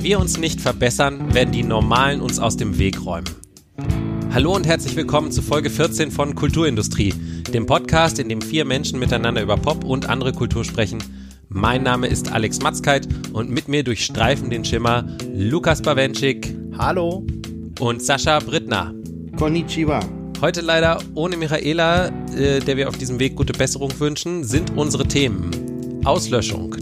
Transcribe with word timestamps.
Wenn 0.00 0.08
wir 0.08 0.18
uns 0.18 0.38
nicht 0.38 0.62
verbessern, 0.62 1.34
werden 1.34 1.52
die 1.52 1.62
Normalen 1.62 2.22
uns 2.22 2.38
aus 2.38 2.56
dem 2.56 2.78
Weg 2.78 3.04
räumen. 3.04 3.28
Hallo 4.32 4.56
und 4.56 4.66
herzlich 4.66 4.96
willkommen 4.96 5.30
zu 5.30 5.42
Folge 5.42 5.68
14 5.68 6.10
von 6.10 6.34
Kulturindustrie, 6.34 7.12
dem 7.52 7.66
Podcast, 7.66 8.18
in 8.18 8.30
dem 8.30 8.40
vier 8.40 8.64
Menschen 8.64 8.98
miteinander 8.98 9.42
über 9.42 9.58
Pop 9.58 9.84
und 9.84 10.08
andere 10.08 10.32
Kultur 10.32 10.64
sprechen. 10.64 11.04
Mein 11.50 11.82
Name 11.82 12.06
ist 12.06 12.32
Alex 12.32 12.62
Matzkeit 12.62 13.08
und 13.34 13.50
mit 13.50 13.68
mir 13.68 13.84
durchstreifen 13.84 14.48
den 14.48 14.64
Schimmer 14.64 15.04
Lukas 15.34 15.82
Bawenschik. 15.82 16.56
Hallo. 16.78 17.26
Und 17.78 18.02
Sascha 18.02 18.38
Brittner. 18.38 18.94
Konnichiwa. 19.36 20.00
Heute 20.40 20.62
leider 20.62 20.98
ohne 21.14 21.36
Michaela, 21.36 22.06
äh, 22.34 22.60
der 22.60 22.78
wir 22.78 22.88
auf 22.88 22.96
diesem 22.96 23.18
Weg 23.18 23.36
gute 23.36 23.52
Besserung 23.52 23.92
wünschen, 24.00 24.44
sind 24.44 24.78
unsere 24.78 25.06
Themen 25.06 25.50
Auslöschung, 26.06 26.74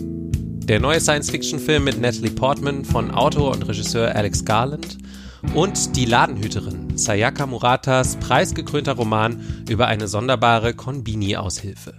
der 0.68 0.80
neue 0.80 1.00
Science-Fiction-Film 1.00 1.82
mit 1.82 1.98
Natalie 1.98 2.30
Portman 2.30 2.84
von 2.84 3.10
Autor 3.10 3.52
und 3.52 3.66
Regisseur 3.66 4.14
Alex 4.14 4.44
Garland 4.44 4.98
und 5.54 5.96
Die 5.96 6.04
Ladenhüterin, 6.04 6.98
Sayaka 6.98 7.46
Muratas 7.46 8.16
preisgekrönter 8.16 8.92
Roman 8.92 9.64
über 9.70 9.86
eine 9.86 10.08
sonderbare 10.08 10.74
Konbini-Aushilfe. 10.74 11.94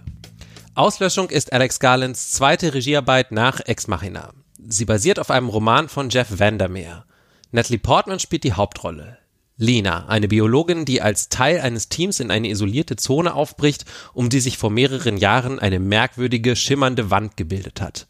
Auslöschung 0.76 1.30
ist 1.30 1.52
Alex 1.52 1.80
Garlands 1.80 2.30
zweite 2.30 2.72
Regiearbeit 2.72 3.32
nach 3.32 3.58
Ex 3.58 3.88
Machina. 3.88 4.32
Sie 4.68 4.84
basiert 4.84 5.18
auf 5.18 5.32
einem 5.32 5.48
Roman 5.48 5.88
von 5.88 6.08
Jeff 6.08 6.38
Vandermeer. 6.38 7.06
Natalie 7.50 7.80
Portman 7.80 8.20
spielt 8.20 8.44
die 8.44 8.52
Hauptrolle. 8.52 9.18
Lena, 9.56 10.06
eine 10.06 10.28
Biologin, 10.28 10.84
die 10.84 11.02
als 11.02 11.28
Teil 11.28 11.60
eines 11.60 11.88
Teams 11.88 12.20
in 12.20 12.30
eine 12.30 12.48
isolierte 12.48 12.94
Zone 12.94 13.34
aufbricht, 13.34 13.84
um 14.14 14.28
die 14.28 14.40
sich 14.40 14.58
vor 14.58 14.70
mehreren 14.70 15.16
Jahren 15.16 15.58
eine 15.58 15.80
merkwürdige, 15.80 16.54
schimmernde 16.54 17.10
Wand 17.10 17.36
gebildet 17.36 17.80
hat. 17.80 18.06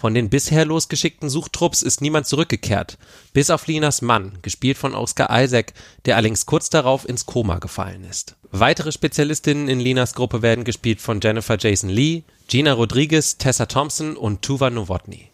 Von 0.00 0.14
den 0.14 0.30
bisher 0.30 0.64
losgeschickten 0.64 1.28
Suchtrupps 1.28 1.82
ist 1.82 2.00
niemand 2.00 2.26
zurückgekehrt, 2.26 2.96
bis 3.34 3.50
auf 3.50 3.66
Linas 3.66 4.00
Mann, 4.00 4.38
gespielt 4.40 4.78
von 4.78 4.94
Oscar 4.94 5.28
Isaac, 5.30 5.74
der 6.06 6.16
allerdings 6.16 6.46
kurz 6.46 6.70
darauf 6.70 7.06
ins 7.06 7.26
Koma 7.26 7.58
gefallen 7.58 8.04
ist. 8.04 8.34
Weitere 8.50 8.92
Spezialistinnen 8.92 9.68
in 9.68 9.78
Linas 9.78 10.14
Gruppe 10.14 10.40
werden 10.40 10.64
gespielt 10.64 11.02
von 11.02 11.20
Jennifer 11.20 11.58
Jason 11.60 11.90
Lee, 11.90 12.22
Gina 12.48 12.72
Rodriguez, 12.72 13.36
Tessa 13.36 13.66
Thompson 13.66 14.16
und 14.16 14.40
Tuva 14.40 14.70
Novotny. 14.70 15.28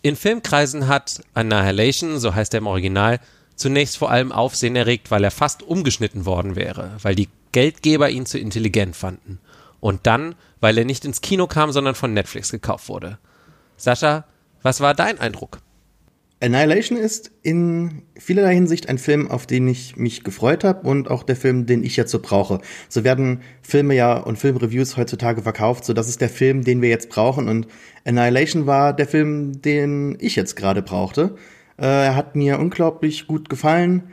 In 0.00 0.14
Filmkreisen 0.14 0.86
hat 0.86 1.22
Annihilation, 1.34 2.20
so 2.20 2.36
heißt 2.36 2.54
er 2.54 2.58
im 2.58 2.68
Original, 2.68 3.18
zunächst 3.56 3.96
vor 3.96 4.12
allem 4.12 4.30
Aufsehen 4.30 4.76
erregt, 4.76 5.10
weil 5.10 5.24
er 5.24 5.32
fast 5.32 5.64
umgeschnitten 5.64 6.24
worden 6.24 6.54
wäre, 6.54 6.92
weil 7.02 7.16
die 7.16 7.30
Geldgeber 7.50 8.10
ihn 8.10 8.26
zu 8.26 8.38
intelligent 8.38 8.94
fanden. 8.94 9.40
Und 9.80 10.06
dann, 10.06 10.36
weil 10.60 10.78
er 10.78 10.84
nicht 10.84 11.04
ins 11.04 11.20
Kino 11.20 11.48
kam, 11.48 11.72
sondern 11.72 11.96
von 11.96 12.14
Netflix 12.14 12.52
gekauft 12.52 12.88
wurde. 12.88 13.18
Sascha, 13.76 14.24
was 14.62 14.80
war 14.80 14.94
dein 14.94 15.20
Eindruck? 15.20 15.60
Annihilation 16.42 16.98
ist 16.98 17.30
in 17.42 18.02
vielerlei 18.18 18.54
Hinsicht 18.54 18.90
ein 18.90 18.98
Film, 18.98 19.30
auf 19.30 19.46
den 19.46 19.66
ich 19.68 19.96
mich 19.96 20.22
gefreut 20.22 20.64
habe 20.64 20.86
und 20.86 21.10
auch 21.10 21.22
der 21.22 21.36
Film, 21.36 21.64
den 21.64 21.82
ich 21.82 21.96
jetzt 21.96 22.10
so 22.10 22.18
brauche. 22.20 22.60
So 22.90 23.04
werden 23.04 23.40
Filme 23.62 23.94
ja 23.94 24.18
und 24.18 24.36
Filmreviews 24.38 24.98
heutzutage 24.98 25.40
verkauft, 25.42 25.86
so 25.86 25.94
das 25.94 26.08
ist 26.08 26.20
der 26.20 26.28
Film, 26.28 26.62
den 26.62 26.82
wir 26.82 26.90
jetzt 26.90 27.08
brauchen 27.08 27.48
und 27.48 27.66
Annihilation 28.04 28.66
war 28.66 28.92
der 28.92 29.06
Film, 29.06 29.62
den 29.62 30.18
ich 30.20 30.36
jetzt 30.36 30.56
gerade 30.56 30.82
brauchte. 30.82 31.36
Äh, 31.78 31.86
er 31.86 32.16
hat 32.16 32.36
mir 32.36 32.58
unglaublich 32.58 33.26
gut 33.26 33.48
gefallen. 33.48 34.04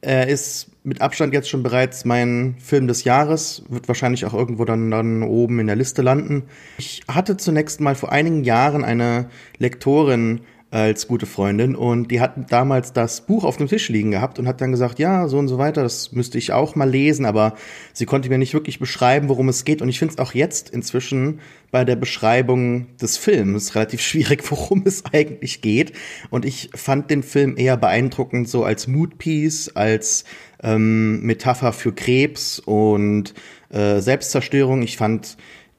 Er 0.00 0.28
ist 0.28 0.70
mit 0.88 1.02
Abstand 1.02 1.34
jetzt 1.34 1.50
schon 1.50 1.62
bereits 1.62 2.04
mein 2.06 2.56
Film 2.58 2.88
des 2.88 3.04
Jahres, 3.04 3.62
wird 3.68 3.88
wahrscheinlich 3.88 4.24
auch 4.24 4.32
irgendwo 4.32 4.64
dann, 4.64 4.90
dann 4.90 5.22
oben 5.22 5.60
in 5.60 5.66
der 5.66 5.76
Liste 5.76 6.00
landen. 6.00 6.44
Ich 6.78 7.02
hatte 7.06 7.36
zunächst 7.36 7.80
mal 7.80 7.94
vor 7.94 8.10
einigen 8.10 8.42
Jahren 8.42 8.84
eine 8.84 9.28
Lektorin 9.58 10.40
als 10.70 11.08
gute 11.08 11.24
Freundin 11.24 11.74
und 11.74 12.10
die 12.10 12.20
hat 12.20 12.52
damals 12.52 12.92
das 12.92 13.22
Buch 13.22 13.44
auf 13.44 13.56
dem 13.56 13.68
Tisch 13.68 13.88
liegen 13.88 14.10
gehabt 14.10 14.38
und 14.38 14.46
hat 14.46 14.60
dann 14.60 14.70
gesagt, 14.70 14.98
ja, 14.98 15.26
so 15.26 15.38
und 15.38 15.48
so 15.48 15.56
weiter, 15.56 15.82
das 15.82 16.12
müsste 16.12 16.36
ich 16.36 16.52
auch 16.52 16.74
mal 16.74 16.88
lesen, 16.88 17.24
aber 17.24 17.54
sie 17.94 18.04
konnte 18.04 18.28
mir 18.28 18.36
nicht 18.36 18.52
wirklich 18.52 18.78
beschreiben, 18.78 19.30
worum 19.30 19.48
es 19.48 19.64
geht 19.64 19.80
und 19.80 19.88
ich 19.88 19.98
finde 19.98 20.12
es 20.12 20.18
auch 20.18 20.34
jetzt 20.34 20.68
inzwischen 20.68 21.40
bei 21.70 21.86
der 21.86 21.96
Beschreibung 21.96 22.86
des 22.98 23.16
Films 23.16 23.74
relativ 23.74 24.02
schwierig, 24.02 24.42
worum 24.50 24.82
es 24.84 25.04
eigentlich 25.10 25.62
geht 25.62 25.92
und 26.28 26.44
ich 26.44 26.68
fand 26.74 27.10
den 27.10 27.22
Film 27.22 27.56
eher 27.56 27.78
beeindruckend 27.78 28.46
so 28.46 28.62
als 28.62 28.86
Moodpiece, 28.88 29.70
als 29.74 30.24
ähm, 30.62 31.22
Metapher 31.22 31.72
für 31.72 31.92
Krebs 31.92 32.58
und 32.58 33.34
äh, 33.70 34.00
Selbstzerstörung. 34.00 34.82
Ich 34.82 34.96
fand 34.96 35.36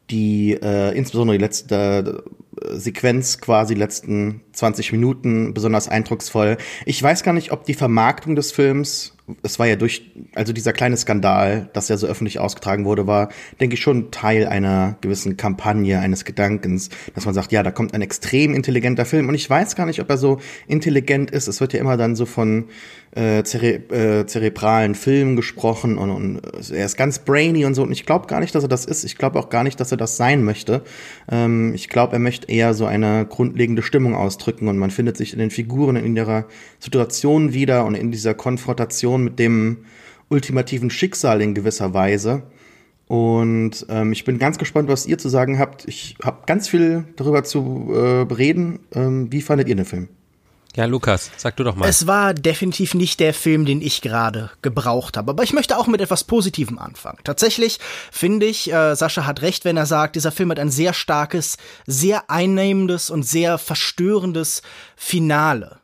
die 0.10 0.54
äh, 0.54 0.96
insbesondere 0.98 1.38
die 1.38 1.44
letzte 1.44 2.24
äh, 2.62 2.76
Sequenz 2.76 3.40
quasi 3.40 3.74
letzten 3.74 4.42
20 4.54 4.92
Minuten 4.92 5.54
besonders 5.54 5.88
eindrucksvoll. 5.88 6.58
Ich 6.86 7.02
weiß 7.02 7.24
gar 7.24 7.34
nicht, 7.34 7.52
ob 7.52 7.66
die 7.66 7.74
Vermarktung 7.74 8.36
des 8.36 8.52
Films 8.52 9.16
es 9.44 9.60
war 9.60 9.68
ja 9.68 9.76
durch, 9.76 10.12
also 10.36 10.54
dieser 10.54 10.74
kleine 10.74 10.98
Skandal, 10.98 11.70
das 11.74 11.90
ja 11.90 11.98
so 11.98 12.08
öffentlich 12.08 12.40
ausgetragen 12.40 12.86
wurde, 12.86 13.08
war, 13.08 13.30
denke 13.60 13.76
ich, 13.76 13.82
schon 13.82 14.12
Teil 14.12 14.48
einer 14.48 14.98
gewissen 15.02 15.38
Kampagne, 15.38 16.00
eines 16.00 16.26
Gedankens, 16.26 16.90
dass 17.14 17.26
man 17.26 17.34
sagt, 17.34 17.52
ja, 17.52 17.64
da 17.64 17.72
kommt 17.72 17.94
ein 17.94 18.02
extrem 18.02 18.54
intelligenter 18.54 19.06
Film. 19.06 19.28
Und 19.28 19.36
ich 19.36 19.50
weiß 19.50 19.76
gar 19.76 19.86
nicht, 19.86 20.02
ob 20.02 20.10
er 20.10 20.18
so 20.18 20.40
intelligent 20.68 21.32
ist. 21.32 21.48
Es 21.48 21.62
wird 21.62 21.74
ja 21.74 21.80
immer 21.80 21.98
dann 21.98 22.16
so 22.16 22.26
von 22.26 22.66
äh, 23.12 23.44
zere 23.44 23.76
äh, 23.92 24.26
zerebralen 24.26 24.96
Filmen 24.96 25.36
gesprochen 25.36 25.98
und, 25.98 26.10
und 26.12 26.42
er 26.72 26.86
ist 26.86 26.98
ganz 26.98 27.20
brainy 27.20 27.66
und 27.66 27.74
so. 27.74 27.84
Und 27.84 27.92
ich 27.92 28.06
glaube 28.06 28.28
gar 28.28 28.40
nicht, 28.40 28.54
dass 28.54 28.64
er 28.64 28.70
das 28.70 28.86
ist. 28.86 29.04
Ich 29.04 29.18
glaube 29.18 29.40
auch 29.40 29.50
gar 29.50 29.64
nicht, 29.64 29.80
dass 29.80 29.92
er 29.92 29.98
das 29.98 30.18
sein 30.18 30.44
möchte. 30.44 30.84
Ähm, 31.32 31.74
ich 31.74 31.90
glaube, 31.90 32.14
er 32.14 32.20
möchte 32.20 32.50
eher 32.50 32.74
so 32.74 32.86
eine 32.86 33.26
grundlegende 33.26 33.82
Stimmung 33.82 34.16
ausdrücken 34.16 34.68
und 34.68 34.78
man 34.78 34.92
findet 34.92 35.18
sich 35.18 35.34
in 35.34 35.40
den 35.40 35.52
Figuren 35.52 35.96
in 35.96 36.16
ihrer 36.16 36.46
Situation 36.80 37.54
wieder 37.54 37.86
und 37.86 37.96
in 37.96 38.12
dieser 38.12 38.34
Konfrontation 38.34 38.70
Konfrontation 38.80 39.24
mit 39.24 39.40
dem 39.40 39.86
ultimativen 40.30 40.90
Schicksal 40.90 41.42
in 41.42 41.54
gewisser 41.54 41.94
Weise. 41.94 42.44
Und 43.08 43.86
ähm, 43.90 44.12
ich 44.12 44.24
bin 44.24 44.38
ganz 44.38 44.58
gespannt, 44.58 44.88
was 44.88 45.08
ihr 45.08 45.18
zu 45.18 45.30
sagen 45.30 45.58
habt. 45.58 45.88
Ich 45.88 46.16
habe 46.24 46.44
ganz 46.46 46.68
viel 46.68 47.06
darüber 47.16 47.44
zu 47.44 47.92
äh, 47.92 48.34
reden. 48.34 48.80
Ähm, 48.94 49.32
wie 49.32 49.42
fandet 49.42 49.68
ihr 49.68 49.76
den 49.76 49.86
Film? 49.86 50.10
Ja, 50.80 50.86
Lukas, 50.86 51.30
sag 51.36 51.58
du 51.58 51.66
doch 51.66 51.76
mal. 51.76 51.90
Es 51.90 52.08
war 52.08 52.34
definitiv 52.34 52.94
nicht 52.94 53.20
der 53.20 53.34
Film, 53.34 53.66
den 53.66 53.82
ich 53.82 54.00
gerade 54.00 54.50
gebraucht 54.62 55.18
habe. 55.18 55.32
Aber 55.32 55.44
ich 55.44 55.52
möchte 55.52 55.78
auch 55.78 55.88
mit 55.88 56.00
etwas 56.00 56.24
Positivem 56.24 56.80
anfangen. 56.80 57.18
Tatsächlich 57.26 57.80
finde 58.14 58.46
ich, 58.46 58.72
äh, 58.72 58.96
Sascha 58.96 59.26
hat 59.26 59.42
recht, 59.42 59.66
wenn 59.66 59.76
er 59.76 59.86
sagt, 59.86 60.16
dieser 60.16 60.32
Film 60.32 60.52
hat 60.52 60.58
ein 60.58 60.72
sehr 60.72 60.94
starkes, 60.94 61.58
sehr 61.86 62.30
einnehmendes 62.30 63.10
und 63.10 63.24
sehr 63.24 63.58
verstörendes 63.58 64.62
Finale. 64.96 65.80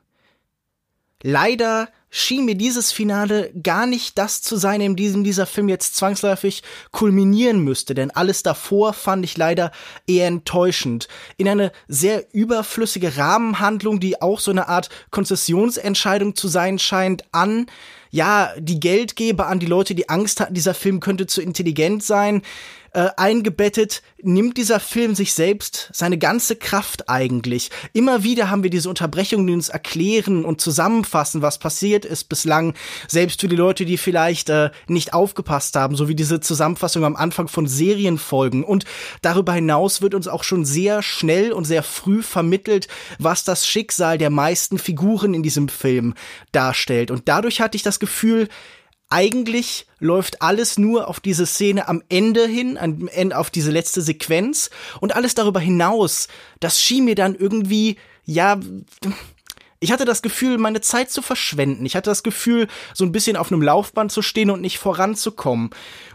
Leider 1.22 1.90
schien 2.16 2.46
mir 2.46 2.56
dieses 2.56 2.94
Finale 2.94 3.52
gar 3.62 3.86
nicht 3.86 4.18
das 4.18 4.42
zu 4.42 4.56
sein, 4.56 4.80
in 4.80 4.96
diesem 4.96 5.26
dieser 5.26 5.46
Film 5.46 5.68
jetzt 5.68 5.98
zwangsläufig 5.98 6.64
kulminieren 6.92 7.60
müsste, 7.60 7.94
denn 7.94 8.10
alles 8.10 8.42
davor 8.42 8.94
fand 8.94 9.26
ich 9.26 9.36
leider 9.36 9.74
eher 10.08 10.28
enttäuschend. 10.28 11.10
In 11.36 11.50
eine 11.50 11.74
sehr 11.90 12.24
überflüssige 12.34 13.18
Rahmenhandlung, 13.18 14.00
die 14.00 14.22
auch 14.22 14.40
so 14.40 14.50
eine 14.52 14.70
Art 14.70 14.90
Konzessionsentscheidung 15.12 16.36
zu 16.36 16.48
sein 16.48 16.80
scheint, 16.80 17.26
an 17.34 17.66
ja, 18.12 18.54
die 18.58 18.80
Geldgeber, 18.80 19.48
an 19.48 19.60
die 19.60 19.66
Leute, 19.66 19.94
die 19.94 20.08
Angst 20.08 20.40
hatten, 20.40 20.54
dieser 20.54 20.74
Film 20.74 21.02
könnte 21.02 21.28
zu 21.28 21.42
intelligent 21.42 22.02
sein 22.02 22.44
äh, 22.96 23.10
eingebettet, 23.18 24.02
nimmt 24.22 24.58
dieser 24.58 24.80
Film 24.80 25.16
sich 25.16 25.34
selbst 25.34 25.90
seine 25.92 26.18
ganze 26.18 26.56
Kraft 26.56 27.10
eigentlich. 27.10 27.70
Immer 27.92 28.24
wieder 28.24 28.50
haben 28.50 28.64
wir 28.64 28.70
diese 28.70 28.88
Unterbrechungen, 28.88 29.46
die 29.46 29.54
uns 29.54 29.68
erklären 29.68 30.46
und 30.46 30.62
zusammenfassen, 30.62 31.42
was 31.42 31.60
passiert 31.60 32.06
ist 32.06 32.30
bislang, 32.30 32.74
selbst 33.08 33.42
für 33.42 33.50
die 33.50 33.58
Leute, 33.58 33.84
die 33.84 33.98
vielleicht 33.98 34.50
äh, 34.50 34.72
nicht 34.88 35.14
aufgepasst 35.14 35.76
haben, 35.76 35.98
so 35.98 36.08
wie 36.08 36.16
diese 36.16 36.40
Zusammenfassung 36.40 37.04
am 37.04 37.18
Anfang 37.18 37.50
von 37.50 37.68
Serienfolgen. 37.68 38.64
Und 38.64 38.86
darüber 39.22 39.52
hinaus 39.52 40.02
wird 40.02 40.16
uns 40.16 40.30
auch 40.30 40.46
schon 40.46 40.64
sehr 40.64 41.04
schnell 41.04 41.52
und 41.52 41.66
sehr 41.66 41.84
früh 41.84 42.24
vermittelt, 42.24 42.88
was 43.20 43.44
das 43.44 43.68
Schicksal 43.68 44.18
der 44.18 44.30
meisten 44.30 44.80
Figuren 44.80 45.34
in 45.34 45.44
diesem 45.44 45.68
Film 45.68 46.14
darstellt. 46.54 47.12
Und 47.12 47.28
dadurch 47.28 47.60
hatte 47.60 47.76
ich 47.76 47.84
das 47.84 48.00
Gefühl, 48.00 48.48
eigentlich 49.10 49.86
läuft 50.00 50.42
alles 50.42 50.78
nur 50.78 51.08
auf 51.08 51.20
diese 51.20 51.46
Szene 51.46 51.88
am 51.88 52.04
Ende 52.10 52.48
hin, 52.48 52.78
auf 53.34 53.50
diese 53.50 53.72
letzte 53.72 54.02
Sequenz. 54.02 54.70
Und 55.00 55.16
alles 55.16 55.36
darüber 55.36 55.60
hinaus, 55.60 56.28
das 56.60 56.82
schien 56.82 57.06
mir 57.06 57.16
dann 57.16 57.36
irgendwie, 57.36 57.98
ja, 58.26 58.60
ich 59.86 59.92
hatte 59.92 60.06
das 60.06 60.24
Gefühl, 60.24 60.58
meine 60.58 60.82
Zeit 60.82 61.12
zu 61.12 61.22
verschwenden. 61.22 61.86
Ich 61.86 61.96
hatte 61.96 62.10
das 62.10 62.24
Gefühl, 62.24 62.68
so 62.96 63.06
ein 63.06 63.12
bisschen 63.12 63.38
auf 63.38 63.52
einem 63.52 63.62
Laufband 63.62 64.12
zu 64.12 64.24
stehen 64.24 64.50
und 64.50 64.60
nicht 64.60 64.80
voranzukommen. 64.80 65.70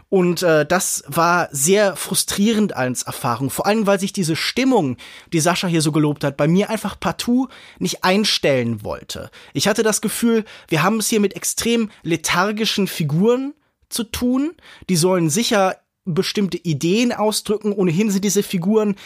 Und 0.09 0.43
äh, 0.43 0.65
das 0.65 1.05
war 1.07 1.47
sehr 1.53 1.95
frustrierend 1.95 2.75
als 2.75 3.03
Erfahrung. 3.03 3.49
Vor 3.49 3.65
allem, 3.65 3.87
weil 3.87 3.97
sich 3.97 4.11
diese 4.11 4.35
Stimmung, 4.35 4.97
die 5.31 5.39
Sascha 5.39 5.67
hier 5.67 5.81
so 5.81 5.93
gelobt 5.93 6.25
hat, 6.25 6.35
bei 6.35 6.49
mir 6.49 6.69
einfach 6.69 6.99
partout 6.99 7.47
nicht 7.79 8.03
einstellen 8.03 8.83
wollte. 8.83 9.31
Ich 9.53 9.69
hatte 9.69 9.83
das 9.83 10.01
Gefühl, 10.01 10.43
wir 10.67 10.83
haben 10.83 10.97
es 10.97 11.07
hier 11.07 11.21
mit 11.21 11.37
extrem 11.37 11.91
lethargischen 12.03 12.87
Figuren 12.87 13.53
zu 13.87 14.03
tun. 14.03 14.51
Die 14.89 14.97
sollen 14.97 15.29
sicher 15.29 15.77
bestimmte 16.03 16.57
Ideen 16.57 17.13
ausdrücken. 17.13 17.71
Ohnehin 17.71 18.11
sind 18.11 18.25
diese 18.25 18.43
Figuren 18.43 18.97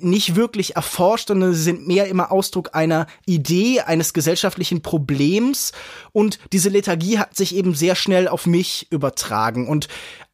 nicht 0.00 0.36
wirklich 0.36 0.76
erforscht, 0.76 1.28
sondern 1.28 1.54
sie 1.54 1.62
sind 1.62 1.86
mehr 1.86 2.08
immer 2.08 2.32
Ausdruck 2.32 2.74
einer 2.74 3.06
Idee, 3.24 3.80
eines 3.80 4.12
gesellschaftlichen 4.12 4.82
Problems. 4.82 5.72
Und 6.12 6.38
diese 6.52 6.68
Lethargie 6.68 7.18
hat 7.18 7.36
sich 7.36 7.54
eben 7.54 7.74
sehr 7.74 7.94
schnell 7.94 8.28
auf 8.28 8.46
mich 8.46 8.86
übertragen. 8.90 9.68
Und 9.68 9.88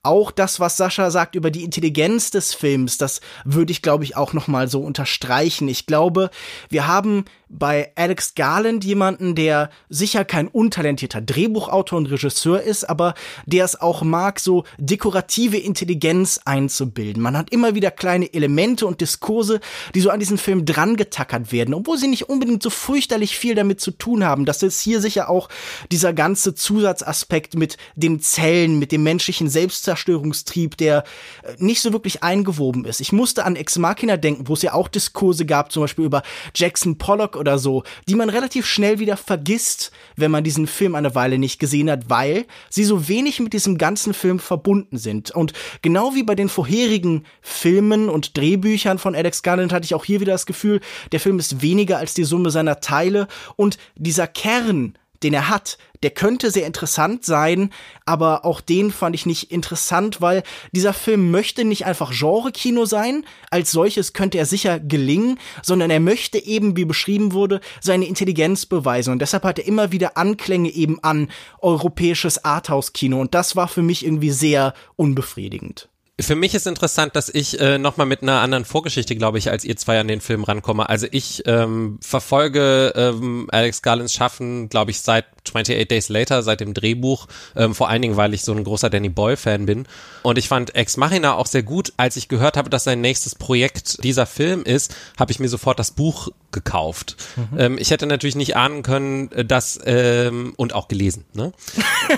auch 0.04 0.32
das, 0.32 0.58
was 0.58 0.76
Sascha 0.76 1.10
sagt 1.10 1.36
über 1.36 1.50
die 1.50 1.62
Intelligenz 1.62 2.30
des 2.30 2.54
Films, 2.54 2.98
das 2.98 3.20
würde 3.44 3.70
ich, 3.70 3.82
glaube 3.82 4.02
ich, 4.02 4.16
auch 4.16 4.32
noch 4.32 4.48
mal 4.48 4.68
so 4.68 4.80
unterstreichen. 4.80 5.68
Ich 5.68 5.86
glaube, 5.86 6.30
wir 6.68 6.88
haben 6.88 7.24
bei 7.52 7.92
Alex 7.96 8.34
Garland 8.34 8.82
jemanden, 8.84 9.34
der 9.34 9.70
sicher 9.90 10.24
kein 10.24 10.48
untalentierter 10.48 11.20
Drehbuchautor 11.20 11.98
und 11.98 12.06
Regisseur 12.06 12.62
ist, 12.62 12.88
aber 12.88 13.14
der 13.44 13.64
es 13.64 13.80
auch 13.80 14.02
mag, 14.02 14.40
so 14.40 14.64
dekorative 14.78 15.58
Intelligenz 15.58 16.40
einzubilden. 16.44 17.22
Man 17.22 17.36
hat 17.36 17.50
immer 17.50 17.74
wieder 17.74 17.90
kleine 17.90 18.32
Elemente 18.32 18.86
und 18.86 19.02
Diskurse, 19.02 19.60
die 19.94 20.00
so 20.00 20.10
an 20.10 20.18
diesen 20.18 20.38
Film 20.38 20.64
drangetackert 20.64 21.52
werden, 21.52 21.74
obwohl 21.74 21.98
sie 21.98 22.08
nicht 22.08 22.28
unbedingt 22.28 22.62
so 22.62 22.70
fürchterlich 22.70 23.36
viel 23.36 23.54
damit 23.54 23.80
zu 23.80 23.90
tun 23.90 24.24
haben. 24.24 24.46
Das 24.46 24.62
ist 24.62 24.80
hier 24.80 25.00
sicher 25.00 25.28
auch 25.28 25.48
dieser 25.90 26.14
ganze 26.14 26.54
Zusatzaspekt 26.54 27.54
mit 27.54 27.76
den 27.94 28.20
Zellen, 28.20 28.78
mit 28.78 28.92
dem 28.92 29.02
menschlichen 29.02 29.50
Selbstzerstörungstrieb, 29.92 30.76
der 30.76 31.04
äh, 31.42 31.54
nicht 31.58 31.80
so 31.80 31.92
wirklich 31.92 32.22
eingewoben 32.22 32.84
ist. 32.84 33.00
Ich 33.00 33.12
musste 33.12 33.44
an 33.44 33.56
Ex 33.56 33.78
Machina 33.78 34.16
denken, 34.16 34.48
wo 34.48 34.54
es 34.54 34.62
ja 34.62 34.72
auch 34.72 34.88
Diskurse 34.88 35.46
gab, 35.46 35.72
zum 35.72 35.82
Beispiel 35.82 36.04
über 36.04 36.22
Jackson 36.54 36.98
Pollock 36.98 37.36
oder 37.36 37.58
so, 37.58 37.84
die 38.08 38.14
man 38.14 38.30
relativ 38.30 38.66
schnell 38.66 38.98
wieder 38.98 39.16
vergisst, 39.16 39.92
wenn 40.16 40.30
man 40.30 40.44
diesen 40.44 40.66
Film 40.66 40.94
eine 40.94 41.14
Weile 41.14 41.38
nicht 41.38 41.58
gesehen 41.58 41.90
hat, 41.90 42.08
weil 42.08 42.46
sie 42.70 42.84
so 42.84 43.08
wenig 43.08 43.40
mit 43.40 43.52
diesem 43.52 43.78
ganzen 43.78 44.14
Film 44.14 44.38
verbunden 44.38 44.98
sind. 44.98 45.30
Und 45.30 45.52
genau 45.82 46.14
wie 46.14 46.22
bei 46.22 46.34
den 46.34 46.48
vorherigen 46.48 47.24
Filmen 47.40 48.08
und 48.08 48.36
Drehbüchern 48.36 48.98
von 48.98 49.14
Alex 49.14 49.42
Garland 49.42 49.72
hatte 49.72 49.84
ich 49.84 49.94
auch 49.94 50.04
hier 50.04 50.20
wieder 50.20 50.32
das 50.32 50.46
Gefühl, 50.46 50.80
der 51.12 51.20
Film 51.20 51.38
ist 51.38 51.62
weniger 51.62 51.98
als 51.98 52.14
die 52.14 52.24
Summe 52.24 52.50
seiner 52.50 52.80
Teile 52.80 53.28
und 53.56 53.78
dieser 53.96 54.26
Kern 54.26 54.94
den 55.22 55.34
er 55.34 55.48
hat, 55.48 55.78
der 56.02 56.10
könnte 56.10 56.50
sehr 56.50 56.66
interessant 56.66 57.24
sein, 57.24 57.70
aber 58.06 58.44
auch 58.44 58.60
den 58.60 58.90
fand 58.90 59.14
ich 59.14 59.26
nicht 59.26 59.52
interessant, 59.52 60.20
weil 60.20 60.42
dieser 60.72 60.92
Film 60.92 61.30
möchte 61.30 61.64
nicht 61.64 61.86
einfach 61.86 62.12
Genre-Kino 62.12 62.84
sein, 62.84 63.24
als 63.50 63.70
solches 63.70 64.12
könnte 64.12 64.38
er 64.38 64.46
sicher 64.46 64.80
gelingen, 64.80 65.38
sondern 65.62 65.90
er 65.90 66.00
möchte 66.00 66.38
eben, 66.38 66.76
wie 66.76 66.84
beschrieben 66.84 67.32
wurde, 67.32 67.60
seine 67.80 68.06
Intelligenz 68.06 68.66
beweisen. 68.66 69.12
Und 69.12 69.20
deshalb 69.22 69.44
hat 69.44 69.58
er 69.58 69.66
immer 69.66 69.92
wieder 69.92 70.16
Anklänge 70.16 70.70
eben 70.70 71.02
an 71.02 71.28
europäisches 71.60 72.44
Arthouse-Kino. 72.44 73.20
Und 73.20 73.34
das 73.34 73.54
war 73.54 73.68
für 73.68 73.82
mich 73.82 74.04
irgendwie 74.04 74.30
sehr 74.30 74.74
unbefriedigend. 74.96 75.88
Für 76.20 76.36
mich 76.36 76.54
ist 76.54 76.66
interessant, 76.66 77.16
dass 77.16 77.30
ich 77.30 77.58
äh, 77.58 77.78
nochmal 77.78 78.06
mit 78.06 78.22
einer 78.22 78.40
anderen 78.40 78.66
Vorgeschichte, 78.66 79.16
glaube 79.16 79.38
ich, 79.38 79.50
als 79.50 79.64
ihr 79.64 79.76
zwei 79.76 79.98
an 79.98 80.08
den 80.08 80.20
Film 80.20 80.44
rankomme. 80.44 80.88
Also 80.88 81.06
ich 81.10 81.42
ähm, 81.46 81.98
verfolge 82.02 82.92
ähm, 82.94 83.48
Alex 83.50 83.80
Garlands 83.80 84.12
Schaffen, 84.12 84.68
glaube 84.68 84.90
ich, 84.90 85.00
seit 85.00 85.26
28 85.44 85.88
Days 85.88 86.08
Later, 86.08 86.42
seit 86.42 86.60
dem 86.60 86.74
Drehbuch, 86.74 87.26
ähm, 87.56 87.74
vor 87.74 87.88
allen 87.88 88.02
Dingen, 88.02 88.16
weil 88.16 88.34
ich 88.34 88.42
so 88.42 88.52
ein 88.52 88.64
großer 88.64 88.90
Danny 88.90 89.08
Boyle-Fan 89.08 89.66
bin. 89.66 89.86
Und 90.22 90.38
ich 90.38 90.48
fand 90.48 90.74
Ex 90.74 90.96
Machina 90.96 91.34
auch 91.34 91.46
sehr 91.46 91.62
gut. 91.62 91.92
Als 91.96 92.16
ich 92.16 92.28
gehört 92.28 92.56
habe, 92.56 92.70
dass 92.70 92.84
sein 92.84 93.00
nächstes 93.00 93.34
Projekt 93.34 94.02
dieser 94.04 94.26
Film 94.26 94.62
ist, 94.62 94.94
habe 95.18 95.32
ich 95.32 95.40
mir 95.40 95.48
sofort 95.48 95.78
das 95.78 95.90
Buch 95.90 96.28
gekauft. 96.52 97.16
Mhm. 97.36 97.58
Ähm, 97.58 97.78
ich 97.78 97.90
hätte 97.90 98.06
natürlich 98.06 98.36
nicht 98.36 98.56
ahnen 98.56 98.82
können, 98.82 99.32
äh, 99.32 99.44
dass, 99.44 99.80
ähm, 99.84 100.52
und 100.56 100.74
auch 100.74 100.88
gelesen, 100.88 101.24
ne? 101.32 101.52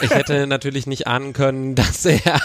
Ich 0.02 0.10
hätte 0.10 0.46
natürlich 0.48 0.86
nicht 0.86 1.06
ahnen 1.06 1.32
können, 1.32 1.74
dass 1.74 2.04
er, 2.04 2.40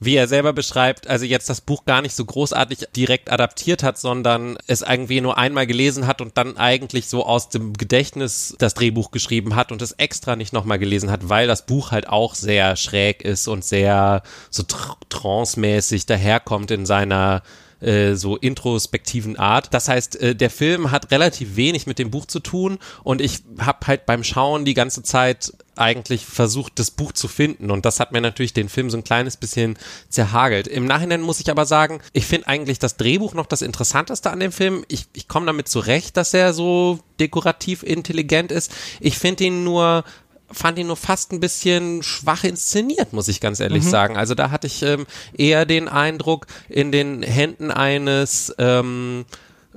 wie 0.00 0.16
er 0.16 0.28
selber 0.28 0.52
beschreibt, 0.52 1.08
also 1.08 1.24
jetzt 1.24 1.48
das 1.48 1.62
Buch 1.62 1.84
gar 1.86 2.02
nicht 2.02 2.14
so 2.14 2.24
großartig 2.24 2.88
direkt 2.94 3.32
adaptiert 3.32 3.82
hat, 3.82 3.98
sondern 3.98 4.58
es 4.66 4.82
irgendwie 4.82 5.20
nur 5.20 5.38
einmal 5.38 5.66
gelesen 5.66 6.06
hat 6.06 6.20
und 6.20 6.36
dann 6.36 6.56
eigentlich 6.56 7.08
so 7.08 7.24
aus 7.24 7.48
dem 7.48 7.72
Gedächtnis 7.72 8.54
das 8.58 8.74
Drehbuch 8.74 9.10
geschrieben 9.10 9.56
hat 9.56 9.72
und 9.72 9.80
es 9.80 9.87
extra 9.92 10.36
nicht 10.36 10.52
nochmal 10.52 10.78
gelesen 10.78 11.10
hat, 11.10 11.28
weil 11.28 11.46
das 11.46 11.66
Buch 11.66 11.90
halt 11.90 12.08
auch 12.08 12.34
sehr 12.34 12.76
schräg 12.76 13.22
ist 13.22 13.48
und 13.48 13.64
sehr 13.64 14.22
so 14.50 14.62
tr 14.62 14.96
trance-mäßig 15.08 16.06
daherkommt 16.06 16.70
in 16.70 16.86
seiner 16.86 17.42
äh, 17.80 18.14
so 18.14 18.36
introspektiven 18.36 19.36
Art. 19.38 19.72
Das 19.72 19.88
heißt, 19.88 20.20
äh, 20.20 20.34
der 20.34 20.50
Film 20.50 20.90
hat 20.90 21.10
relativ 21.10 21.56
wenig 21.56 21.86
mit 21.86 21.98
dem 21.98 22.10
Buch 22.10 22.26
zu 22.26 22.40
tun 22.40 22.78
und 23.04 23.20
ich 23.20 23.42
habe 23.60 23.86
halt 23.86 24.06
beim 24.06 24.24
Schauen 24.24 24.64
die 24.64 24.74
ganze 24.74 25.02
Zeit 25.02 25.52
eigentlich 25.78 26.26
versucht, 26.26 26.78
das 26.78 26.90
Buch 26.90 27.12
zu 27.12 27.28
finden 27.28 27.70
und 27.70 27.84
das 27.84 28.00
hat 28.00 28.12
mir 28.12 28.20
natürlich 28.20 28.52
den 28.52 28.68
Film 28.68 28.90
so 28.90 28.96
ein 28.96 29.04
kleines 29.04 29.36
bisschen 29.36 29.78
zerhagelt. 30.08 30.66
Im 30.66 30.86
Nachhinein 30.86 31.20
muss 31.20 31.40
ich 31.40 31.50
aber 31.50 31.66
sagen, 31.66 32.00
ich 32.12 32.26
finde 32.26 32.48
eigentlich 32.48 32.78
das 32.78 32.96
Drehbuch 32.96 33.34
noch 33.34 33.46
das 33.46 33.62
Interessanteste 33.62 34.30
an 34.30 34.40
dem 34.40 34.52
Film. 34.52 34.84
Ich, 34.88 35.06
ich 35.14 35.28
komme 35.28 35.46
damit 35.46 35.68
zurecht, 35.68 36.16
dass 36.16 36.34
er 36.34 36.52
so 36.52 37.00
dekorativ 37.20 37.82
intelligent 37.82 38.52
ist. 38.52 38.72
Ich 39.00 39.18
finde 39.18 39.44
ihn 39.44 39.64
nur 39.64 40.04
fand 40.50 40.78
ihn 40.78 40.86
nur 40.86 40.96
fast 40.96 41.32
ein 41.32 41.40
bisschen 41.40 42.02
schwach 42.02 42.44
inszeniert, 42.44 43.12
muss 43.12 43.28
ich 43.28 43.40
ganz 43.40 43.60
ehrlich 43.60 43.84
mhm. 43.84 43.90
sagen. 43.90 44.16
Also 44.16 44.34
da 44.34 44.50
hatte 44.50 44.66
ich 44.66 44.82
ähm, 44.82 45.06
eher 45.36 45.66
den 45.66 45.88
Eindruck, 45.88 46.46
in 46.68 46.90
den 46.90 47.22
Händen 47.22 47.70
eines 47.70 48.54
ähm, 48.58 49.26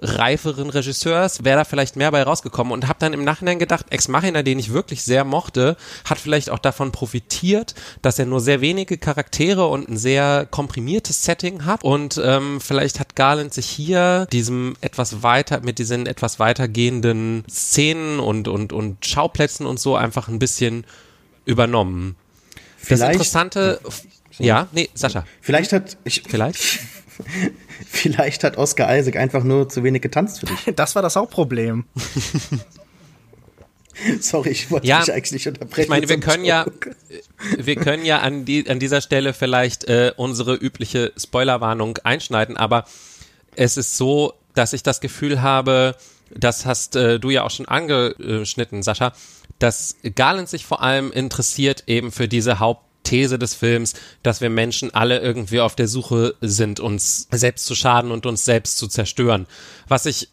reiferen 0.01 0.69
Regisseurs 0.69 1.43
wäre 1.43 1.59
da 1.59 1.63
vielleicht 1.63 1.95
mehr 1.95 2.11
bei 2.11 2.23
rausgekommen 2.23 2.73
und 2.73 2.87
habe 2.87 2.99
dann 2.99 3.13
im 3.13 3.23
Nachhinein 3.23 3.59
gedacht, 3.59 3.85
Ex 3.89 4.07
Machina, 4.07 4.41
den 4.41 4.57
ich 4.57 4.73
wirklich 4.73 5.03
sehr 5.03 5.23
mochte, 5.23 5.77
hat 6.05 6.17
vielleicht 6.17 6.49
auch 6.49 6.59
davon 6.59 6.91
profitiert, 6.91 7.75
dass 8.01 8.17
er 8.17 8.25
nur 8.25 8.41
sehr 8.41 8.61
wenige 8.61 8.97
Charaktere 8.97 9.67
und 9.67 9.87
ein 9.87 9.97
sehr 9.97 10.47
komprimiertes 10.49 11.23
Setting 11.23 11.65
hat 11.65 11.83
und 11.83 12.19
ähm, 12.23 12.59
vielleicht 12.59 12.99
hat 12.99 13.15
Garland 13.15 13.53
sich 13.53 13.67
hier 13.67 14.27
diesem 14.31 14.75
etwas 14.81 15.21
weiter 15.21 15.61
mit 15.61 15.77
diesen 15.77 16.07
etwas 16.07 16.39
weitergehenden 16.39 17.43
Szenen 17.49 18.19
und 18.19 18.47
und 18.47 18.73
und 18.73 19.05
Schauplätzen 19.05 19.65
und 19.65 19.79
so 19.79 19.95
einfach 19.95 20.27
ein 20.27 20.39
bisschen 20.39 20.85
übernommen. 21.45 22.15
Vielleicht, 22.77 23.03
das 23.03 23.11
Interessante, 23.11 23.79
ja, 24.39 24.67
nee, 24.71 24.89
Sascha. 24.93 25.25
Vielleicht 25.41 25.73
hat 25.73 25.97
ich 26.03 26.23
vielleicht 26.27 26.79
Vielleicht 27.87 28.43
hat 28.43 28.57
Oscar 28.57 28.97
Isaac 28.97 29.15
einfach 29.15 29.43
nur 29.43 29.69
zu 29.69 29.83
wenig 29.83 30.01
getanzt 30.01 30.39
für 30.39 30.45
dich. 30.47 30.75
Das 30.75 30.95
war 30.95 31.01
das 31.01 31.15
Hauptproblem. 31.15 31.85
Sorry, 34.19 34.49
ich 34.49 34.71
wollte 34.71 34.87
ja, 34.87 34.99
dich 34.99 35.13
eigentlich 35.13 35.31
nicht 35.31 35.47
unterbrechen. 35.47 35.81
Ich 35.83 35.89
meine, 35.89 36.09
wir 36.09 36.19
können 36.19 36.45
ja, 36.45 36.65
wir 37.57 37.75
können 37.75 38.05
ja 38.05 38.19
an, 38.19 38.45
die, 38.45 38.67
an 38.69 38.79
dieser 38.79 39.01
Stelle 39.01 39.33
vielleicht 39.33 39.83
äh, 39.85 40.11
unsere 40.15 40.55
übliche 40.55 41.13
Spoilerwarnung 41.17 41.97
einschneiden, 42.03 42.57
aber 42.57 42.85
es 43.55 43.77
ist 43.77 43.97
so, 43.97 44.33
dass 44.55 44.73
ich 44.73 44.83
das 44.83 45.01
Gefühl 45.01 45.41
habe, 45.41 45.95
das 46.33 46.65
hast 46.65 46.95
äh, 46.95 47.19
du 47.19 47.29
ja 47.29 47.43
auch 47.43 47.51
schon 47.51 47.67
angeschnitten, 47.67 48.81
Sascha, 48.81 49.13
dass 49.59 49.97
Garland 50.15 50.49
sich 50.49 50.65
vor 50.65 50.81
allem 50.81 51.11
interessiert 51.11 51.83
eben 51.87 52.11
für 52.11 52.27
diese 52.27 52.59
Haupt 52.59 52.85
These 53.03 53.39
des 53.39 53.53
Films, 53.53 53.93
dass 54.23 54.41
wir 54.41 54.49
Menschen 54.49 54.93
alle 54.93 55.19
irgendwie 55.19 55.59
auf 55.59 55.75
der 55.75 55.87
Suche 55.87 56.35
sind, 56.41 56.79
uns 56.79 57.27
selbst 57.31 57.65
zu 57.65 57.75
schaden 57.75 58.11
und 58.11 58.25
uns 58.25 58.45
selbst 58.45 58.77
zu 58.77 58.87
zerstören. 58.87 59.47
Was 59.87 60.05
ich 60.05 60.29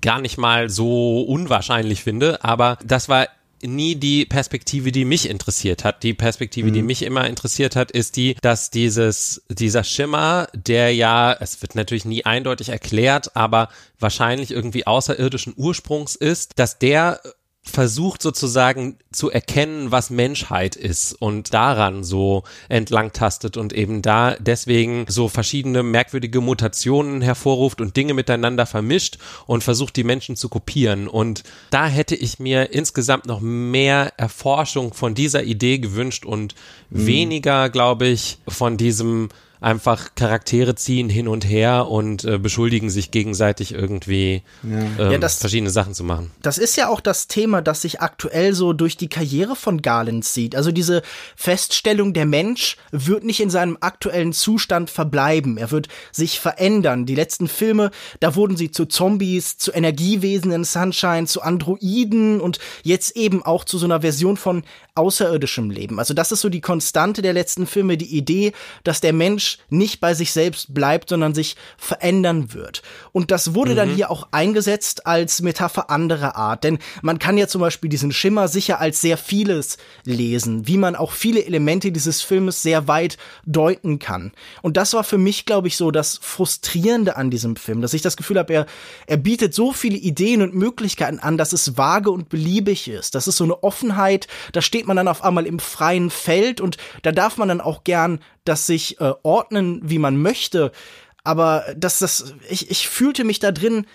gar 0.00 0.20
nicht 0.20 0.38
mal 0.38 0.70
so 0.70 1.22
unwahrscheinlich 1.22 2.02
finde, 2.02 2.42
aber 2.44 2.78
das 2.84 3.08
war 3.08 3.28
nie 3.62 3.94
die 3.94 4.26
Perspektive, 4.26 4.92
die 4.92 5.04
mich 5.04 5.28
interessiert 5.28 5.84
hat. 5.84 6.02
Die 6.02 6.14
Perspektive, 6.14 6.68
mhm. 6.68 6.74
die 6.74 6.82
mich 6.82 7.02
immer 7.02 7.26
interessiert 7.26 7.76
hat, 7.76 7.90
ist 7.90 8.16
die, 8.16 8.36
dass 8.40 8.70
dieses, 8.70 9.42
dieser 9.48 9.84
Schimmer, 9.84 10.48
der 10.52 10.94
ja, 10.94 11.32
es 11.32 11.62
wird 11.62 11.74
natürlich 11.74 12.04
nie 12.04 12.24
eindeutig 12.24 12.70
erklärt, 12.70 13.36
aber 13.36 13.68
wahrscheinlich 13.98 14.50
irgendwie 14.50 14.86
außerirdischen 14.86 15.54
Ursprungs 15.56 16.16
ist, 16.16 16.58
dass 16.58 16.78
der 16.78 17.20
versucht 17.64 18.22
sozusagen 18.22 18.96
zu 19.12 19.30
erkennen, 19.30 19.92
was 19.92 20.10
Menschheit 20.10 20.74
ist 20.74 21.12
und 21.12 21.54
daran 21.54 22.02
so 22.02 22.42
entlang 22.68 23.12
tastet 23.12 23.56
und 23.56 23.72
eben 23.72 24.02
da 24.02 24.34
deswegen 24.40 25.06
so 25.08 25.28
verschiedene 25.28 25.84
merkwürdige 25.84 26.40
Mutationen 26.40 27.22
hervorruft 27.22 27.80
und 27.80 27.96
Dinge 27.96 28.14
miteinander 28.14 28.66
vermischt 28.66 29.18
und 29.46 29.62
versucht 29.62 29.94
die 29.96 30.02
Menschen 30.02 30.34
zu 30.34 30.48
kopieren 30.48 31.06
und 31.06 31.44
da 31.70 31.86
hätte 31.86 32.16
ich 32.16 32.40
mir 32.40 32.72
insgesamt 32.72 33.26
noch 33.26 33.40
mehr 33.40 34.12
Erforschung 34.16 34.92
von 34.92 35.14
dieser 35.14 35.44
Idee 35.44 35.78
gewünscht 35.78 36.24
und 36.24 36.56
mhm. 36.90 37.06
weniger, 37.06 37.70
glaube 37.70 38.08
ich, 38.08 38.38
von 38.48 38.76
diesem 38.76 39.28
einfach 39.62 40.14
Charaktere 40.14 40.74
ziehen 40.74 41.08
hin 41.08 41.28
und 41.28 41.48
her 41.48 41.88
und 41.88 42.24
äh, 42.24 42.38
beschuldigen 42.38 42.90
sich 42.90 43.10
gegenseitig 43.10 43.72
irgendwie 43.72 44.42
ja. 44.62 44.78
Ähm, 44.98 45.12
ja, 45.12 45.18
das, 45.18 45.38
verschiedene 45.38 45.70
Sachen 45.70 45.94
zu 45.94 46.04
machen. 46.04 46.30
Das 46.42 46.58
ist 46.58 46.76
ja 46.76 46.88
auch 46.88 47.00
das 47.00 47.28
Thema, 47.28 47.62
das 47.62 47.82
sich 47.82 48.00
aktuell 48.00 48.54
so 48.54 48.72
durch 48.72 48.96
die 48.96 49.08
Karriere 49.08 49.56
von 49.56 49.82
Garland 49.82 50.24
zieht. 50.24 50.56
Also 50.56 50.72
diese 50.72 51.02
Feststellung, 51.36 52.12
der 52.12 52.26
Mensch 52.26 52.76
wird 52.90 53.24
nicht 53.24 53.40
in 53.40 53.50
seinem 53.50 53.78
aktuellen 53.80 54.32
Zustand 54.32 54.90
verbleiben. 54.90 55.56
Er 55.58 55.70
wird 55.70 55.88
sich 56.10 56.40
verändern. 56.40 57.06
Die 57.06 57.14
letzten 57.14 57.48
Filme, 57.48 57.90
da 58.20 58.34
wurden 58.34 58.56
sie 58.56 58.70
zu 58.70 58.86
Zombies, 58.86 59.58
zu 59.58 59.72
Energiewesen 59.72 60.52
in 60.52 60.64
Sunshine, 60.64 61.26
zu 61.26 61.42
Androiden 61.42 62.40
und 62.40 62.58
jetzt 62.82 63.16
eben 63.16 63.42
auch 63.44 63.64
zu 63.64 63.78
so 63.78 63.86
einer 63.86 64.00
Version 64.00 64.36
von 64.36 64.64
außerirdischem 64.94 65.70
Leben. 65.70 65.98
Also 65.98 66.14
das 66.14 66.32
ist 66.32 66.40
so 66.40 66.48
die 66.48 66.60
Konstante 66.60 67.22
der 67.22 67.32
letzten 67.32 67.66
Filme, 67.66 67.96
die 67.96 68.16
Idee, 68.16 68.52
dass 68.84 69.00
der 69.00 69.12
Mensch 69.12 69.51
Mensch 69.52 69.58
nicht 69.70 70.00
bei 70.00 70.14
sich 70.14 70.32
selbst 70.32 70.74
bleibt, 70.74 71.08
sondern 71.08 71.34
sich 71.34 71.56
verändern 71.76 72.52
wird. 72.52 72.82
Und 73.12 73.30
das 73.30 73.54
wurde 73.54 73.72
mhm. 73.72 73.76
dann 73.76 73.94
hier 73.94 74.10
auch 74.10 74.28
eingesetzt 74.30 75.06
als 75.06 75.42
Metapher 75.42 75.90
anderer 75.90 76.36
Art. 76.36 76.64
Denn 76.64 76.78
man 77.02 77.18
kann 77.18 77.38
ja 77.38 77.48
zum 77.48 77.60
Beispiel 77.60 77.90
diesen 77.90 78.12
Schimmer 78.12 78.48
sicher 78.48 78.80
als 78.80 79.00
sehr 79.00 79.16
vieles 79.16 79.78
lesen, 80.04 80.66
wie 80.66 80.76
man 80.76 80.96
auch 80.96 81.12
viele 81.12 81.44
Elemente 81.44 81.92
dieses 81.92 82.22
Filmes 82.22 82.62
sehr 82.62 82.88
weit 82.88 83.16
deuten 83.44 83.98
kann. 83.98 84.32
Und 84.62 84.76
das 84.76 84.94
war 84.94 85.04
für 85.04 85.18
mich, 85.18 85.46
glaube 85.46 85.68
ich, 85.68 85.76
so 85.76 85.90
das 85.90 86.18
Frustrierende 86.22 87.16
an 87.16 87.30
diesem 87.30 87.56
Film, 87.56 87.80
dass 87.82 87.94
ich 87.94 88.02
das 88.02 88.16
Gefühl 88.16 88.38
habe, 88.38 88.52
er, 88.52 88.66
er 89.06 89.16
bietet 89.16 89.54
so 89.54 89.72
viele 89.72 89.96
Ideen 89.96 90.42
und 90.42 90.54
Möglichkeiten 90.54 91.18
an, 91.18 91.38
dass 91.38 91.52
es 91.52 91.76
vage 91.76 92.10
und 92.10 92.28
beliebig 92.28 92.88
ist. 92.88 93.14
Das 93.14 93.26
ist 93.26 93.36
so 93.36 93.44
eine 93.44 93.62
Offenheit, 93.62 94.28
da 94.52 94.62
steht 94.62 94.86
man 94.86 94.96
dann 94.96 95.08
auf 95.08 95.24
einmal 95.24 95.46
im 95.46 95.58
freien 95.58 96.10
Feld 96.10 96.60
und 96.60 96.76
da 97.02 97.12
darf 97.12 97.36
man 97.36 97.48
dann 97.48 97.60
auch 97.60 97.84
gern 97.84 98.20
das 98.44 98.66
sich 98.66 99.00
äh, 99.00 99.12
ordnen, 99.22 99.80
wie 99.82 99.98
man 99.98 100.16
möchte. 100.16 100.72
Aber 101.24 101.64
dass 101.76 101.98
das, 101.98 102.34
ich, 102.48 102.70
ich 102.70 102.88
fühlte 102.88 103.24
mich 103.24 103.38
da 103.38 103.52
drin 103.52 103.86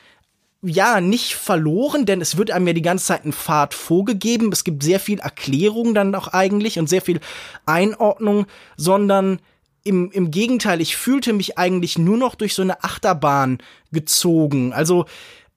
ja, 0.64 1.02
nicht 1.02 1.36
verloren, 1.36 2.06
denn 2.06 2.20
es 2.20 2.38
wird 2.38 2.52
einem 2.52 2.68
ja 2.68 2.74
die 2.74 2.82
ganze 2.82 3.06
Zeit 3.06 3.26
ein 3.26 3.34
Pfad 3.34 3.74
vorgegeben. 3.74 4.52
Es 4.52 4.64
gibt 4.64 4.82
sehr 4.82 5.00
viel 5.00 5.20
Erklärung 5.20 5.94
dann 5.94 6.16
auch 6.16 6.30
eigentlich 6.30 6.80
und 6.80 6.88
sehr 6.88 7.02
viel 7.02 7.20
Einordnung, 7.66 8.48
sondern 8.76 9.40
im, 9.84 10.12
im 10.12 10.32
Gegenteil, 10.32 10.82
ich 10.82 10.98
fühlte 10.98 11.32
mich 11.32 11.58
eigentlich 11.58 11.98
nur 11.98 12.18
noch 12.18 12.36
durch 12.36 12.54
so 12.54 12.62
eine 12.62 12.84
Achterbahn 12.84 13.60
gezogen. 13.92 14.74
Also, 14.74 15.06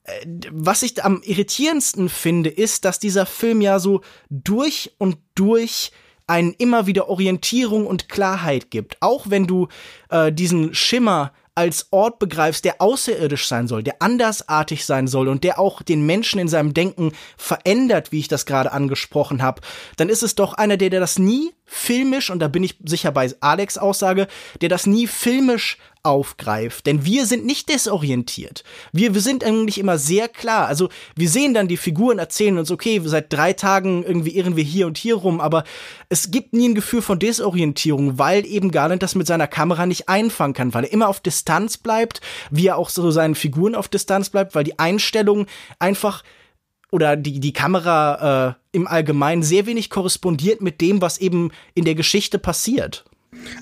äh, 0.04 0.26
was 0.52 0.82
ich 0.82 1.02
am 1.02 1.23
irritierendsten 1.23 2.09
finde, 2.09 2.50
ist, 2.50 2.85
dass 2.85 2.99
dieser 2.99 3.26
Film 3.26 3.61
ja 3.61 3.78
so 3.78 4.02
durch 4.28 4.92
und 4.99 5.16
durch 5.35 5.90
einen 6.30 6.52
immer 6.52 6.87
wieder 6.87 7.08
Orientierung 7.08 7.87
und 7.87 8.08
Klarheit 8.08 8.70
gibt. 8.70 8.96
Auch 9.00 9.26
wenn 9.28 9.46
du 9.46 9.66
äh, 10.10 10.32
diesen 10.32 10.75
Schimmer 10.75 11.32
als 11.56 11.88
Ort 11.90 12.20
begreifst, 12.20 12.64
der 12.64 12.80
außerirdisch 12.80 13.49
sein 13.49 13.66
soll, 13.66 13.82
der 13.82 14.00
andersartig 14.00 14.87
sein 14.87 15.08
soll 15.08 15.28
und 15.28 15.42
der 15.42 15.58
auch 15.58 15.82
den 15.82 16.06
Menschen 16.06 16.38
in 16.40 16.49
seinem 16.49 16.72
Denken 16.72 17.12
verändert, 17.37 18.12
wie 18.12 18.20
ich 18.20 18.28
das 18.28 18.46
gerade 18.46 18.72
angesprochen 18.72 19.42
habe, 19.42 19.60
dann 19.96 20.08
ist 20.08 20.22
es 20.22 20.37
doch 20.37 20.54
einer, 20.54 20.76
der, 20.76 20.88
der 20.88 21.00
das 21.00 21.18
nie 21.18 21.52
filmisch, 21.66 22.30
und 22.30 22.38
da 22.38 22.49
bin 22.49 22.62
ich 22.62 22.76
sicher 22.84 23.10
bei 23.10 23.30
Alex 23.40 23.76
Aussage, 23.76 24.28
der 24.60 24.68
das 24.68 24.87
nie 24.87 25.08
filmisch 25.08 25.76
aufgreift. 26.02 26.87
Denn 26.87 27.04
wir 27.04 27.26
sind 27.26 27.45
nicht 27.45 27.69
desorientiert. 27.69 28.64
Wir, 28.92 29.14
wir 29.14 29.21
sind 29.21 29.45
eigentlich 29.45 29.78
immer 29.78 29.99
sehr 29.99 30.28
klar. 30.28 30.66
Also 30.66 30.88
wir 31.14 31.28
sehen 31.28 31.54
dann 31.54 31.69
die 31.69 31.76
Figuren, 31.76 32.19
erzählen 32.19 32.59
uns, 32.59 32.71
okay, 32.71 33.00
seit 33.04 33.33
drei 33.33 33.52
Tagen 33.52 34.02
irgendwie 34.04 34.37
irren 34.37 34.57
wir 34.57 34.64
hier 34.64 34.87
und 34.87 34.99
hier 34.99 35.16
rum, 35.16 35.40
aber 35.40 35.64
es 36.09 36.30
gibt 36.30 36.54
nie 36.54 36.69
ein 36.69 36.75
Gefühl 36.75 37.02
von 37.02 37.19
Desorientierung, 37.19 38.19
weil 38.19 38.47
eben 38.47 38.71
Garland 38.71 39.02
das 39.02 39.14
mit 39.14 39.26
seiner 39.26 39.47
Kamera 39.47 39.87
nicht 39.87 40.09
einfangen 40.09 40.54
kann, 40.54 40.75
weil 40.75 40.85
er 40.85 40.92
immer 40.92 41.09
auf 41.09 41.21
Distanz 41.21 41.76
bleibt, 41.76 42.21
wie 42.50 42.69
er 42.69 42.76
auch 42.76 42.88
so 42.88 43.11
seinen 43.11 43.35
Figuren 43.35 43.75
auf 43.75 43.88
Distanz 43.88 44.30
bleibt, 44.30 44.54
weil 44.54 44.64
die 44.64 44.78
Einstellung 44.78 45.47
einfach 45.78 46.23
oder 46.90 47.16
die, 47.16 47.40
die 47.40 47.52
Kamera 47.52 48.49
äh, 48.49 48.76
im 48.76 48.87
Allgemeinen 48.87 49.42
sehr 49.42 49.66
wenig 49.66 49.90
korrespondiert 49.90 50.61
mit 50.61 50.80
dem, 50.80 51.00
was 51.00 51.19
eben 51.19 51.50
in 51.75 51.85
der 51.85 51.95
Geschichte 51.95 52.38
passiert. 52.38 53.04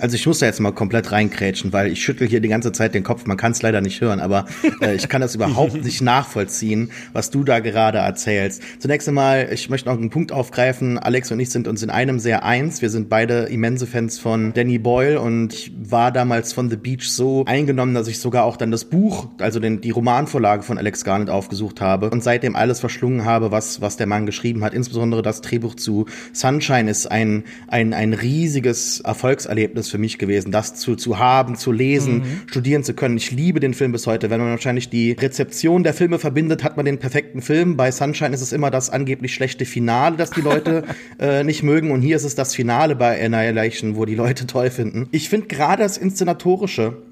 Also 0.00 0.14
ich 0.14 0.26
muss 0.26 0.38
da 0.38 0.46
jetzt 0.46 0.60
mal 0.60 0.72
komplett 0.72 1.12
reinkrätschen, 1.12 1.72
weil 1.72 1.90
ich 1.90 2.02
schüttel 2.02 2.26
hier 2.26 2.40
die 2.40 2.48
ganze 2.48 2.72
Zeit 2.72 2.94
den 2.94 3.02
Kopf. 3.02 3.26
Man 3.26 3.37
kann 3.37 3.52
es 3.52 3.62
leider 3.62 3.80
nicht 3.80 4.00
hören, 4.00 4.20
aber 4.20 4.46
äh, 4.80 4.94
ich 4.94 5.08
kann 5.08 5.20
das 5.20 5.34
überhaupt 5.34 5.84
nicht 5.84 6.00
nachvollziehen, 6.00 6.90
was 7.12 7.30
du 7.30 7.44
da 7.44 7.58
gerade 7.60 7.98
erzählst. 7.98 8.62
Zunächst 8.78 9.08
einmal, 9.08 9.48
ich 9.52 9.68
möchte 9.70 9.88
noch 9.88 9.98
einen 9.98 10.10
Punkt 10.10 10.32
aufgreifen. 10.32 10.98
Alex 10.98 11.30
und 11.32 11.40
ich 11.40 11.50
sind 11.50 11.68
uns 11.68 11.82
in 11.82 11.90
einem 11.90 12.18
sehr 12.18 12.44
eins. 12.44 12.80
Wir 12.80 12.90
sind 12.90 13.08
beide 13.08 13.44
immense 13.44 13.87
Fans 13.87 14.18
von 14.18 14.52
Danny 14.54 14.78
Boyle 14.78 15.20
und 15.20 15.52
ich 15.52 15.72
war 15.78 16.12
damals 16.12 16.52
von 16.52 16.70
The 16.70 16.76
Beach 16.76 17.10
so 17.10 17.44
eingenommen, 17.46 17.94
dass 17.94 18.08
ich 18.08 18.20
sogar 18.20 18.44
auch 18.44 18.56
dann 18.56 18.70
das 18.70 18.84
Buch, 18.84 19.28
also 19.38 19.60
den, 19.60 19.80
die 19.80 19.90
Romanvorlage 19.90 20.62
von 20.62 20.78
Alex 20.78 21.04
Garnett 21.04 21.30
aufgesucht 21.30 21.80
habe 21.80 22.10
und 22.10 22.22
seitdem 22.22 22.56
alles 22.56 22.80
verschlungen 22.80 23.25
habe, 23.25 23.50
was, 23.50 23.80
was 23.80 23.96
der 23.96 24.06
Mann 24.06 24.26
geschrieben 24.26 24.64
hat. 24.64 24.75
Insbesondere 24.75 25.22
das 25.22 25.40
Drehbuch 25.40 25.75
zu 25.75 26.06
Sunshine 26.32 26.90
ist 26.90 27.10
ein, 27.10 27.44
ein, 27.66 27.92
ein 27.92 28.14
riesiges 28.14 29.00
Erfolgserlebnis 29.00 29.58
Erlebnis 29.59 29.91
für 29.91 29.99
mich 29.99 30.19
gewesen, 30.19 30.53
das 30.53 30.75
zu, 30.75 30.95
zu 30.95 31.19
haben, 31.19 31.57
zu 31.57 31.73
lesen, 31.73 32.19
mhm. 32.19 32.25
studieren 32.47 32.85
zu 32.85 32.95
können. 32.95 33.17
Ich 33.17 33.33
liebe 33.33 33.59
den 33.59 33.75
Film 33.75 33.91
bis 33.91 34.07
heute. 34.07 34.31
Wenn 34.31 34.41
man 34.41 34.50
wahrscheinlich 34.50 34.88
die 34.88 35.12
Rezeption 35.12 35.83
der 35.83 35.95
Filme 35.95 36.19
verbindet, 36.19 36.62
hat 36.62 36.77
man 36.77 36.87
den 36.87 36.99
perfekten 36.99 37.43
Film. 37.43 37.77
Bei 37.77 37.91
Sunshine 37.91 38.33
ist 38.35 38.41
es 38.41 38.53
immer 38.53 38.71
das 38.71 38.88
angeblich 38.88 39.35
schlechte 39.35 39.65
Finale, 39.65 40.17
das 40.17 40.31
die 40.31 40.41
Leute 40.41 40.85
äh, 41.19 41.43
nicht 41.43 41.65
mögen. 41.65 41.91
Und 41.91 42.03
hier 42.03 42.17
ist 42.17 42.25
es 42.25 42.37
das 42.37 42.55
Finale 42.55 42.95
bei 42.95 43.23
Annihilation, 43.25 43.97
wo 43.97 44.05
die 44.05 44.15
Leute 44.15 44.47
toll 44.47 44.71
finden. 44.71 45.09
Ich 45.11 45.29
finde 45.29 45.49
gerade 45.49 45.83
das 45.83 45.99
Inszenatorische 45.99 47.03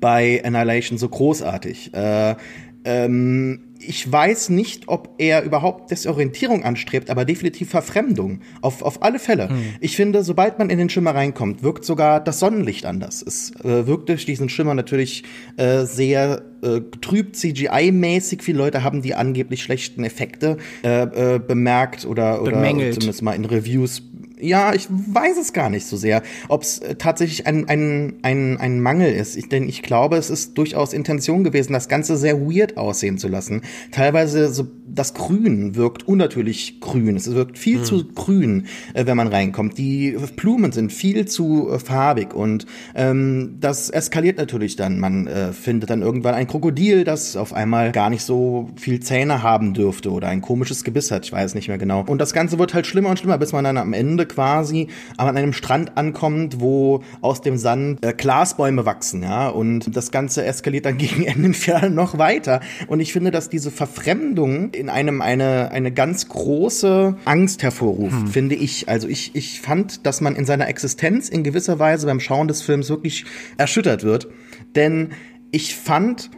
bei 0.00 0.42
Annihilation 0.44 0.96
so 0.96 1.08
großartig. 1.08 1.92
Äh, 1.92 2.36
ähm, 2.84 3.60
ich 3.88 4.10
weiß 4.10 4.50
nicht, 4.50 4.84
ob 4.88 5.14
er 5.18 5.42
überhaupt 5.42 5.90
Desorientierung 5.90 6.64
anstrebt, 6.64 7.10
aber 7.10 7.24
definitiv 7.24 7.70
Verfremdung. 7.70 8.40
Auf, 8.60 8.82
auf 8.82 9.02
alle 9.02 9.18
Fälle. 9.18 9.48
Hm. 9.48 9.56
Ich 9.80 9.96
finde, 9.96 10.24
sobald 10.24 10.58
man 10.58 10.70
in 10.70 10.78
den 10.78 10.88
Schimmer 10.88 11.14
reinkommt, 11.14 11.62
wirkt 11.62 11.84
sogar 11.84 12.20
das 12.20 12.40
Sonnenlicht 12.40 12.86
anders. 12.86 13.22
Es 13.22 13.52
äh, 13.64 13.86
wirkt 13.86 14.08
durch 14.08 14.26
diesen 14.26 14.48
Schimmer 14.48 14.74
natürlich 14.74 15.24
äh, 15.56 15.84
sehr 15.84 16.42
äh, 16.62 16.80
getrübt, 16.80 17.36
CGI-mäßig. 17.36 18.42
Viele 18.42 18.58
Leute 18.58 18.82
haben 18.82 19.02
die 19.02 19.14
angeblich 19.14 19.62
schlechten 19.62 20.04
Effekte 20.04 20.56
äh, 20.82 21.34
äh, 21.34 21.38
bemerkt 21.38 22.06
oder, 22.06 22.42
oder 22.42 22.52
zumindest 22.62 23.22
mal 23.22 23.34
in 23.34 23.44
Reviews 23.44 24.02
ja, 24.44 24.74
ich 24.74 24.88
weiß 24.90 25.36
es 25.38 25.52
gar 25.52 25.70
nicht 25.70 25.86
so 25.86 25.96
sehr, 25.96 26.22
ob 26.48 26.62
es 26.62 26.78
äh, 26.78 26.94
tatsächlich 26.96 27.46
ein, 27.46 27.68
ein, 27.68 28.14
ein, 28.22 28.58
ein 28.58 28.80
Mangel 28.80 29.12
ist. 29.12 29.36
Ich, 29.36 29.48
denn 29.48 29.68
ich 29.68 29.82
glaube, 29.82 30.16
es 30.16 30.30
ist 30.30 30.58
durchaus 30.58 30.92
Intention 30.92 31.44
gewesen, 31.44 31.72
das 31.72 31.88
Ganze 31.88 32.16
sehr 32.16 32.40
weird 32.40 32.76
aussehen 32.76 33.18
zu 33.18 33.28
lassen. 33.28 33.62
Teilweise 33.90 34.52
so 34.52 34.66
das 34.86 35.14
Grün 35.14 35.74
wirkt 35.74 36.06
unnatürlich 36.06 36.80
grün. 36.80 37.16
Es 37.16 37.32
wirkt 37.32 37.58
viel 37.58 37.78
hm. 37.78 37.84
zu 37.84 38.04
grün, 38.14 38.66
äh, 38.92 39.06
wenn 39.06 39.16
man 39.16 39.28
reinkommt. 39.28 39.78
Die 39.78 40.16
Blumen 40.36 40.72
sind 40.72 40.92
viel 40.92 41.26
zu 41.26 41.70
äh, 41.70 41.78
farbig 41.78 42.34
und 42.34 42.66
ähm, 42.94 43.56
das 43.60 43.90
eskaliert 43.90 44.38
natürlich 44.38 44.76
dann. 44.76 45.00
Man 45.00 45.26
äh, 45.26 45.52
findet 45.52 45.90
dann 45.90 46.02
irgendwann 46.02 46.34
ein 46.34 46.46
Krokodil, 46.46 47.04
das 47.04 47.36
auf 47.36 47.52
einmal 47.52 47.92
gar 47.92 48.10
nicht 48.10 48.22
so 48.22 48.70
viel 48.76 49.00
Zähne 49.00 49.42
haben 49.42 49.74
dürfte 49.74 50.10
oder 50.10 50.28
ein 50.28 50.42
komisches 50.42 50.84
Gebiss 50.84 51.10
hat. 51.10 51.24
Ich 51.24 51.32
weiß 51.32 51.54
nicht 51.54 51.68
mehr 51.68 51.78
genau. 51.78 52.04
Und 52.06 52.18
das 52.18 52.32
Ganze 52.32 52.58
wird 52.58 52.74
halt 52.74 52.86
schlimmer 52.86 53.10
und 53.10 53.18
schlimmer, 53.18 53.38
bis 53.38 53.52
man 53.52 53.64
dann 53.64 53.78
am 53.78 53.92
Ende 53.92 54.26
quasi 54.34 54.88
an 55.16 55.36
einem 55.36 55.52
Strand 55.52 55.96
ankommt, 55.96 56.60
wo 56.60 57.02
aus 57.20 57.40
dem 57.40 57.56
Sand 57.56 58.04
äh, 58.04 58.12
Glasbäume 58.12 58.84
wachsen, 58.84 59.22
ja. 59.22 59.48
Und 59.48 59.96
das 59.96 60.10
Ganze 60.10 60.44
eskaliert 60.44 60.86
dann 60.86 60.98
gegen 61.04 61.24
Ende 61.24 61.54
noch 61.90 62.18
weiter. 62.18 62.60
Und 62.88 63.00
ich 63.00 63.12
finde, 63.12 63.30
dass 63.30 63.48
diese 63.48 63.70
Verfremdung 63.70 64.72
in 64.74 64.88
einem 64.88 65.22
eine, 65.22 65.70
eine 65.70 65.92
ganz 65.92 66.28
große 66.28 67.16
Angst 67.24 67.62
hervorruft, 67.62 68.20
hm. 68.20 68.26
finde 68.28 68.54
ich. 68.54 68.88
Also 68.88 69.08
ich, 69.08 69.34
ich 69.34 69.60
fand, 69.60 70.06
dass 70.06 70.20
man 70.20 70.36
in 70.36 70.44
seiner 70.44 70.68
Existenz 70.68 71.28
in 71.28 71.44
gewisser 71.44 71.78
Weise 71.78 72.06
beim 72.06 72.20
Schauen 72.20 72.48
des 72.48 72.62
Films 72.62 72.88
wirklich 72.88 73.24
erschüttert 73.56 74.02
wird. 74.02 74.28
Denn 74.74 75.10
ich 75.50 75.76
fand, 75.76 76.30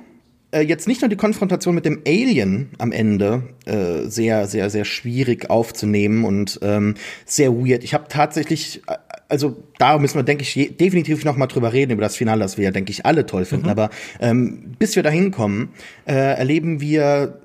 äh, 0.53 0.61
jetzt 0.61 0.87
nicht 0.89 1.01
nur 1.01 1.09
die 1.09 1.17
Konfrontation 1.17 1.75
mit 1.75 1.85
dem 1.85 2.03
Alien 2.07 2.71
am 2.79 2.93
Ende 2.93 3.43
äh, 3.65 4.09
sehr, 4.09 4.47
sehr, 4.47 4.71
sehr 4.71 4.85
schwierig 4.85 5.51
aufzunehmen 5.51 6.25
und 6.25 6.59
ähm, 6.63 6.95
sehr 7.25 7.53
weird. 7.53 7.85
Ich 7.85 7.95
habe 7.95 8.07
tatsächlich, 8.09 8.83
äh, 8.87 8.97
also 9.29 9.63
da 9.79 9.99
müssen 9.99 10.17
wir, 10.19 10.23
denke 10.23 10.43
ich, 10.43 10.55
je, 10.55 10.69
definitiv 10.69 11.25
noch 11.25 11.37
mal 11.37 11.47
drüber 11.47 11.73
reden, 11.73 11.93
über 11.93 12.03
das 12.03 12.17
Finale, 12.17 12.41
das 12.41 12.57
wir 12.57 12.65
ja, 12.65 12.71
denke 12.71 12.91
ich, 12.91 13.05
alle 13.05 13.27
toll 13.27 13.45
finden. 13.45 13.67
Mhm. 13.67 13.73
Aber 13.73 13.91
ähm, 14.21 14.75
bis 14.79 14.97
wir 14.97 15.03
dahin 15.03 15.31
kommen, 15.31 15.71
äh, 16.07 16.15
erleben 16.15 16.81
wir 16.81 17.41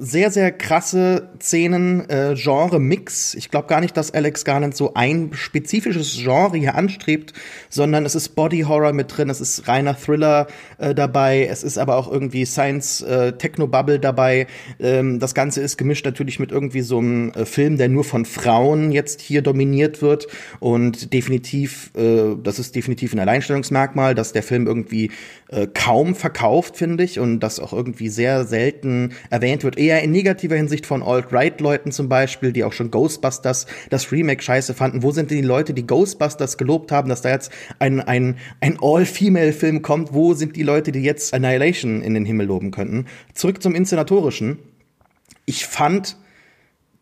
sehr, 0.00 0.30
sehr 0.30 0.50
krasse 0.50 1.28
Szenen, 1.40 2.08
äh, 2.08 2.34
Genre-Mix. 2.34 3.34
Ich 3.34 3.50
glaube 3.50 3.68
gar 3.68 3.80
nicht, 3.80 3.96
dass 3.96 4.12
Alex 4.12 4.44
Garland 4.44 4.74
so 4.74 4.94
ein 4.94 5.30
spezifisches 5.34 6.16
Genre 6.16 6.56
hier 6.56 6.74
anstrebt, 6.74 7.34
sondern 7.68 8.06
es 8.06 8.14
ist 8.14 8.30
Body-Horror 8.30 8.92
mit 8.94 9.16
drin, 9.16 9.28
es 9.28 9.40
ist 9.40 9.68
reiner 9.68 9.94
Thriller 9.94 10.46
äh, 10.78 10.94
dabei, 10.94 11.46
es 11.50 11.62
ist 11.62 11.76
aber 11.76 11.96
auch 11.96 12.10
irgendwie 12.10 12.46
Science-Techno-Bubble 12.46 13.96
äh, 13.96 14.00
dabei. 14.00 14.46
Ähm, 14.80 15.18
das 15.18 15.34
Ganze 15.34 15.60
ist 15.60 15.76
gemischt 15.76 16.06
natürlich 16.06 16.40
mit 16.40 16.50
irgendwie 16.50 16.80
so 16.80 16.98
einem 16.98 17.30
äh, 17.32 17.44
Film, 17.44 17.76
der 17.76 17.90
nur 17.90 18.04
von 18.04 18.24
Frauen 18.24 18.92
jetzt 18.92 19.20
hier 19.20 19.42
dominiert 19.42 20.00
wird 20.00 20.28
und 20.60 21.12
definitiv, 21.12 21.90
äh, 21.94 22.36
das 22.42 22.58
ist 22.58 22.74
definitiv 22.74 23.12
ein 23.12 23.18
Alleinstellungsmerkmal, 23.18 24.14
dass 24.14 24.32
der 24.32 24.42
Film 24.42 24.66
irgendwie 24.66 25.10
äh, 25.48 25.66
kaum 25.66 26.14
verkauft, 26.14 26.76
finde 26.76 27.04
ich, 27.04 27.18
und 27.18 27.40
das 27.40 27.60
auch 27.60 27.72
irgendwie 27.72 28.08
sehr 28.08 28.44
selten 28.44 29.12
erwähnt 29.28 29.62
wird. 29.62 29.78
Eher 29.78 29.89
in 29.98 30.10
negativer 30.10 30.56
Hinsicht 30.56 30.86
von 30.86 31.02
Alt-Right-Leuten 31.02 31.92
zum 31.92 32.08
Beispiel, 32.08 32.52
die 32.52 32.64
auch 32.64 32.72
schon 32.72 32.90
Ghostbusters 32.90 33.66
das 33.90 34.12
Remake 34.12 34.42
scheiße 34.42 34.74
fanden. 34.74 35.02
Wo 35.02 35.10
sind 35.10 35.30
denn 35.30 35.38
die 35.38 35.46
Leute, 35.46 35.74
die 35.74 35.86
Ghostbusters 35.86 36.58
gelobt 36.58 36.92
haben, 36.92 37.08
dass 37.08 37.22
da 37.22 37.30
jetzt 37.30 37.52
ein, 37.78 38.00
ein, 38.00 38.36
ein 38.60 38.78
All-Female-Film 38.80 39.82
kommt? 39.82 40.12
Wo 40.12 40.34
sind 40.34 40.56
die 40.56 40.62
Leute, 40.62 40.92
die 40.92 41.02
jetzt 41.02 41.34
Annihilation 41.34 42.02
in 42.02 42.14
den 42.14 42.24
Himmel 42.24 42.46
loben 42.46 42.70
könnten? 42.70 43.06
Zurück 43.34 43.62
zum 43.62 43.74
Inszenatorischen. 43.74 44.58
Ich 45.46 45.66
fand, 45.66 46.16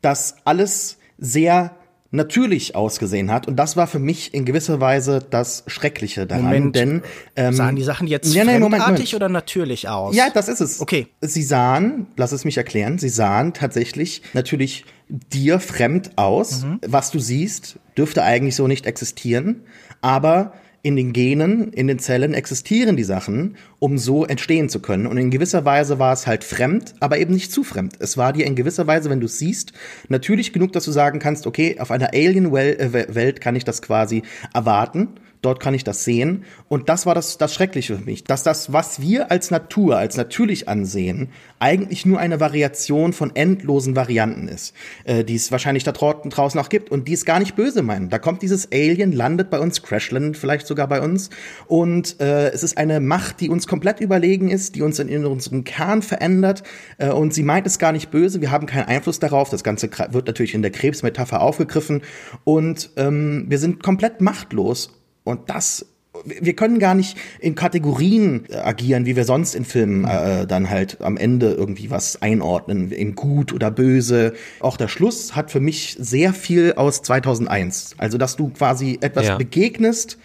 dass 0.00 0.36
alles 0.44 0.98
sehr 1.18 1.77
natürlich 2.10 2.74
ausgesehen 2.74 3.30
hat. 3.30 3.46
Und 3.46 3.56
das 3.56 3.76
war 3.76 3.86
für 3.86 3.98
mich 3.98 4.32
in 4.32 4.44
gewisser 4.44 4.80
Weise 4.80 5.24
das 5.28 5.64
Schreckliche 5.66 6.26
daran. 6.26 6.44
Moment. 6.44 6.76
Denn 6.76 7.02
ähm, 7.36 7.52
Sahen 7.52 7.76
die 7.76 7.82
Sachen 7.82 8.06
jetzt 8.06 8.34
Ja, 8.34 8.44
fremdartig 8.44 8.60
Moment, 8.70 8.86
Moment. 8.88 9.14
oder 9.14 9.28
natürlich 9.28 9.88
aus? 9.88 10.16
ja, 10.16 10.28
das 10.32 10.48
ist 10.48 10.60
es. 10.60 10.80
Okay. 10.80 11.08
Sie 11.20 11.42
sahen, 11.42 12.06
lass 12.16 12.32
es 12.32 12.44
mich 12.44 12.56
erklären, 12.56 12.98
sie 12.98 13.10
sahen 13.10 13.52
tatsächlich 13.52 14.22
natürlich 14.32 14.86
dir 15.08 15.60
fremd 15.60 16.12
aus. 16.16 16.64
Mhm. 16.64 16.80
Was 16.86 17.10
du 17.10 17.18
siehst, 17.18 17.78
dürfte 17.96 18.22
eigentlich 18.22 18.56
so 18.56 18.66
nicht 18.66 18.86
existieren. 18.86 19.62
Aber 20.00 20.52
in 20.82 20.96
den 20.96 21.12
Genen, 21.12 21.72
in 21.72 21.86
den 21.88 21.98
Zellen 21.98 22.34
existieren 22.34 22.96
die 22.96 23.04
Sachen, 23.04 23.56
um 23.78 23.98
so 23.98 24.24
entstehen 24.24 24.68
zu 24.68 24.80
können. 24.80 25.06
Und 25.06 25.16
in 25.16 25.30
gewisser 25.30 25.64
Weise 25.64 25.98
war 25.98 26.12
es 26.12 26.26
halt 26.26 26.44
fremd, 26.44 26.94
aber 27.00 27.18
eben 27.18 27.34
nicht 27.34 27.52
zu 27.52 27.64
fremd. 27.64 27.94
Es 27.98 28.16
war 28.16 28.32
dir 28.32 28.46
in 28.46 28.54
gewisser 28.54 28.86
Weise, 28.86 29.10
wenn 29.10 29.20
du 29.20 29.26
es 29.26 29.38
siehst, 29.38 29.72
natürlich 30.08 30.52
genug, 30.52 30.72
dass 30.72 30.84
du 30.84 30.92
sagen 30.92 31.18
kannst, 31.18 31.46
okay, 31.46 31.78
auf 31.80 31.90
einer 31.90 32.14
Alien-Welt 32.14 33.40
kann 33.40 33.56
ich 33.56 33.64
das 33.64 33.82
quasi 33.82 34.22
erwarten. 34.54 35.08
Dort 35.40 35.60
kann 35.60 35.74
ich 35.74 35.84
das 35.84 36.04
sehen. 36.04 36.44
Und 36.68 36.88
das 36.88 37.06
war 37.06 37.14
das, 37.14 37.38
das 37.38 37.54
Schreckliche 37.54 37.96
für 37.96 38.04
mich. 38.04 38.24
Dass 38.24 38.42
das, 38.42 38.72
was 38.72 39.00
wir 39.00 39.30
als 39.30 39.50
Natur, 39.50 39.96
als 39.96 40.16
natürlich 40.16 40.68
ansehen, 40.68 41.28
eigentlich 41.60 42.06
nur 42.06 42.18
eine 42.18 42.40
Variation 42.40 43.12
von 43.12 43.34
endlosen 43.34 43.96
Varianten 43.96 44.48
ist, 44.48 44.74
äh, 45.04 45.24
die 45.24 45.36
es 45.36 45.52
wahrscheinlich 45.52 45.84
da 45.84 45.92
dra- 45.92 46.28
draußen 46.28 46.60
auch 46.60 46.68
gibt 46.68 46.90
und 46.90 47.08
die 47.08 47.12
es 47.12 47.24
gar 47.24 47.38
nicht 47.38 47.56
böse 47.56 47.82
meinen. 47.82 48.10
Da 48.10 48.18
kommt 48.18 48.42
dieses 48.42 48.70
Alien, 48.72 49.12
landet 49.12 49.50
bei 49.50 49.60
uns, 49.60 49.82
Crashland 49.82 50.36
vielleicht 50.36 50.66
sogar 50.66 50.88
bei 50.88 51.00
uns. 51.00 51.30
Und 51.66 52.20
äh, 52.20 52.50
es 52.50 52.62
ist 52.62 52.78
eine 52.78 53.00
Macht, 53.00 53.40
die 53.40 53.48
uns 53.48 53.66
komplett 53.66 54.00
überlegen 54.00 54.50
ist, 54.50 54.74
die 54.74 54.82
uns 54.82 54.98
in, 54.98 55.08
in 55.08 55.24
unserem 55.24 55.64
Kern 55.64 56.02
verändert. 56.02 56.62
Äh, 56.98 57.10
und 57.10 57.32
sie 57.32 57.42
meint 57.42 57.66
es 57.66 57.78
gar 57.78 57.92
nicht 57.92 58.10
böse. 58.10 58.40
Wir 58.40 58.50
haben 58.50 58.66
keinen 58.66 58.86
Einfluss 58.86 59.18
darauf. 59.18 59.50
Das 59.50 59.62
Ganze 59.64 59.88
wird 60.10 60.26
natürlich 60.26 60.54
in 60.54 60.62
der 60.62 60.72
Krebsmetapher 60.72 61.40
aufgegriffen. 61.40 62.02
Und 62.44 62.90
ähm, 62.96 63.46
wir 63.48 63.58
sind 63.58 63.82
komplett 63.82 64.20
machtlos. 64.20 64.97
Und 65.28 65.50
das, 65.50 65.86
wir 66.24 66.54
können 66.54 66.78
gar 66.78 66.94
nicht 66.94 67.16
in 67.40 67.54
Kategorien 67.54 68.44
äh, 68.48 68.56
agieren, 68.56 69.06
wie 69.06 69.14
wir 69.14 69.24
sonst 69.24 69.54
in 69.54 69.64
Filmen 69.64 70.04
äh, 70.04 70.46
dann 70.46 70.70
halt 70.70 71.00
am 71.00 71.16
Ende 71.16 71.52
irgendwie 71.52 71.90
was 71.90 72.20
einordnen, 72.22 72.90
in 72.90 73.14
gut 73.14 73.52
oder 73.52 73.70
böse. 73.70 74.32
Auch 74.60 74.76
der 74.76 74.88
Schluss 74.88 75.36
hat 75.36 75.50
für 75.50 75.60
mich 75.60 75.96
sehr 75.98 76.32
viel 76.32 76.72
aus 76.74 77.02
2001. 77.02 77.94
Also, 77.98 78.18
dass 78.18 78.36
du 78.36 78.48
quasi 78.48 78.98
etwas 79.00 79.26
Ja. 79.26 79.36
begegnest, 79.36 80.18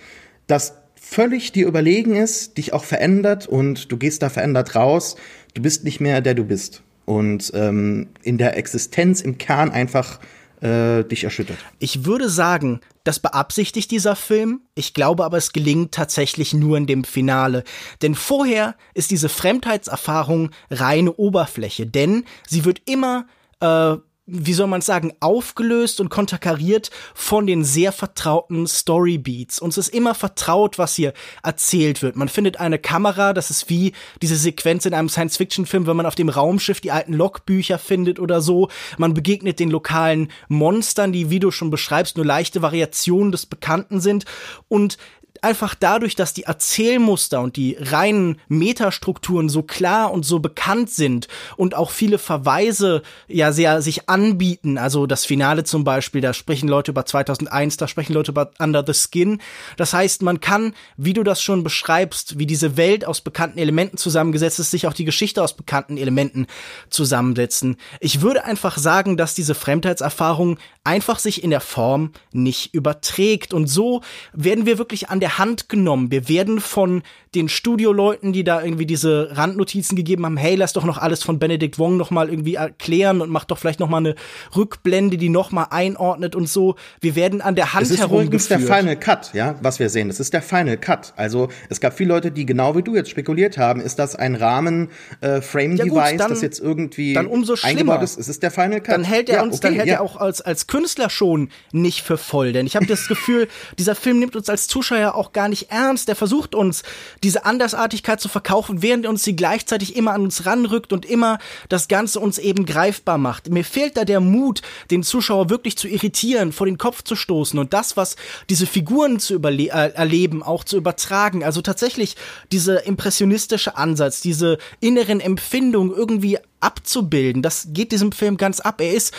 das 0.47 0.73
völlig 0.95 1.51
dir 1.51 1.67
überlegen 1.67 2.15
ist, 2.15 2.57
dich 2.57 2.73
auch 2.73 2.85
verändert 2.85 3.45
und 3.45 3.91
du 3.91 3.97
gehst 3.97 4.21
da 4.21 4.29
verändert 4.29 4.75
raus. 4.75 5.15
Du 5.53 5.61
bist 5.61 5.83
nicht 5.83 5.99
mehr 5.99 6.21
der 6.21 6.33
du 6.33 6.45
bist. 6.45 6.81
Und 7.05 7.51
ähm, 7.53 8.07
in 8.23 8.37
der 8.37 8.57
Existenz 8.57 9.21
im 9.21 9.37
Kern 9.37 9.69
einfach 9.69 10.19
äh, 10.63 11.03
dich 11.03 11.25
erschüttert. 11.25 11.57
Ich 11.79 12.05
würde 12.05 12.29
sagen, 12.29 12.79
das 13.03 13.19
beabsichtigt 13.19 13.91
dieser 13.91 14.15
Film. 14.15 14.61
Ich 14.75 14.93
glaube 14.93 15.25
aber, 15.25 15.37
es 15.37 15.51
gelingt 15.51 15.93
tatsächlich 15.93 16.53
nur 16.53 16.77
in 16.77 16.87
dem 16.87 17.03
Finale. 17.03 17.63
Denn 18.01 18.15
vorher 18.15 18.75
ist 18.93 19.11
diese 19.11 19.27
Fremdheitserfahrung 19.27 20.51
reine 20.71 21.13
Oberfläche. 21.13 21.85
Denn 21.85 22.23
sie 22.47 22.63
wird 22.63 22.81
immer, 22.85 23.27
äh, 23.59 23.97
wie 24.25 24.53
soll 24.53 24.67
man 24.67 24.79
sagen, 24.79 25.11
aufgelöst 25.19 25.99
und 25.99 26.09
konterkariert 26.09 26.91
von 27.13 27.45
den 27.45 27.65
sehr 27.65 27.91
vertrauten 27.91 28.67
Storybeats. 28.67 29.59
Uns 29.59 29.77
ist 29.77 29.89
immer 29.89 30.15
vertraut, 30.15 30.77
was 30.77 30.95
hier 30.95 31.13
erzählt 31.43 32.01
wird. 32.01 32.15
Man 32.15 32.29
findet 32.29 32.57
eine 32.57 32.79
Kamera, 32.79 33.33
das 33.33 33.49
ist 33.49 33.69
wie 33.69 33.91
diese 34.21 34.37
Sequenz 34.37 34.85
in 34.85 34.93
einem 34.93 35.09
Science-Fiction-Film, 35.09 35.87
wenn 35.87 35.97
man 35.97 36.05
auf 36.05 36.15
dem 36.15 36.29
Raumschiff 36.29 36.79
die 36.79 36.91
alten 36.91 37.13
Logbücher 37.13 37.77
findet 37.77 38.17
oder 38.17 38.39
so. 38.39 38.69
Man 38.97 39.13
begegnet 39.13 39.59
den 39.59 39.69
lokalen 39.69 40.31
Monstern, 40.47 41.11
die, 41.11 41.29
wie 41.29 41.39
du 41.39 41.51
schon 41.51 41.69
beschreibst, 41.69 42.15
nur 42.15 42.25
leichte 42.25 42.61
Variationen 42.61 43.33
des 43.33 43.45
Bekannten 43.45 43.99
sind. 43.99 44.23
Und 44.69 44.97
einfach 45.43 45.75
dadurch, 45.75 46.15
dass 46.15 46.33
die 46.33 46.43
Erzählmuster 46.43 47.41
und 47.41 47.55
die 47.55 47.77
reinen 47.79 48.39
Metastrukturen 48.47 49.49
so 49.49 49.63
klar 49.63 50.11
und 50.11 50.25
so 50.25 50.39
bekannt 50.39 50.89
sind 50.89 51.27
und 51.57 51.75
auch 51.75 51.91
viele 51.91 52.17
Verweise 52.17 53.01
ja 53.27 53.51
sehr 53.51 53.81
sich 53.81 54.09
anbieten, 54.09 54.77
also 54.77 55.05
das 55.05 55.25
Finale 55.25 55.63
zum 55.63 55.83
Beispiel, 55.83 56.21
da 56.21 56.33
sprechen 56.33 56.67
Leute 56.69 56.91
über 56.91 57.05
2001, 57.05 57.77
da 57.77 57.87
sprechen 57.87 58.13
Leute 58.13 58.31
über 58.31 58.51
Under 58.59 58.83
the 58.85 58.93
Skin. 58.93 59.41
Das 59.77 59.93
heißt, 59.93 60.21
man 60.21 60.39
kann, 60.39 60.73
wie 60.97 61.13
du 61.13 61.23
das 61.23 61.41
schon 61.41 61.63
beschreibst, 61.63 62.39
wie 62.39 62.45
diese 62.45 62.77
Welt 62.77 63.05
aus 63.05 63.21
bekannten 63.21 63.59
Elementen 63.59 63.97
zusammengesetzt 63.97 64.59
ist, 64.59 64.71
sich 64.71 64.87
auch 64.87 64.93
die 64.93 65.05
Geschichte 65.05 65.43
aus 65.43 65.53
bekannten 65.53 65.97
Elementen 65.97 66.47
zusammensetzen. 66.89 67.77
Ich 67.99 68.21
würde 68.21 68.45
einfach 68.45 68.77
sagen, 68.77 69.17
dass 69.17 69.35
diese 69.35 69.55
Fremdheitserfahrung 69.55 70.57
einfach 70.83 71.19
sich 71.19 71.43
in 71.43 71.49
der 71.49 71.61
Form 71.61 72.11
nicht 72.31 72.73
überträgt. 72.73 73.53
Und 73.53 73.67
so 73.67 74.01
werden 74.33 74.65
wir 74.65 74.77
wirklich 74.77 75.09
an 75.09 75.19
der 75.19 75.37
Hand 75.37 75.69
genommen. 75.69 76.11
Wir 76.11 76.27
werden 76.27 76.59
von 76.59 77.03
den 77.35 77.49
Studioleuten, 77.49 78.33
die 78.33 78.43
da 78.43 78.61
irgendwie 78.61 78.85
diese 78.85 79.29
Randnotizen 79.31 79.95
gegeben 79.95 80.25
haben, 80.25 80.37
hey, 80.37 80.55
lass 80.55 80.73
doch 80.73 80.83
noch 80.83 80.97
alles 80.97 81.23
von 81.23 81.39
Benedict 81.39 81.79
Wong 81.79 81.97
noch 81.97 82.11
mal 82.11 82.29
irgendwie 82.29 82.55
erklären 82.55 83.21
und 83.21 83.29
mach 83.29 83.45
doch 83.45 83.57
vielleicht 83.57 83.79
noch 83.79 83.89
mal 83.89 83.97
eine 83.97 84.15
Rückblende, 84.55 85.17
die 85.17 85.29
noch 85.29 85.51
mal 85.51 85.67
einordnet 85.71 86.35
und 86.35 86.47
so. 86.47 86.75
Wir 87.01 87.15
werden 87.15 87.41
an 87.41 87.55
der 87.55 87.73
Hand 87.73 87.83
Es 87.83 87.91
ist 87.91 88.03
übrigens 88.03 88.47
der 88.47 88.59
herumgeführt. 88.59 88.79
Final 88.79 88.99
Cut, 88.99 89.33
ja, 89.33 89.55
was 89.61 89.79
wir 89.79 89.89
sehen. 89.89 90.09
Das 90.09 90.19
ist 90.19 90.33
der 90.33 90.41
Final 90.41 90.77
Cut. 90.77 91.13
Also 91.15 91.49
es 91.69 91.79
gab 91.79 91.93
viele 91.93 92.09
Leute, 92.09 92.31
die 92.31 92.45
genau 92.45 92.75
wie 92.75 92.83
du 92.83 92.95
jetzt 92.95 93.09
spekuliert 93.09 93.57
haben, 93.57 93.81
ist 93.81 93.97
das 93.99 94.15
ein 94.15 94.35
Rahmen 94.35 94.89
äh, 95.21 95.41
Ja 95.41 96.27
das 96.27 96.41
jetzt 96.41 96.59
irgendwie 96.59 97.13
dann 97.13 97.27
umso 97.27 97.55
schlimmer. 97.55 97.71
eingebaut 97.71 98.03
ist. 98.03 98.19
Es 98.19 98.27
ist 98.27 98.43
der 98.43 98.51
Final 98.51 98.81
Cut. 98.81 98.95
dann 98.95 99.03
hält 99.03 99.29
er 99.29 99.37
ja, 99.37 99.43
uns, 99.43 99.55
okay, 99.55 99.67
dann 99.67 99.73
hält 99.75 99.87
ja. 99.87 99.95
er 99.95 100.01
auch 100.01 100.17
als, 100.17 100.41
als 100.41 100.67
Künstler 100.73 101.11
schon 101.11 101.49
nicht 101.71 102.01
für 102.01 102.17
voll. 102.17 102.51
Denn 102.51 102.65
ich 102.65 102.75
habe 102.75 102.87
das 102.87 103.07
Gefühl, 103.07 103.47
dieser 103.77 103.93
Film 103.93 104.17
nimmt 104.17 104.35
uns 104.35 104.49
als 104.49 104.67
Zuschauer 104.67 105.13
auch 105.13 105.31
gar 105.31 105.47
nicht 105.47 105.69
ernst. 105.69 106.07
Der 106.07 106.15
versucht 106.15 106.55
uns, 106.55 106.81
diese 107.21 107.45
Andersartigkeit 107.45 108.19
zu 108.19 108.27
verkaufen, 108.27 108.81
während 108.81 109.05
er 109.05 109.11
uns 109.11 109.23
sie 109.23 109.35
gleichzeitig 109.35 109.95
immer 109.95 110.13
an 110.13 110.23
uns 110.23 110.47
ranrückt 110.47 110.91
und 110.91 111.05
immer 111.05 111.37
das 111.69 111.87
Ganze 111.87 112.19
uns 112.19 112.39
eben 112.39 112.65
greifbar 112.65 113.19
macht. 113.19 113.49
Mir 113.49 113.63
fehlt 113.63 113.97
da 113.97 114.03
der 114.03 114.19
Mut, 114.19 114.63
den 114.89 115.03
Zuschauer 115.03 115.51
wirklich 115.51 115.77
zu 115.77 115.87
irritieren, 115.87 116.51
vor 116.51 116.65
den 116.65 116.79
Kopf 116.79 117.03
zu 117.03 117.15
stoßen 117.15 117.59
und 117.59 117.71
das, 117.71 117.95
was 117.95 118.15
diese 118.49 118.65
Figuren 118.65 119.19
zu 119.19 119.35
äh, 119.43 119.67
erleben, 119.67 120.41
auch 120.41 120.63
zu 120.63 120.75
übertragen. 120.75 121.43
Also 121.43 121.61
tatsächlich 121.61 122.15
dieser 122.51 122.87
impressionistische 122.87 123.77
Ansatz, 123.77 124.21
diese 124.21 124.57
inneren 124.79 125.19
Empfindungen 125.19 125.95
irgendwie 125.95 126.39
abzubilden. 126.63 127.41
Das 127.41 127.67
geht 127.69 127.91
diesem 127.91 128.11
Film 128.11 128.37
ganz 128.37 128.59
ab. 128.59 128.81
Er 128.81 128.93
ist, 128.93 129.13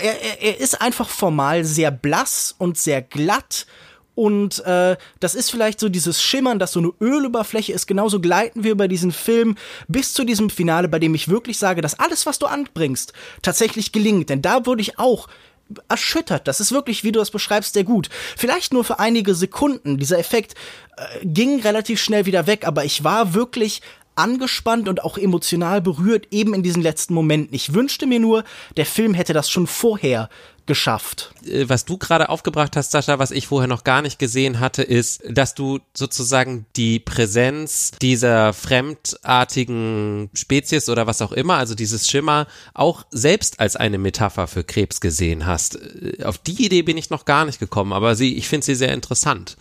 er, 0.00 0.40
er- 0.42 0.60
ist 0.60 0.80
einfach 0.80 1.08
formal 1.08 1.64
sehr 1.64 1.90
blass 1.90 2.54
und 2.58 2.78
sehr 2.78 3.02
glatt. 3.02 3.66
Und 4.14 4.64
äh, 4.66 4.96
das 5.20 5.36
ist 5.36 5.50
vielleicht 5.50 5.78
so 5.78 5.88
dieses 5.88 6.20
Schimmern, 6.22 6.58
das 6.58 6.72
so 6.72 6.80
eine 6.80 6.92
Öloberfläche 7.00 7.72
ist. 7.72 7.86
Genauso 7.86 8.20
gleiten 8.20 8.64
wir 8.64 8.72
über 8.72 8.88
diesen 8.88 9.12
Film 9.12 9.56
bis 9.86 10.12
zu 10.12 10.24
diesem 10.24 10.50
Finale, 10.50 10.88
bei 10.88 10.98
dem 10.98 11.14
ich 11.14 11.28
wirklich 11.28 11.56
sage, 11.58 11.82
dass 11.82 12.00
alles, 12.00 12.26
was 12.26 12.40
du 12.40 12.46
anbringst, 12.46 13.12
tatsächlich 13.42 13.92
gelingt. 13.92 14.28
Denn 14.30 14.42
da 14.42 14.66
wurde 14.66 14.80
ich 14.82 14.98
auch 14.98 15.28
erschüttert. 15.88 16.48
Das 16.48 16.60
ist 16.60 16.72
wirklich, 16.72 17.04
wie 17.04 17.12
du 17.12 17.20
das 17.20 17.30
beschreibst, 17.30 17.74
sehr 17.74 17.84
gut. 17.84 18.08
Vielleicht 18.36 18.72
nur 18.72 18.82
für 18.84 18.98
einige 18.98 19.34
Sekunden. 19.36 19.98
Dieser 19.98 20.18
Effekt 20.18 20.54
äh, 20.96 21.24
ging 21.24 21.60
relativ 21.60 22.00
schnell 22.00 22.26
wieder 22.26 22.46
weg, 22.48 22.66
aber 22.66 22.84
ich 22.84 23.04
war 23.04 23.34
wirklich 23.34 23.82
angespannt 24.18 24.88
und 24.88 25.04
auch 25.04 25.16
emotional 25.16 25.80
berührt, 25.80 26.28
eben 26.30 26.54
in 26.54 26.62
diesen 26.62 26.82
letzten 26.82 27.14
Momenten. 27.14 27.54
Ich 27.54 27.74
wünschte 27.74 28.06
mir 28.06 28.20
nur, 28.20 28.44
der 28.76 28.86
Film 28.86 29.14
hätte 29.14 29.32
das 29.32 29.50
schon 29.50 29.66
vorher 29.66 30.28
geschafft. 30.68 31.32
Äh, 31.44 31.68
was 31.68 31.84
du 31.84 31.98
gerade 31.98 32.28
aufgebracht 32.28 32.76
hast, 32.76 32.92
Sascha, 32.92 33.18
was 33.18 33.32
ich 33.32 33.48
vorher 33.48 33.66
noch 33.66 33.82
gar 33.82 34.02
nicht 34.02 34.20
gesehen 34.20 34.60
hatte, 34.60 34.84
ist, 34.84 35.22
dass 35.28 35.54
du 35.54 35.80
sozusagen 35.94 36.66
die 36.76 37.00
Präsenz 37.00 37.90
dieser 38.00 38.52
fremdartigen 38.52 40.30
Spezies 40.34 40.88
oder 40.88 41.08
was 41.08 41.22
auch 41.22 41.32
immer, 41.32 41.54
also 41.54 41.74
dieses 41.74 42.08
Schimmer, 42.08 42.46
auch 42.74 43.04
selbst 43.10 43.58
als 43.58 43.74
eine 43.74 43.98
Metapher 43.98 44.46
für 44.46 44.62
Krebs 44.62 45.00
gesehen 45.00 45.46
hast. 45.46 45.76
Äh, 45.76 46.22
Auf 46.22 46.38
die 46.38 46.64
Idee 46.64 46.82
bin 46.82 46.96
ich 46.96 47.10
noch 47.10 47.24
gar 47.24 47.44
nicht 47.44 47.58
gekommen, 47.58 47.92
aber 47.92 48.14
sie, 48.14 48.36
ich 48.36 48.46
finde 48.46 48.64
sie 48.64 48.76
sehr 48.76 48.92
interessant 48.92 49.56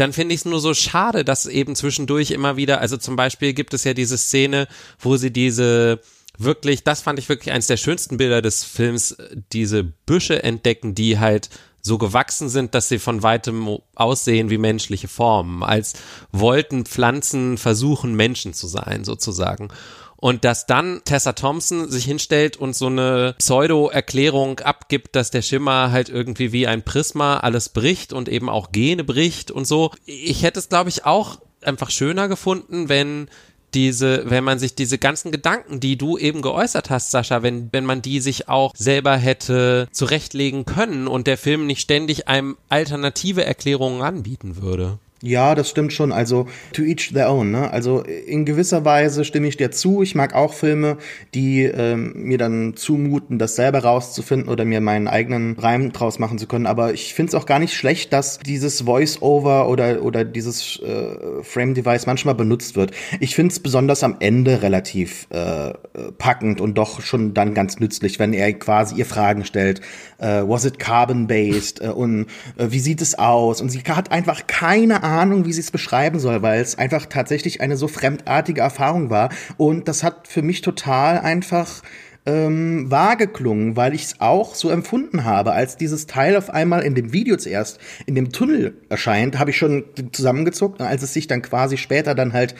dann 0.00 0.12
finde 0.14 0.34
ich 0.34 0.40
es 0.40 0.44
nur 0.46 0.60
so 0.60 0.72
schade, 0.72 1.24
dass 1.24 1.46
eben 1.46 1.76
zwischendurch 1.76 2.30
immer 2.30 2.56
wieder, 2.56 2.80
also 2.80 2.96
zum 2.96 3.16
Beispiel 3.16 3.52
gibt 3.52 3.74
es 3.74 3.84
ja 3.84 3.92
diese 3.92 4.16
Szene, 4.16 4.66
wo 4.98 5.16
sie 5.16 5.30
diese 5.30 6.00
wirklich, 6.38 6.84
das 6.84 7.02
fand 7.02 7.18
ich 7.18 7.28
wirklich 7.28 7.52
eins 7.52 7.66
der 7.66 7.76
schönsten 7.76 8.16
Bilder 8.16 8.40
des 8.40 8.64
Films, 8.64 9.16
diese 9.52 9.84
Büsche 9.84 10.42
entdecken, 10.42 10.94
die 10.94 11.18
halt 11.18 11.50
so 11.82 11.98
gewachsen 11.98 12.48
sind, 12.48 12.74
dass 12.74 12.88
sie 12.88 12.98
von 12.98 13.22
weitem 13.22 13.78
aussehen 13.94 14.50
wie 14.50 14.58
menschliche 14.58 15.08
Formen, 15.08 15.62
als 15.62 15.94
wollten 16.32 16.84
Pflanzen 16.86 17.58
versuchen, 17.58 18.14
Menschen 18.14 18.54
zu 18.54 18.68
sein, 18.68 19.04
sozusagen. 19.04 19.68
Und 20.20 20.44
dass 20.44 20.66
dann 20.66 21.00
Tessa 21.04 21.32
Thompson 21.32 21.90
sich 21.90 22.04
hinstellt 22.04 22.58
und 22.58 22.76
so 22.76 22.86
eine 22.86 23.34
Pseudo-Erklärung 23.38 24.60
abgibt, 24.60 25.16
dass 25.16 25.30
der 25.30 25.42
Schimmer 25.42 25.90
halt 25.92 26.10
irgendwie 26.10 26.52
wie 26.52 26.66
ein 26.66 26.84
Prisma 26.84 27.38
alles 27.38 27.70
bricht 27.70 28.12
und 28.12 28.28
eben 28.28 28.50
auch 28.50 28.70
Gene 28.70 29.02
bricht 29.02 29.50
und 29.50 29.66
so. 29.66 29.90
Ich 30.04 30.42
hätte 30.42 30.58
es, 30.58 30.68
glaube 30.68 30.90
ich, 30.90 31.06
auch 31.06 31.38
einfach 31.62 31.90
schöner 31.90 32.28
gefunden, 32.28 32.88
wenn 32.88 33.28
diese, 33.74 34.28
wenn 34.28 34.44
man 34.44 34.58
sich 34.58 34.74
diese 34.74 34.98
ganzen 34.98 35.30
Gedanken, 35.30 35.80
die 35.80 35.96
du 35.96 36.18
eben 36.18 36.42
geäußert 36.42 36.90
hast, 36.90 37.10
Sascha, 37.10 37.42
wenn, 37.42 37.68
wenn 37.72 37.84
man 37.84 38.02
die 38.02 38.20
sich 38.20 38.48
auch 38.48 38.74
selber 38.76 39.16
hätte 39.16 39.88
zurechtlegen 39.92 40.64
können 40.64 41.06
und 41.06 41.26
der 41.26 41.38
Film 41.38 41.66
nicht 41.66 41.80
ständig 41.80 42.28
einem 42.28 42.56
alternative 42.68 43.44
Erklärungen 43.44 44.02
anbieten 44.02 44.60
würde. 44.60 44.98
Ja, 45.22 45.54
das 45.54 45.68
stimmt 45.68 45.92
schon. 45.92 46.12
Also 46.12 46.46
to 46.72 46.82
each 46.82 47.12
their 47.12 47.30
own. 47.30 47.50
Ne? 47.50 47.70
Also 47.70 48.00
in 48.00 48.46
gewisser 48.46 48.86
Weise 48.86 49.26
stimme 49.26 49.48
ich 49.48 49.58
dir 49.58 49.70
zu. 49.70 50.02
Ich 50.02 50.14
mag 50.14 50.34
auch 50.34 50.54
Filme, 50.54 50.96
die 51.34 51.64
ähm, 51.64 52.14
mir 52.14 52.38
dann 52.38 52.74
zumuten, 52.74 53.38
das 53.38 53.54
selber 53.54 53.80
rauszufinden 53.80 54.48
oder 54.48 54.64
mir 54.64 54.80
meinen 54.80 55.08
eigenen 55.08 55.58
Reim 55.58 55.92
draus 55.92 56.18
machen 56.18 56.38
zu 56.38 56.46
können. 56.46 56.64
Aber 56.64 56.94
ich 56.94 57.12
finde 57.12 57.30
es 57.30 57.34
auch 57.34 57.44
gar 57.44 57.58
nicht 57.58 57.74
schlecht, 57.74 58.14
dass 58.14 58.38
dieses 58.38 58.82
Voice-Over 58.82 59.68
oder 59.68 60.02
oder 60.02 60.24
dieses 60.24 60.80
äh, 60.80 61.42
Frame-Device 61.42 62.06
manchmal 62.06 62.34
benutzt 62.34 62.76
wird. 62.76 62.92
Ich 63.20 63.34
finde 63.34 63.52
es 63.52 63.60
besonders 63.60 64.02
am 64.02 64.16
Ende 64.20 64.62
relativ 64.62 65.26
äh, 65.28 65.74
packend 66.16 66.62
und 66.62 66.78
doch 66.78 67.02
schon 67.02 67.34
dann 67.34 67.52
ganz 67.52 67.78
nützlich, 67.78 68.18
wenn 68.18 68.32
er 68.32 68.54
quasi 68.54 68.94
ihr 68.94 69.06
Fragen 69.06 69.44
stellt. 69.44 69.82
Äh, 70.16 70.44
was 70.46 70.64
it 70.64 70.78
carbon-based? 70.78 71.82
Äh, 71.82 71.88
und 71.88 72.26
äh, 72.56 72.68
wie 72.70 72.80
sieht 72.80 73.02
es 73.02 73.18
aus? 73.18 73.60
Und 73.60 73.68
sie 73.68 73.80
hat 73.80 74.10
einfach 74.12 74.46
keine 74.46 75.02
Ahnung 75.02 75.09
Ahnung, 75.10 75.44
wie 75.44 75.52
sie 75.52 75.60
es 75.60 75.70
beschreiben 75.70 76.18
soll, 76.18 76.42
weil 76.42 76.60
es 76.60 76.78
einfach 76.78 77.06
tatsächlich 77.06 77.60
eine 77.60 77.76
so 77.76 77.88
fremdartige 77.88 78.60
Erfahrung 78.60 79.10
war. 79.10 79.30
Und 79.56 79.88
das 79.88 80.02
hat 80.02 80.28
für 80.28 80.42
mich 80.42 80.60
total 80.60 81.18
einfach 81.18 81.82
ähm, 82.26 82.90
klungen, 83.32 83.76
weil 83.76 83.94
ich 83.94 84.04
es 84.04 84.20
auch 84.20 84.54
so 84.54 84.70
empfunden 84.70 85.24
habe. 85.24 85.52
Als 85.52 85.76
dieses 85.76 86.06
Teil 86.06 86.36
auf 86.36 86.50
einmal 86.50 86.82
in 86.82 86.94
dem 86.94 87.12
Video 87.12 87.36
zuerst 87.36 87.78
in 88.06 88.14
dem 88.14 88.32
Tunnel 88.32 88.74
erscheint, 88.88 89.38
habe 89.38 89.50
ich 89.50 89.56
schon 89.56 89.84
zusammengezuckt. 90.12 90.80
Als 90.80 91.02
es 91.02 91.12
sich 91.14 91.26
dann 91.26 91.42
quasi 91.42 91.76
später 91.76 92.14
dann 92.14 92.32
halt 92.32 92.54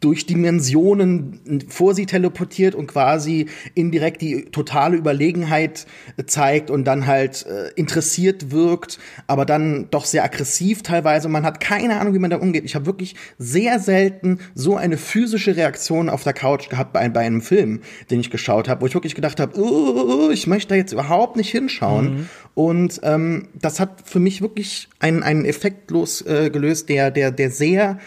durch 0.00 0.26
Dimensionen 0.26 1.64
vor 1.68 1.94
sie 1.94 2.06
teleportiert 2.06 2.74
und 2.74 2.86
quasi 2.86 3.46
indirekt 3.74 4.22
die 4.22 4.46
totale 4.46 4.96
Überlegenheit 4.96 5.86
zeigt 6.26 6.70
und 6.70 6.84
dann 6.84 7.06
halt 7.06 7.46
äh, 7.46 7.70
interessiert 7.76 8.50
wirkt, 8.50 8.98
aber 9.26 9.44
dann 9.44 9.88
doch 9.90 10.04
sehr 10.04 10.24
aggressiv 10.24 10.82
teilweise. 10.82 11.28
Man 11.28 11.44
hat 11.44 11.60
keine 11.60 12.00
Ahnung, 12.00 12.14
wie 12.14 12.18
man 12.18 12.30
da 12.30 12.38
umgeht. 12.38 12.64
Ich 12.64 12.74
habe 12.74 12.86
wirklich 12.86 13.14
sehr 13.38 13.78
selten 13.78 14.38
so 14.54 14.76
eine 14.76 14.96
physische 14.96 15.56
Reaktion 15.56 16.08
auf 16.08 16.22
der 16.22 16.32
Couch 16.32 16.68
gehabt 16.68 16.92
bei, 16.92 17.08
bei 17.08 17.20
einem 17.20 17.42
Film, 17.42 17.80
den 18.10 18.20
ich 18.20 18.30
geschaut 18.30 18.68
habe, 18.68 18.82
wo 18.82 18.89
ich 18.90 18.94
wirklich 18.94 19.14
gedacht 19.14 19.40
habe, 19.40 19.58
uh, 19.58 20.30
ich 20.30 20.46
möchte 20.46 20.70
da 20.70 20.74
jetzt 20.74 20.92
überhaupt 20.92 21.36
nicht 21.36 21.50
hinschauen. 21.50 22.14
Mhm. 22.14 22.28
Und 22.54 23.00
ähm, 23.02 23.48
das 23.54 23.80
hat 23.80 24.02
für 24.04 24.20
mich 24.20 24.42
wirklich 24.42 24.88
einen, 24.98 25.22
einen 25.22 25.44
Effekt 25.44 25.90
losgelöst, 25.90 26.46
äh, 26.46 26.50
gelöst, 26.50 26.88
der, 26.88 27.10
der, 27.10 27.30
der 27.30 27.50
sehr 27.50 27.98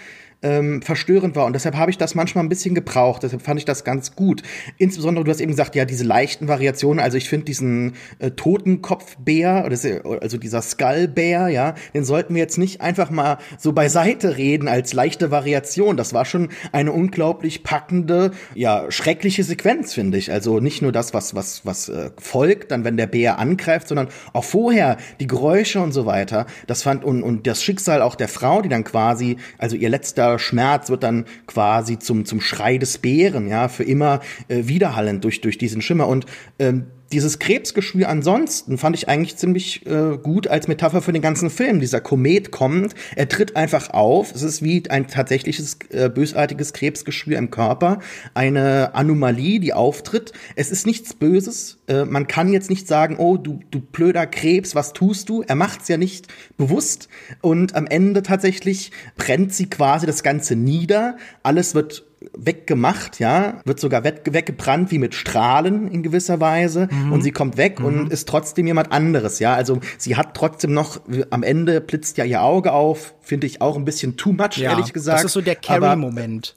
ähm, 0.43 0.81
verstörend 0.81 1.35
war. 1.35 1.45
Und 1.45 1.53
deshalb 1.53 1.75
habe 1.75 1.89
ich 1.89 1.97
das 1.97 2.15
manchmal 2.15 2.43
ein 2.43 2.49
bisschen 2.49 2.75
gebraucht. 2.75 3.23
Deshalb 3.23 3.41
fand 3.41 3.59
ich 3.59 3.65
das 3.65 3.83
ganz 3.83 4.15
gut. 4.15 4.43
Insbesondere, 4.77 5.25
du 5.25 5.31
hast 5.31 5.39
eben 5.41 5.51
gesagt, 5.51 5.75
ja, 5.75 5.85
diese 5.85 6.03
leichten 6.03 6.47
Variationen. 6.47 7.03
Also 7.03 7.17
ich 7.17 7.29
finde 7.29 7.45
diesen 7.45 7.93
äh, 8.19 8.31
Totenkopfbär, 8.31 9.65
also 9.65 10.37
dieser 10.37 10.61
Skullbär, 10.61 11.47
ja, 11.47 11.75
den 11.93 12.03
sollten 12.03 12.35
wir 12.35 12.41
jetzt 12.41 12.57
nicht 12.57 12.81
einfach 12.81 13.09
mal 13.09 13.37
so 13.57 13.73
beiseite 13.73 14.37
reden 14.37 14.67
als 14.67 14.93
leichte 14.93 15.31
Variation. 15.31 15.97
Das 15.97 16.13
war 16.13 16.25
schon 16.25 16.49
eine 16.71 16.91
unglaublich 16.91 17.63
packende, 17.63 18.31
ja, 18.53 18.91
schreckliche 18.91 19.43
Sequenz, 19.43 19.93
finde 19.93 20.17
ich. 20.17 20.31
Also 20.31 20.59
nicht 20.59 20.81
nur 20.81 20.91
das, 20.91 21.13
was, 21.13 21.33
was, 21.33 21.65
was 21.65 21.89
äh, 21.89 22.11
folgt, 22.19 22.71
dann 22.71 22.83
wenn 22.83 22.97
der 22.97 23.07
Bär 23.07 23.39
angreift, 23.39 23.87
sondern 23.87 24.09
auch 24.33 24.43
vorher 24.43 24.97
die 25.19 25.27
Geräusche 25.27 25.79
und 25.79 25.93
so 25.93 26.05
weiter. 26.05 26.45
Das 26.67 26.83
fand 26.83 27.03
und, 27.03 27.23
und 27.23 27.47
das 27.47 27.63
Schicksal 27.63 28.01
auch 28.01 28.15
der 28.15 28.27
Frau, 28.27 28.61
die 28.61 28.69
dann 28.69 28.83
quasi, 28.83 29.37
also 29.57 29.75
ihr 29.75 29.89
letzter 29.89 30.32
Schmerz 30.39 30.89
wird 30.89 31.03
dann 31.03 31.25
quasi 31.47 31.99
zum, 31.99 32.25
zum 32.25 32.41
Schrei 32.41 32.77
des 32.77 32.97
Bären, 32.97 33.47
ja, 33.47 33.67
für 33.67 33.83
immer 33.83 34.21
äh, 34.47 34.67
widerhallend 34.67 35.23
durch, 35.23 35.41
durch 35.41 35.57
diesen 35.57 35.81
Schimmer. 35.81 36.07
Und 36.07 36.25
ähm, 36.59 36.85
dieses 37.13 37.37
Krebsgeschwür 37.37 38.09
ansonsten 38.09 38.77
fand 38.77 38.95
ich 38.95 39.07
eigentlich 39.07 39.37
ziemlich 39.37 39.85
äh, 39.85 40.17
gut 40.17 40.47
als 40.47 40.67
Metapher 40.67 41.01
für 41.01 41.13
den 41.13 41.21
ganzen 41.21 41.49
Film. 41.49 41.79
Dieser 41.79 42.01
Komet 42.01 42.51
kommt, 42.51 42.95
er 43.15 43.29
tritt 43.29 43.55
einfach 43.55 43.91
auf. 43.91 44.33
Es 44.33 44.41
ist 44.41 44.63
wie 44.63 44.89
ein 44.89 45.07
tatsächliches 45.07 45.77
äh, 45.89 46.09
bösartiges 46.09 46.73
Krebsgeschwür 46.73 47.37
im 47.37 47.51
Körper, 47.51 47.99
eine 48.33 48.95
Anomalie, 48.95 49.59
die 49.59 49.73
auftritt. 49.73 50.33
Es 50.55 50.71
ist 50.71 50.87
nichts 50.87 51.13
Böses. 51.13 51.77
Äh, 51.87 52.05
man 52.05 52.27
kann 52.27 52.51
jetzt 52.51 52.71
nicht 52.71 52.87
sagen, 52.87 53.17
oh 53.17 53.37
du 53.37 53.59
du 53.69 53.79
blöder 53.79 54.25
Krebs, 54.25 54.73
was 54.73 54.93
tust 54.93 55.29
du? 55.29 55.43
Er 55.43 55.55
macht's 55.55 55.87
ja 55.87 55.97
nicht 55.97 56.27
bewusst 56.57 57.09
und 57.41 57.75
am 57.75 57.85
Ende 57.85 58.23
tatsächlich 58.23 58.91
brennt 59.17 59.53
sie 59.53 59.69
quasi 59.69 60.07
das 60.07 60.23
Ganze 60.23 60.55
nieder. 60.55 61.17
Alles 61.43 61.75
wird 61.75 62.05
weggemacht, 62.35 63.19
ja, 63.19 63.61
wird 63.65 63.79
sogar 63.79 64.03
weggebrannt 64.03 64.91
wie 64.91 64.99
mit 64.99 65.15
Strahlen 65.15 65.87
in 65.87 66.03
gewisser 66.03 66.39
Weise 66.39 66.87
mhm. 66.91 67.11
und 67.11 67.21
sie 67.21 67.31
kommt 67.31 67.57
weg 67.57 67.79
mhm. 67.79 67.85
und 67.85 68.11
ist 68.11 68.27
trotzdem 68.27 68.67
jemand 68.67 68.91
anderes, 68.91 69.39
ja, 69.39 69.53
also 69.53 69.79
sie 69.97 70.15
hat 70.15 70.35
trotzdem 70.35 70.73
noch, 70.73 71.01
am 71.29 71.43
Ende 71.43 71.81
blitzt 71.81 72.17
ja 72.17 72.25
ihr 72.25 72.41
Auge 72.41 72.71
auf, 72.71 73.13
finde 73.21 73.47
ich 73.47 73.61
auch 73.61 73.75
ein 73.75 73.85
bisschen 73.85 74.17
too 74.17 74.31
much, 74.31 74.57
ja, 74.57 74.71
ehrlich 74.71 74.93
gesagt. 74.93 75.19
Das 75.19 75.25
ist 75.25 75.33
so 75.33 75.41
der 75.41 75.55
Carrie-Moment. 75.55 76.55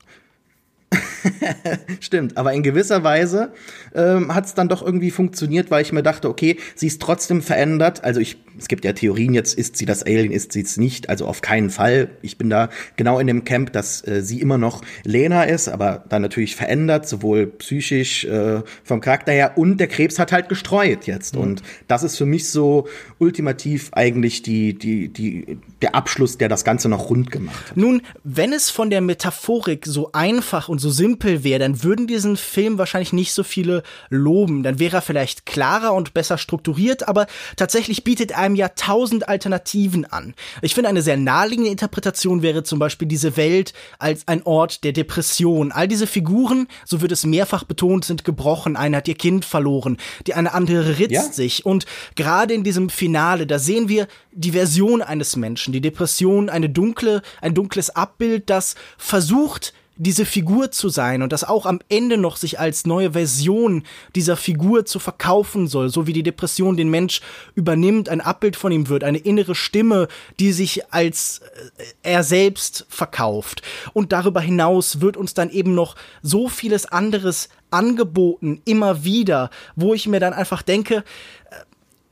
Stimmt, 2.00 2.36
aber 2.36 2.52
in 2.52 2.62
gewisser 2.62 3.02
Weise 3.02 3.52
ähm, 3.94 4.34
hat 4.34 4.46
es 4.46 4.54
dann 4.54 4.68
doch 4.68 4.82
irgendwie 4.82 5.10
funktioniert, 5.10 5.70
weil 5.70 5.82
ich 5.82 5.92
mir 5.92 6.02
dachte, 6.02 6.28
okay, 6.28 6.56
sie 6.74 6.86
ist 6.86 7.00
trotzdem 7.00 7.42
verändert. 7.42 8.04
Also 8.04 8.20
ich, 8.20 8.36
es 8.58 8.68
gibt 8.68 8.84
ja 8.84 8.92
Theorien 8.92 9.34
jetzt, 9.34 9.58
ist 9.58 9.76
sie 9.76 9.86
das 9.86 10.02
Alien, 10.02 10.32
ist 10.32 10.52
sie 10.52 10.60
es 10.60 10.76
nicht. 10.76 11.08
Also 11.08 11.26
auf 11.26 11.40
keinen 11.40 11.70
Fall. 11.70 12.10
Ich 12.22 12.38
bin 12.38 12.50
da 12.50 12.68
genau 12.96 13.18
in 13.18 13.26
dem 13.26 13.44
Camp, 13.44 13.72
dass 13.72 14.06
äh, 14.06 14.22
sie 14.22 14.40
immer 14.40 14.58
noch 14.58 14.82
Lena 15.04 15.44
ist, 15.44 15.68
aber 15.68 16.04
dann 16.08 16.22
natürlich 16.22 16.56
verändert, 16.56 17.08
sowohl 17.08 17.46
psychisch 17.46 18.24
äh, 18.24 18.62
vom 18.84 19.00
Charakter 19.00 19.32
her 19.32 19.52
und 19.56 19.78
der 19.78 19.88
Krebs 19.88 20.18
hat 20.18 20.32
halt 20.32 20.48
gestreut 20.48 21.06
jetzt. 21.06 21.34
Mhm. 21.34 21.40
Und 21.40 21.62
das 21.88 22.02
ist 22.02 22.16
für 22.16 22.26
mich 22.26 22.48
so 22.50 22.88
ultimativ 23.18 23.90
eigentlich 23.92 24.42
die, 24.42 24.74
die, 24.74 25.08
die, 25.08 25.58
der 25.82 25.94
Abschluss, 25.94 26.38
der 26.38 26.48
das 26.48 26.64
Ganze 26.64 26.88
noch 26.88 27.10
rund 27.10 27.30
gemacht 27.30 27.70
hat. 27.70 27.76
Nun, 27.76 28.02
wenn 28.24 28.52
es 28.52 28.70
von 28.70 28.90
der 28.90 29.00
Metaphorik 29.00 29.86
so 29.86 30.10
einfach 30.12 30.68
und 30.68 30.78
so 30.78 30.85
simpel 30.90 31.44
wäre, 31.44 31.58
dann 31.58 31.82
würden 31.82 32.06
diesen 32.06 32.36
Film 32.36 32.78
wahrscheinlich 32.78 33.12
nicht 33.12 33.32
so 33.32 33.42
viele 33.42 33.82
loben. 34.10 34.62
Dann 34.62 34.78
wäre 34.78 34.96
er 34.98 35.02
vielleicht 35.02 35.46
klarer 35.46 35.94
und 35.94 36.14
besser 36.14 36.38
strukturiert, 36.38 37.08
aber 37.08 37.26
tatsächlich 37.56 38.04
bietet 38.04 38.36
einem 38.36 38.54
ja 38.54 38.68
tausend 38.68 39.28
Alternativen 39.28 40.04
an. 40.04 40.34
Ich 40.62 40.74
finde, 40.74 40.88
eine 40.88 41.02
sehr 41.02 41.16
naheliegende 41.16 41.70
Interpretation 41.70 42.42
wäre 42.42 42.62
zum 42.62 42.78
Beispiel 42.78 43.08
diese 43.08 43.36
Welt 43.36 43.72
als 43.98 44.26
ein 44.26 44.42
Ort 44.44 44.84
der 44.84 44.92
Depression. 44.92 45.72
All 45.72 45.88
diese 45.88 46.06
Figuren, 46.06 46.68
so 46.84 47.00
wird 47.00 47.12
es 47.12 47.24
mehrfach 47.24 47.64
betont, 47.64 48.04
sind 48.04 48.24
gebrochen. 48.24 48.76
Eine 48.76 48.98
hat 48.98 49.08
ihr 49.08 49.14
Kind 49.14 49.44
verloren, 49.44 49.96
die 50.26 50.34
eine 50.34 50.54
andere 50.54 50.98
ritzt 50.98 51.12
ja? 51.12 51.22
sich. 51.22 51.66
Und 51.66 51.86
gerade 52.14 52.54
in 52.54 52.64
diesem 52.64 52.90
Finale, 52.90 53.46
da 53.46 53.58
sehen 53.58 53.88
wir 53.88 54.08
die 54.32 54.52
Version 54.52 55.02
eines 55.02 55.36
Menschen, 55.36 55.72
die 55.72 55.80
Depression, 55.80 56.48
eine 56.48 56.68
dunkle, 56.68 57.22
ein 57.40 57.54
dunkles 57.54 57.90
Abbild, 57.90 58.50
das 58.50 58.74
versucht, 58.98 59.72
diese 59.96 60.26
Figur 60.26 60.70
zu 60.70 60.88
sein 60.88 61.22
und 61.22 61.32
das 61.32 61.44
auch 61.44 61.64
am 61.66 61.80
Ende 61.88 62.18
noch 62.18 62.36
sich 62.36 62.60
als 62.60 62.86
neue 62.86 63.12
Version 63.12 63.84
dieser 64.14 64.36
Figur 64.36 64.84
zu 64.84 64.98
verkaufen 64.98 65.68
soll, 65.68 65.88
so 65.88 66.06
wie 66.06 66.12
die 66.12 66.22
Depression 66.22 66.76
den 66.76 66.90
Mensch 66.90 67.22
übernimmt, 67.54 68.08
ein 68.08 68.20
Abbild 68.20 68.56
von 68.56 68.72
ihm 68.72 68.88
wird, 68.88 69.04
eine 69.04 69.18
innere 69.18 69.54
Stimme, 69.54 70.08
die 70.38 70.52
sich 70.52 70.92
als 70.92 71.40
äh, 71.78 71.84
er 72.02 72.22
selbst 72.22 72.86
verkauft. 72.88 73.62
Und 73.94 74.12
darüber 74.12 74.40
hinaus 74.40 75.00
wird 75.00 75.16
uns 75.16 75.34
dann 75.34 75.50
eben 75.50 75.74
noch 75.74 75.96
so 76.22 76.48
vieles 76.48 76.86
anderes 76.86 77.48
angeboten, 77.70 78.60
immer 78.64 79.04
wieder, 79.04 79.50
wo 79.74 79.94
ich 79.94 80.06
mir 80.06 80.20
dann 80.20 80.34
einfach 80.34 80.62
denke, 80.62 80.96
äh, 80.96 81.56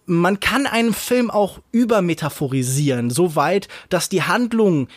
man 0.06 0.40
kann 0.40 0.66
einen 0.66 0.94
Film 0.94 1.30
auch 1.30 1.60
übermetaphorisieren, 1.70 3.10
so 3.10 3.36
weit, 3.36 3.68
dass 3.88 4.08
die 4.08 4.22
Handlung 4.22 4.88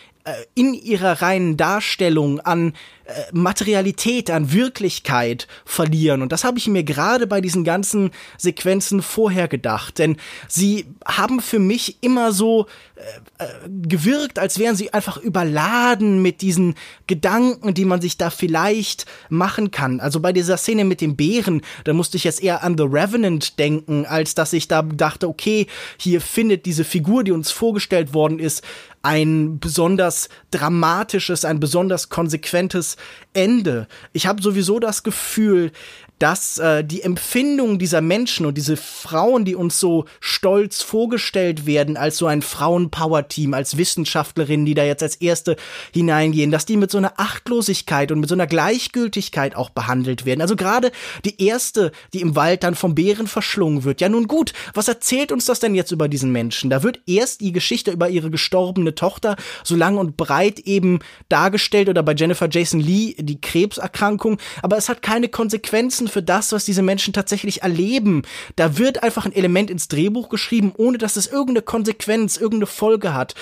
in 0.55 0.73
ihrer 0.73 1.21
reinen 1.21 1.57
Darstellung 1.57 2.39
an 2.39 2.73
äh, 3.07 3.11
Materialität, 3.31 4.29
an 4.29 4.51
Wirklichkeit 4.51 5.47
verlieren. 5.63 6.21
Und 6.21 6.33
das 6.33 6.43
habe 6.43 6.57
ich 6.57 6.67
mir 6.67 6.83
gerade 6.83 7.25
bei 7.25 7.39
diesen 7.39 7.63
ganzen 7.63 8.11
Sequenzen 8.37 9.01
vorher 9.01 9.47
gedacht. 9.47 9.99
Denn 9.99 10.17
sie 10.49 10.87
haben 11.05 11.39
für 11.39 11.59
mich 11.59 11.99
immer 12.01 12.33
so 12.33 12.65
äh, 12.95 13.43
äh, 13.43 13.69
gewirkt, 13.69 14.39
als 14.39 14.59
wären 14.59 14.75
sie 14.75 14.93
einfach 14.93 15.15
überladen 15.15 16.21
mit 16.21 16.41
diesen 16.41 16.75
Gedanken, 17.05 17.73
die 17.73 17.85
man 17.85 18.01
sich 18.01 18.17
da 18.17 18.29
vielleicht 18.29 19.05
machen 19.29 19.71
kann. 19.71 20.01
Also 20.01 20.19
bei 20.19 20.33
dieser 20.33 20.57
Szene 20.57 20.83
mit 20.83 20.99
dem 20.99 21.15
Bären, 21.15 21.61
da 21.85 21.93
musste 21.93 22.17
ich 22.17 22.25
jetzt 22.25 22.43
eher 22.43 22.61
an 22.61 22.77
The 22.77 22.83
Revenant 22.83 23.57
denken, 23.57 24.05
als 24.05 24.35
dass 24.35 24.51
ich 24.51 24.67
da 24.67 24.81
dachte, 24.81 25.29
okay, 25.29 25.67
hier 25.97 26.19
findet 26.19 26.65
diese 26.65 26.83
Figur, 26.83 27.23
die 27.23 27.31
uns 27.31 27.51
vorgestellt 27.51 28.13
worden 28.13 28.39
ist, 28.39 28.63
ein 29.07 29.57
besonders 29.59 30.27
dramatisches, 30.51 31.45
ein 31.45 31.61
besonders 31.61 32.09
konsequentes 32.09 32.97
Ende. 33.31 33.87
Ich 34.11 34.27
habe 34.27 34.41
sowieso 34.41 34.81
das 34.81 35.01
Gefühl, 35.01 35.71
dass 36.19 36.57
äh, 36.57 36.83
die 36.83 37.03
Empfindung 37.03 37.79
dieser 37.79 38.01
Menschen 38.01 38.45
und 38.45 38.57
diese 38.57 38.77
Frauen, 38.77 39.45
die 39.45 39.55
uns 39.55 39.79
so 39.79 40.05
stolz 40.19 40.81
vorgestellt 40.81 41.65
werden 41.65 41.97
als 41.97 42.17
so 42.17 42.25
ein 42.25 42.41
Frauenpower-Team, 42.41 43.53
als 43.53 43.77
Wissenschaftlerinnen, 43.77 44.65
die 44.65 44.73
da 44.73 44.83
jetzt 44.83 45.03
als 45.03 45.15
erste 45.15 45.55
hineingehen, 45.93 46.51
dass 46.51 46.65
die 46.65 46.77
mit 46.77 46.91
so 46.91 46.97
einer 46.97 47.13
Achtlosigkeit 47.17 48.11
und 48.11 48.19
mit 48.19 48.29
so 48.29 48.35
einer 48.35 48.47
Gleichgültigkeit 48.47 49.55
auch 49.55 49.69
behandelt 49.69 50.25
werden. 50.25 50.41
Also 50.41 50.55
gerade 50.55 50.91
die 51.23 51.43
erste, 51.43 51.91
die 52.13 52.21
im 52.21 52.35
Wald 52.35 52.63
dann 52.63 52.75
vom 52.75 52.95
Bären 52.95 53.27
verschlungen 53.27 53.83
wird. 53.83 54.01
Ja 54.01 54.09
nun 54.09 54.27
gut, 54.27 54.53
was 54.73 54.87
erzählt 54.87 55.31
uns 55.31 55.45
das 55.45 55.59
denn 55.59 55.75
jetzt 55.75 55.91
über 55.91 56.07
diesen 56.07 56.31
Menschen? 56.31 56.69
Da 56.69 56.81
wird 56.83 56.99
erst 57.05 57.41
die 57.41 57.51
Geschichte 57.51 57.91
über 57.91 58.09
ihre 58.09 58.31
gestorbene 58.31 58.95
Tochter 58.95 59.35
so 59.63 59.75
lang 59.75 59.97
und 59.97 60.17
breit 60.17 60.59
eben 60.59 60.99
dargestellt 61.29 61.89
oder 61.89 62.01
bei 62.01 62.13
Jennifer 62.13 62.49
Jason 62.49 62.79
Lee 62.79 63.15
die 63.19 63.39
Krebserkrankung, 63.39 64.39
aber 64.61 64.77
es 64.77 64.89
hat 64.89 65.01
keine 65.01 65.29
Konsequenzen 65.29 66.06
für 66.09 66.23
das, 66.23 66.51
was 66.51 66.65
diese 66.65 66.81
Menschen 66.81 67.13
tatsächlich 67.13 67.63
erleben. 67.63 68.23
Da 68.55 68.77
wird 68.77 69.03
einfach 69.03 69.25
ein 69.25 69.33
Element 69.33 69.69
ins 69.69 69.87
Drehbuch 69.87 70.29
geschrieben, 70.29 70.73
ohne 70.77 70.97
dass 70.97 71.15
es 71.15 71.27
irgendeine 71.27 71.61
Konsequenz, 71.61 72.37
irgendeine 72.37 72.67
Folge 72.67 73.13
hat. 73.13 73.35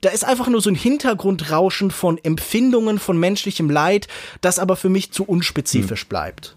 Da 0.00 0.10
ist 0.10 0.24
einfach 0.24 0.48
nur 0.48 0.60
so 0.60 0.70
ein 0.70 0.74
Hintergrundrauschen 0.74 1.90
von 1.90 2.18
Empfindungen, 2.22 2.98
von 2.98 3.18
menschlichem 3.18 3.70
Leid, 3.70 4.08
das 4.40 4.58
aber 4.58 4.76
für 4.76 4.88
mich 4.88 5.12
zu 5.12 5.24
unspezifisch 5.24 6.02
hm. 6.02 6.08
bleibt. 6.08 6.56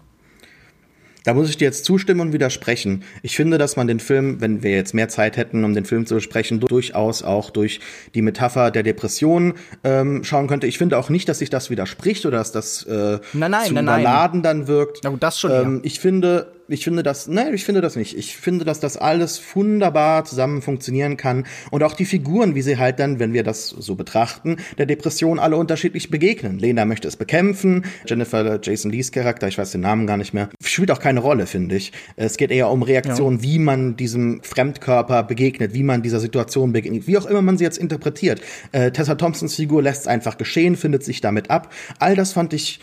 Da 1.28 1.34
muss 1.34 1.50
ich 1.50 1.58
dir 1.58 1.66
jetzt 1.66 1.84
zustimmen 1.84 2.22
und 2.22 2.32
widersprechen. 2.32 3.04
Ich 3.20 3.36
finde, 3.36 3.58
dass 3.58 3.76
man 3.76 3.86
den 3.86 4.00
Film, 4.00 4.40
wenn 4.40 4.62
wir 4.62 4.70
jetzt 4.70 4.94
mehr 4.94 5.10
Zeit 5.10 5.36
hätten, 5.36 5.62
um 5.62 5.74
den 5.74 5.84
Film 5.84 6.06
zu 6.06 6.14
besprechen, 6.14 6.58
durchaus 6.58 7.22
auch 7.22 7.50
durch 7.50 7.80
die 8.14 8.22
Metapher 8.22 8.70
der 8.70 8.82
Depression 8.82 9.52
ähm, 9.84 10.24
schauen 10.24 10.46
könnte. 10.46 10.66
Ich 10.66 10.78
finde 10.78 10.96
auch 10.96 11.10
nicht, 11.10 11.28
dass 11.28 11.40
sich 11.40 11.50
das 11.50 11.68
widerspricht 11.68 12.24
oder 12.24 12.38
dass 12.38 12.50
das 12.52 12.82
äh, 12.84 13.18
nein, 13.34 13.50
nein, 13.50 13.66
zu 13.66 13.74
nein, 13.74 13.84
überladen 13.84 14.42
dann 14.42 14.68
wirkt. 14.68 15.00
Na 15.04 15.10
gut, 15.10 15.22
das 15.22 15.38
schon. 15.38 15.50
Ähm, 15.50 15.74
ja. 15.74 15.80
Ich 15.82 16.00
finde, 16.00 16.50
ich 16.68 16.84
finde 16.84 17.02
das, 17.02 17.28
nein, 17.28 17.54
ich 17.54 17.64
finde 17.64 17.80
das 17.80 17.96
nicht. 17.96 18.16
Ich 18.16 18.36
finde, 18.36 18.64
dass 18.64 18.78
das 18.78 18.96
alles 18.96 19.42
wunderbar 19.54 20.24
zusammen 20.24 20.60
funktionieren 20.60 21.16
kann 21.16 21.46
und 21.70 21.82
auch 21.82 21.94
die 21.94 22.04
Figuren, 22.04 22.54
wie 22.54 22.62
sie 22.62 22.76
halt 22.76 22.98
dann, 22.98 23.18
wenn 23.18 23.32
wir 23.32 23.42
das 23.42 23.68
so 23.68 23.94
betrachten, 23.94 24.56
der 24.76 24.86
Depression 24.86 25.38
alle 25.38 25.56
unterschiedlich 25.56 26.10
begegnen. 26.10 26.58
Lena 26.58 26.84
möchte 26.84 27.08
es 27.08 27.16
bekämpfen, 27.16 27.86
Jennifer 28.06 28.60
Jason 28.62 28.90
Lees 28.90 29.12
Charakter, 29.12 29.48
ich 29.48 29.56
weiß 29.56 29.72
den 29.72 29.80
Namen 29.80 30.06
gar 30.06 30.18
nicht 30.18 30.34
mehr, 30.34 30.50
spielt 30.62 30.90
auch 30.90 31.00
keine 31.00 31.20
Rolle, 31.20 31.46
finde 31.46 31.76
ich. 31.76 31.92
Es 32.16 32.36
geht 32.36 32.50
eher 32.50 32.68
um 32.68 32.82
Reaktionen, 32.82 33.38
ja. 33.38 33.42
wie 33.44 33.58
man 33.58 33.96
diesem 33.96 34.42
Fremdkörper 34.42 35.22
begegnet, 35.22 35.72
wie 35.72 35.82
man 35.82 36.02
dieser 36.02 36.20
Situation 36.20 36.72
begegnet, 36.72 37.06
wie 37.06 37.16
auch 37.16 37.26
immer 37.26 37.42
man 37.42 37.56
sie 37.56 37.64
jetzt 37.64 37.78
interpretiert. 37.78 38.42
Äh, 38.72 38.90
Tessa 38.90 39.14
Thompsons 39.14 39.54
Figur 39.54 39.82
lässt 39.82 40.02
es 40.02 40.06
einfach 40.06 40.36
geschehen, 40.36 40.76
findet 40.76 41.02
sich 41.02 41.20
damit 41.20 41.50
ab. 41.50 41.72
All 41.98 42.14
das 42.14 42.32
fand 42.32 42.52
ich 42.52 42.80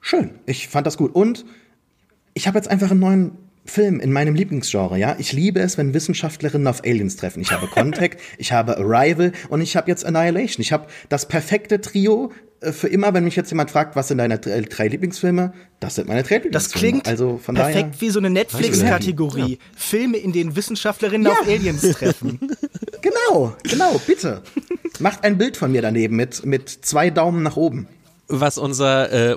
schön. 0.00 0.30
Ich 0.46 0.68
fand 0.68 0.86
das 0.86 0.96
gut 0.96 1.14
und 1.14 1.44
ich 2.38 2.46
habe 2.46 2.56
jetzt 2.56 2.70
einfach 2.70 2.92
einen 2.92 3.00
neuen 3.00 3.32
Film 3.64 3.98
in 3.98 4.12
meinem 4.12 4.36
Lieblingsgenre, 4.36 4.96
ja. 4.96 5.16
Ich 5.18 5.32
liebe 5.32 5.58
es, 5.58 5.76
wenn 5.76 5.92
Wissenschaftlerinnen 5.92 6.68
auf 6.68 6.84
Aliens 6.84 7.16
treffen. 7.16 7.40
Ich 7.42 7.50
habe 7.50 7.66
Contact, 7.74 8.20
ich 8.38 8.52
habe 8.52 8.78
Arrival 8.78 9.32
und 9.48 9.60
ich 9.60 9.76
habe 9.76 9.90
jetzt 9.90 10.06
Annihilation. 10.06 10.62
Ich 10.62 10.72
habe 10.72 10.86
das 11.08 11.26
perfekte 11.26 11.80
Trio 11.80 12.30
äh, 12.60 12.70
für 12.70 12.86
immer, 12.86 13.12
wenn 13.12 13.24
mich 13.24 13.34
jetzt 13.34 13.50
jemand 13.50 13.72
fragt, 13.72 13.96
was 13.96 14.06
sind 14.06 14.18
deine 14.18 14.38
drei, 14.38 14.60
drei 14.60 14.86
Lieblingsfilme, 14.86 15.52
das 15.80 15.96
sind 15.96 16.06
meine 16.06 16.22
drei 16.22 16.36
Lieblingsfilme. 16.36 16.52
Das 16.52 16.72
klingt 16.72 17.08
also 17.08 17.40
von 17.42 17.56
perfekt 17.56 17.94
daher, 17.94 18.00
wie 18.00 18.10
so 18.10 18.20
eine 18.20 18.30
Netflix-Kategorie. 18.30 19.54
Ja. 19.54 19.58
Filme, 19.76 20.18
in 20.18 20.32
denen 20.32 20.54
Wissenschaftlerinnen 20.54 21.26
ja. 21.26 21.32
auf 21.32 21.48
Aliens 21.48 21.82
treffen. 21.90 22.38
genau, 23.02 23.56
genau, 23.64 24.00
bitte. 24.06 24.42
Macht 25.00 25.24
ein 25.24 25.38
Bild 25.38 25.56
von 25.56 25.72
mir 25.72 25.82
daneben 25.82 26.14
mit, 26.14 26.46
mit 26.46 26.68
zwei 26.70 27.10
Daumen 27.10 27.42
nach 27.42 27.56
oben. 27.56 27.88
Was 28.28 28.58
unser 28.58 29.32
äh, 29.32 29.36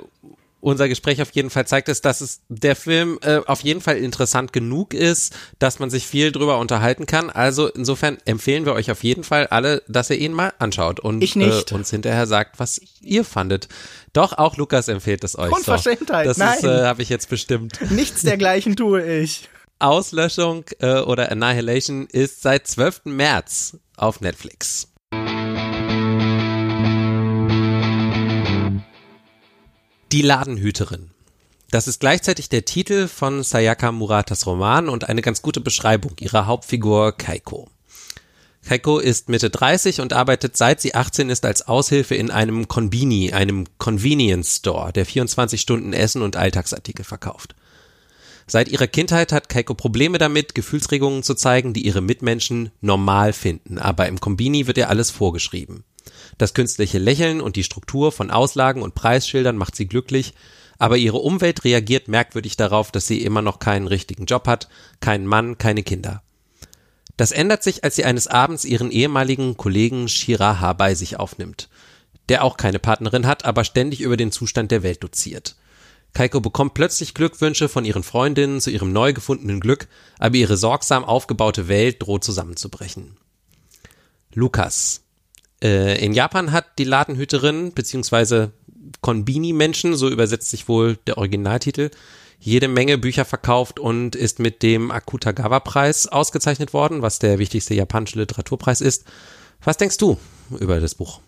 unser 0.62 0.88
Gespräch 0.88 1.20
auf 1.20 1.30
jeden 1.32 1.50
Fall 1.50 1.66
zeigt, 1.66 1.88
ist, 1.88 2.04
dass 2.04 2.20
es 2.20 2.40
der 2.48 2.76
Film 2.76 3.18
äh, 3.22 3.40
auf 3.46 3.62
jeden 3.62 3.80
Fall 3.80 3.96
interessant 3.96 4.52
genug 4.52 4.94
ist, 4.94 5.34
dass 5.58 5.80
man 5.80 5.90
sich 5.90 6.06
viel 6.06 6.30
drüber 6.30 6.58
unterhalten 6.58 7.04
kann. 7.06 7.30
Also 7.30 7.68
insofern 7.68 8.18
empfehlen 8.24 8.64
wir 8.64 8.72
euch 8.72 8.90
auf 8.90 9.02
jeden 9.02 9.24
Fall 9.24 9.48
alle, 9.48 9.82
dass 9.88 10.08
ihr 10.10 10.18
ihn 10.18 10.32
mal 10.32 10.52
anschaut 10.58 11.00
und 11.00 11.22
äh, 11.36 11.64
uns 11.72 11.90
hinterher 11.90 12.26
sagt, 12.26 12.60
was 12.60 12.80
ihr 13.00 13.24
fandet. 13.24 13.68
Doch, 14.12 14.38
auch 14.38 14.56
Lukas 14.56 14.86
empfiehlt 14.86 15.24
es 15.24 15.36
euch. 15.36 15.52
Unverschämtheit, 15.52 16.32
so, 16.32 16.40
das 16.40 16.62
äh, 16.62 16.84
habe 16.84 17.02
ich 17.02 17.08
jetzt 17.08 17.28
bestimmt. 17.28 17.80
Nichts 17.90 18.22
dergleichen 18.22 18.76
tue 18.76 19.02
ich. 19.02 19.48
Auslöschung 19.80 20.64
äh, 20.78 21.00
oder 21.00 21.32
Annihilation 21.32 22.06
ist 22.06 22.42
seit 22.42 22.68
12. 22.68 23.06
März 23.06 23.78
auf 23.96 24.20
Netflix. 24.20 24.91
Die 30.12 30.20
Ladenhüterin. 30.20 31.08
Das 31.70 31.88
ist 31.88 32.00
gleichzeitig 32.00 32.50
der 32.50 32.66
Titel 32.66 33.08
von 33.08 33.42
Sayaka 33.42 33.92
Muratas 33.92 34.44
Roman 34.44 34.90
und 34.90 35.08
eine 35.08 35.22
ganz 35.22 35.40
gute 35.40 35.62
Beschreibung 35.62 36.12
ihrer 36.20 36.44
Hauptfigur 36.44 37.12
Kaiko. 37.12 37.70
Kaiko 38.68 38.98
ist 38.98 39.30
Mitte 39.30 39.48
30 39.48 40.02
und 40.02 40.12
arbeitet 40.12 40.54
seit 40.58 40.82
sie 40.82 40.94
18 40.94 41.30
ist 41.30 41.46
als 41.46 41.66
Aushilfe 41.66 42.14
in 42.14 42.30
einem 42.30 42.68
Konbini, 42.68 43.32
einem 43.32 43.64
Convenience 43.78 44.56
Store, 44.56 44.92
der 44.92 45.06
24 45.06 45.58
Stunden 45.58 45.94
Essen 45.94 46.20
und 46.20 46.36
Alltagsartikel 46.36 47.06
verkauft. 47.06 47.54
Seit 48.46 48.68
ihrer 48.68 48.88
Kindheit 48.88 49.32
hat 49.32 49.48
Kaiko 49.48 49.72
Probleme 49.72 50.18
damit, 50.18 50.54
Gefühlsregungen 50.54 51.22
zu 51.22 51.34
zeigen, 51.34 51.72
die 51.72 51.86
ihre 51.86 52.02
Mitmenschen 52.02 52.70
normal 52.82 53.32
finden, 53.32 53.78
aber 53.78 54.08
im 54.08 54.20
Kombini 54.20 54.66
wird 54.66 54.76
ihr 54.76 54.90
alles 54.90 55.10
vorgeschrieben. 55.10 55.84
Das 56.38 56.54
künstliche 56.54 56.98
Lächeln 56.98 57.40
und 57.40 57.56
die 57.56 57.64
Struktur 57.64 58.12
von 58.12 58.30
Auslagen 58.30 58.82
und 58.82 58.94
Preisschildern 58.94 59.56
macht 59.56 59.76
sie 59.76 59.86
glücklich, 59.86 60.34
aber 60.78 60.96
ihre 60.96 61.18
Umwelt 61.18 61.64
reagiert 61.64 62.08
merkwürdig 62.08 62.56
darauf, 62.56 62.90
dass 62.90 63.06
sie 63.06 63.22
immer 63.22 63.42
noch 63.42 63.58
keinen 63.58 63.86
richtigen 63.86 64.26
Job 64.26 64.48
hat, 64.48 64.68
keinen 65.00 65.26
Mann, 65.26 65.58
keine 65.58 65.82
Kinder. 65.82 66.22
Das 67.16 67.30
ändert 67.30 67.62
sich, 67.62 67.84
als 67.84 67.96
sie 67.96 68.04
eines 68.04 68.26
Abends 68.26 68.64
ihren 68.64 68.90
ehemaligen 68.90 69.56
Kollegen 69.56 70.08
Shiraha 70.08 70.72
bei 70.72 70.94
sich 70.94 71.20
aufnimmt, 71.20 71.68
der 72.28 72.42
auch 72.42 72.56
keine 72.56 72.78
Partnerin 72.78 73.26
hat, 73.26 73.44
aber 73.44 73.64
ständig 73.64 74.00
über 74.00 74.16
den 74.16 74.32
Zustand 74.32 74.70
der 74.70 74.82
Welt 74.82 75.04
doziert. 75.04 75.56
Kaiko 76.14 76.40
bekommt 76.40 76.74
plötzlich 76.74 77.14
Glückwünsche 77.14 77.68
von 77.68 77.84
ihren 77.84 78.02
Freundinnen 78.02 78.60
zu 78.60 78.70
ihrem 78.70 78.92
neu 78.92 79.12
gefundenen 79.12 79.60
Glück, 79.60 79.88
aber 80.18 80.36
ihre 80.36 80.56
sorgsam 80.56 81.04
aufgebaute 81.04 81.68
Welt 81.68 82.02
droht 82.02 82.24
zusammenzubrechen. 82.24 83.16
Lukas, 84.34 85.02
äh, 85.62 86.04
in 86.04 86.12
Japan 86.12 86.52
hat 86.52 86.78
die 86.78 86.84
Ladenhüterin 86.84 87.72
beziehungsweise 87.72 88.52
Konbini-Menschen, 89.00 89.94
so 89.94 90.08
übersetzt 90.08 90.50
sich 90.50 90.68
wohl 90.68 90.96
der 91.06 91.18
Originaltitel, 91.18 91.90
jede 92.38 92.68
Menge 92.68 92.98
Bücher 92.98 93.24
verkauft 93.24 93.78
und 93.78 94.16
ist 94.16 94.40
mit 94.40 94.62
dem 94.62 94.90
Akutagawa-Preis 94.90 96.08
ausgezeichnet 96.08 96.72
worden, 96.72 97.00
was 97.00 97.20
der 97.20 97.38
wichtigste 97.38 97.74
japanische 97.74 98.18
Literaturpreis 98.18 98.80
ist. 98.80 99.04
Was 99.62 99.76
denkst 99.76 99.98
du 99.98 100.18
über 100.58 100.80
das 100.80 100.96
Buch? 100.96 101.20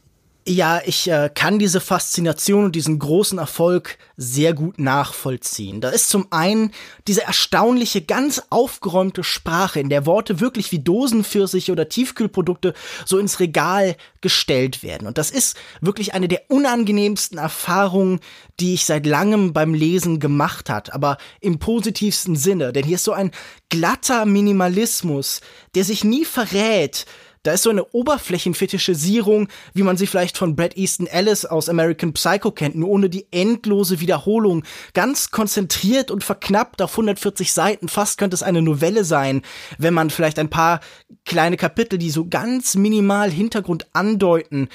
Ja, 0.47 0.83
ich 0.85 1.09
äh, 1.09 1.31
kann 1.35 1.59
diese 1.59 1.81
Faszination 1.81 2.67
und 2.67 2.77
diesen 2.77 2.99
großen 2.99 3.39
Erfolg 3.39 3.97
sehr 4.19 4.53
gut 4.53 4.79
nachvollziehen. 4.79 5.81
Da 5.81 5.89
ist 5.89 6.11
zum 6.11 6.27
einen 6.33 6.73
diese 7.09 7.23
erstaunliche, 7.23 8.03
ganz 8.03 8.43
aufgeräumte 8.51 9.25
Sprache, 9.25 9.81
in 9.81 9.89
der 9.89 10.05
Worte 10.05 10.41
wirklich 10.41 10.71
wie 10.71 10.81
Dosenpfirsiche 10.81 11.73
oder 11.73 11.89
Tiefkühlprodukte 11.89 12.75
so 13.07 13.19
ins 13.19 13.41
Regal 13.41 13.97
gestellt 14.21 14.83
werden. 14.83 15.07
Und 15.07 15.17
das 15.17 15.31
ist 15.31 15.57
wirklich 15.81 16.13
eine 16.13 16.29
der 16.29 16.43
unangenehmsten 16.51 17.39
Erfahrungen, 17.39 18.21
die 18.61 18.75
ich 18.75 18.85
seit 18.85 19.07
langem 19.07 19.55
beim 19.55 19.73
Lesen 19.73 20.21
gemacht 20.21 20.69
hat, 20.69 20.93
aber 20.93 21.17
im 21.41 21.59
positivsten 21.59 22.37
Sinne. 22.37 22.75
Denn 22.75 22.85
hier 22.85 22.97
ist 22.97 23.05
so 23.05 23.13
ein 23.13 23.31
glatter 23.71 24.27
Minimalismus, 24.27 25.41
der 25.75 25.85
sich 25.85 26.05
nie 26.05 26.27
verrät, 26.27 27.07
da 27.45 27.53
ist 27.53 27.63
so 27.63 27.71
eine 27.71 27.85
Oberflächenfetischisierung, 27.85 29.49
wie 29.75 29.83
man 29.83 29.97
sie 29.97 30.07
vielleicht 30.07 30.37
von 30.37 30.57
Brad 30.57 30.77
Easton 30.77 31.07
Ellis 31.07 31.45
aus 31.45 31.69
American 31.69 32.15
Psycho 32.15 32.51
kennt, 32.51 32.75
nur 32.75 32.89
ohne 32.89 33.11
die 33.11 33.27
endlose 33.31 34.01
Wiederholung. 34.01 34.65
Ganz 34.95 35.31
konzentriert 35.31 36.11
und 36.11 36.25
verknappt 36.25 36.81
auf 36.81 36.93
140 36.93 37.53
Seiten. 37.53 37.89
Fast 37.89 38.19
könnte 38.19 38.35
es 38.35 38.43
eine 38.43 38.63
Novelle 38.63 39.05
sein, 39.05 39.43
wenn 39.79 39.95
man 39.95 40.09
vielleicht 40.09 40.39
ein 40.39 40.49
paar 40.49 40.81
kleine 41.27 41.59
Kapitel, 41.59 41.99
die 41.99 42.11
so 42.11 42.27
ganz 42.27 42.77
minimal 42.77 43.31
Hintergrund 43.31 43.87
andeuten, 43.93 44.71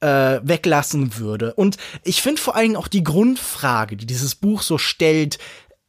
äh, 0.00 0.40
weglassen 0.42 1.18
würde. 1.18 1.54
Und 1.54 1.76
ich 2.02 2.20
finde 2.20 2.42
vor 2.42 2.56
allem 2.56 2.74
auch 2.74 2.88
die 2.88 3.04
Grundfrage, 3.04 3.96
die 3.96 4.06
dieses 4.06 4.34
Buch 4.34 4.62
so 4.62 4.76
stellt, 4.76 5.38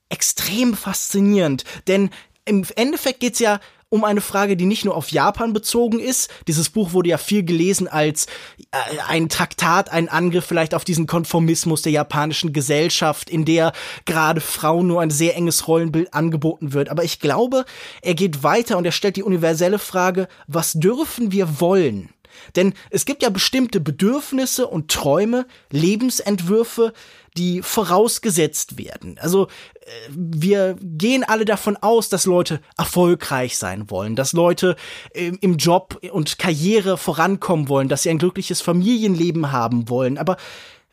extrem 0.09 0.75
faszinierend. 0.75 1.63
Denn 1.87 2.11
im 2.45 2.65
Endeffekt 2.75 3.19
geht's 3.19 3.39
ja 3.39 3.59
um 3.89 4.03
eine 4.03 4.21
Frage, 4.21 4.55
die 4.55 4.65
nicht 4.65 4.85
nur 4.85 4.95
auf 4.95 5.11
Japan 5.11 5.51
bezogen 5.51 5.99
ist. 5.99 6.29
Dieses 6.47 6.69
Buch 6.69 6.93
wurde 6.93 7.09
ja 7.09 7.17
viel 7.17 7.43
gelesen 7.43 7.87
als 7.87 8.27
äh, 8.71 8.77
ein 9.07 9.29
Traktat, 9.29 9.91
ein 9.91 10.09
Angriff 10.09 10.45
vielleicht 10.45 10.75
auf 10.75 10.85
diesen 10.85 11.07
Konformismus 11.07 11.81
der 11.81 11.91
japanischen 11.91 12.53
Gesellschaft, 12.53 13.29
in 13.29 13.45
der 13.45 13.73
gerade 14.05 14.41
Frauen 14.41 14.87
nur 14.87 15.01
ein 15.01 15.09
sehr 15.09 15.35
enges 15.35 15.67
Rollenbild 15.67 16.13
angeboten 16.13 16.73
wird. 16.73 16.89
Aber 16.89 17.03
ich 17.03 17.19
glaube, 17.19 17.65
er 18.01 18.13
geht 18.13 18.43
weiter 18.43 18.77
und 18.77 18.85
er 18.85 18.91
stellt 18.91 19.15
die 19.15 19.23
universelle 19.23 19.79
Frage, 19.79 20.27
was 20.47 20.73
dürfen 20.73 21.31
wir 21.31 21.59
wollen? 21.59 22.09
Denn 22.55 22.73
es 22.89 23.05
gibt 23.05 23.23
ja 23.23 23.29
bestimmte 23.29 23.79
Bedürfnisse 23.79 24.67
und 24.67 24.91
Träume, 24.91 25.45
Lebensentwürfe, 25.71 26.93
die 27.37 27.61
vorausgesetzt 27.61 28.77
werden. 28.77 29.17
Also 29.19 29.47
äh, 29.81 29.89
wir 30.09 30.75
gehen 30.81 31.23
alle 31.23 31.45
davon 31.45 31.77
aus, 31.77 32.09
dass 32.09 32.25
Leute 32.25 32.61
erfolgreich 32.77 33.57
sein 33.57 33.89
wollen, 33.89 34.15
dass 34.15 34.33
Leute 34.33 34.75
im 35.13 35.57
Job 35.57 35.99
und 36.11 36.39
Karriere 36.39 36.97
vorankommen 36.97 37.69
wollen, 37.69 37.89
dass 37.89 38.03
sie 38.03 38.09
ein 38.09 38.17
glückliches 38.17 38.61
Familienleben 38.61 39.51
haben 39.51 39.89
wollen. 39.89 40.17
Aber 40.17 40.37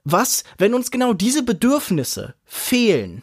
was, 0.05 0.45
wenn 0.59 0.75
uns 0.75 0.91
genau 0.91 1.13
diese 1.13 1.43
Bedürfnisse 1.43 2.35
fehlen? 2.45 3.23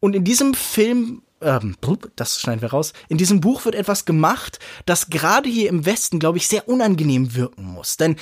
Und 0.00 0.16
in 0.16 0.24
diesem 0.24 0.54
Film 0.54 1.22
ähm, 1.42 1.76
das 2.16 2.40
schneiden 2.40 2.62
wir 2.62 2.70
raus. 2.70 2.92
In 3.08 3.18
diesem 3.18 3.40
Buch 3.40 3.64
wird 3.64 3.74
etwas 3.74 4.04
gemacht, 4.04 4.58
das 4.86 5.10
gerade 5.10 5.48
hier 5.48 5.68
im 5.68 5.84
Westen, 5.84 6.18
glaube 6.18 6.38
ich, 6.38 6.46
sehr 6.48 6.68
unangenehm 6.68 7.34
wirken 7.34 7.64
muss. 7.64 7.96
Denn 7.96 8.16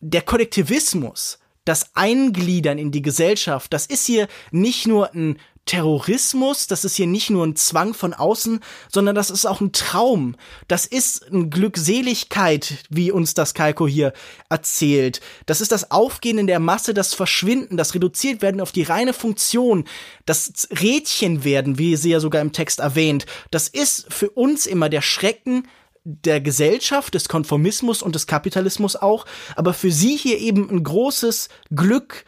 der 0.00 0.22
Kollektivismus, 0.22 1.38
das 1.64 1.94
Eingliedern 1.94 2.78
in 2.78 2.90
die 2.90 3.02
Gesellschaft, 3.02 3.72
das 3.72 3.86
ist 3.86 4.06
hier 4.06 4.28
nicht 4.50 4.86
nur 4.86 5.12
ein 5.14 5.38
Terrorismus, 5.66 6.66
das 6.66 6.84
ist 6.84 6.96
hier 6.96 7.06
nicht 7.06 7.30
nur 7.30 7.46
ein 7.46 7.56
Zwang 7.56 7.94
von 7.94 8.12
außen, 8.12 8.60
sondern 8.90 9.14
das 9.14 9.30
ist 9.30 9.46
auch 9.46 9.60
ein 9.62 9.72
Traum. 9.72 10.36
Das 10.68 10.84
ist 10.84 11.32
eine 11.32 11.48
Glückseligkeit, 11.48 12.74
wie 12.90 13.10
uns 13.10 13.32
das 13.32 13.54
Kalko 13.54 13.88
hier 13.88 14.12
erzählt. 14.50 15.20
Das 15.46 15.62
ist 15.62 15.72
das 15.72 15.90
Aufgehen 15.90 16.36
in 16.36 16.46
der 16.46 16.60
Masse, 16.60 16.92
das 16.92 17.14
Verschwinden, 17.14 17.78
das 17.78 17.94
reduziert 17.94 18.42
werden 18.42 18.60
auf 18.60 18.72
die 18.72 18.82
reine 18.82 19.14
Funktion, 19.14 19.84
das 20.26 20.68
Rädchen 20.70 21.44
werden, 21.44 21.78
wie 21.78 21.96
sie 21.96 22.10
ja 22.10 22.20
sogar 22.20 22.42
im 22.42 22.52
Text 22.52 22.80
erwähnt. 22.80 23.24
Das 23.50 23.68
ist 23.68 24.12
für 24.12 24.28
uns 24.30 24.66
immer 24.66 24.90
der 24.90 25.02
Schrecken 25.02 25.66
der 26.04 26.40
Gesellschaft, 26.40 27.14
des 27.14 27.28
Konformismus 27.28 28.02
und 28.02 28.14
des 28.14 28.26
Kapitalismus 28.26 28.94
auch, 28.94 29.24
aber 29.56 29.72
für 29.72 29.90
sie 29.90 30.16
hier 30.16 30.38
eben 30.38 30.70
ein 30.70 30.84
großes 30.84 31.48
Glück. 31.70 32.24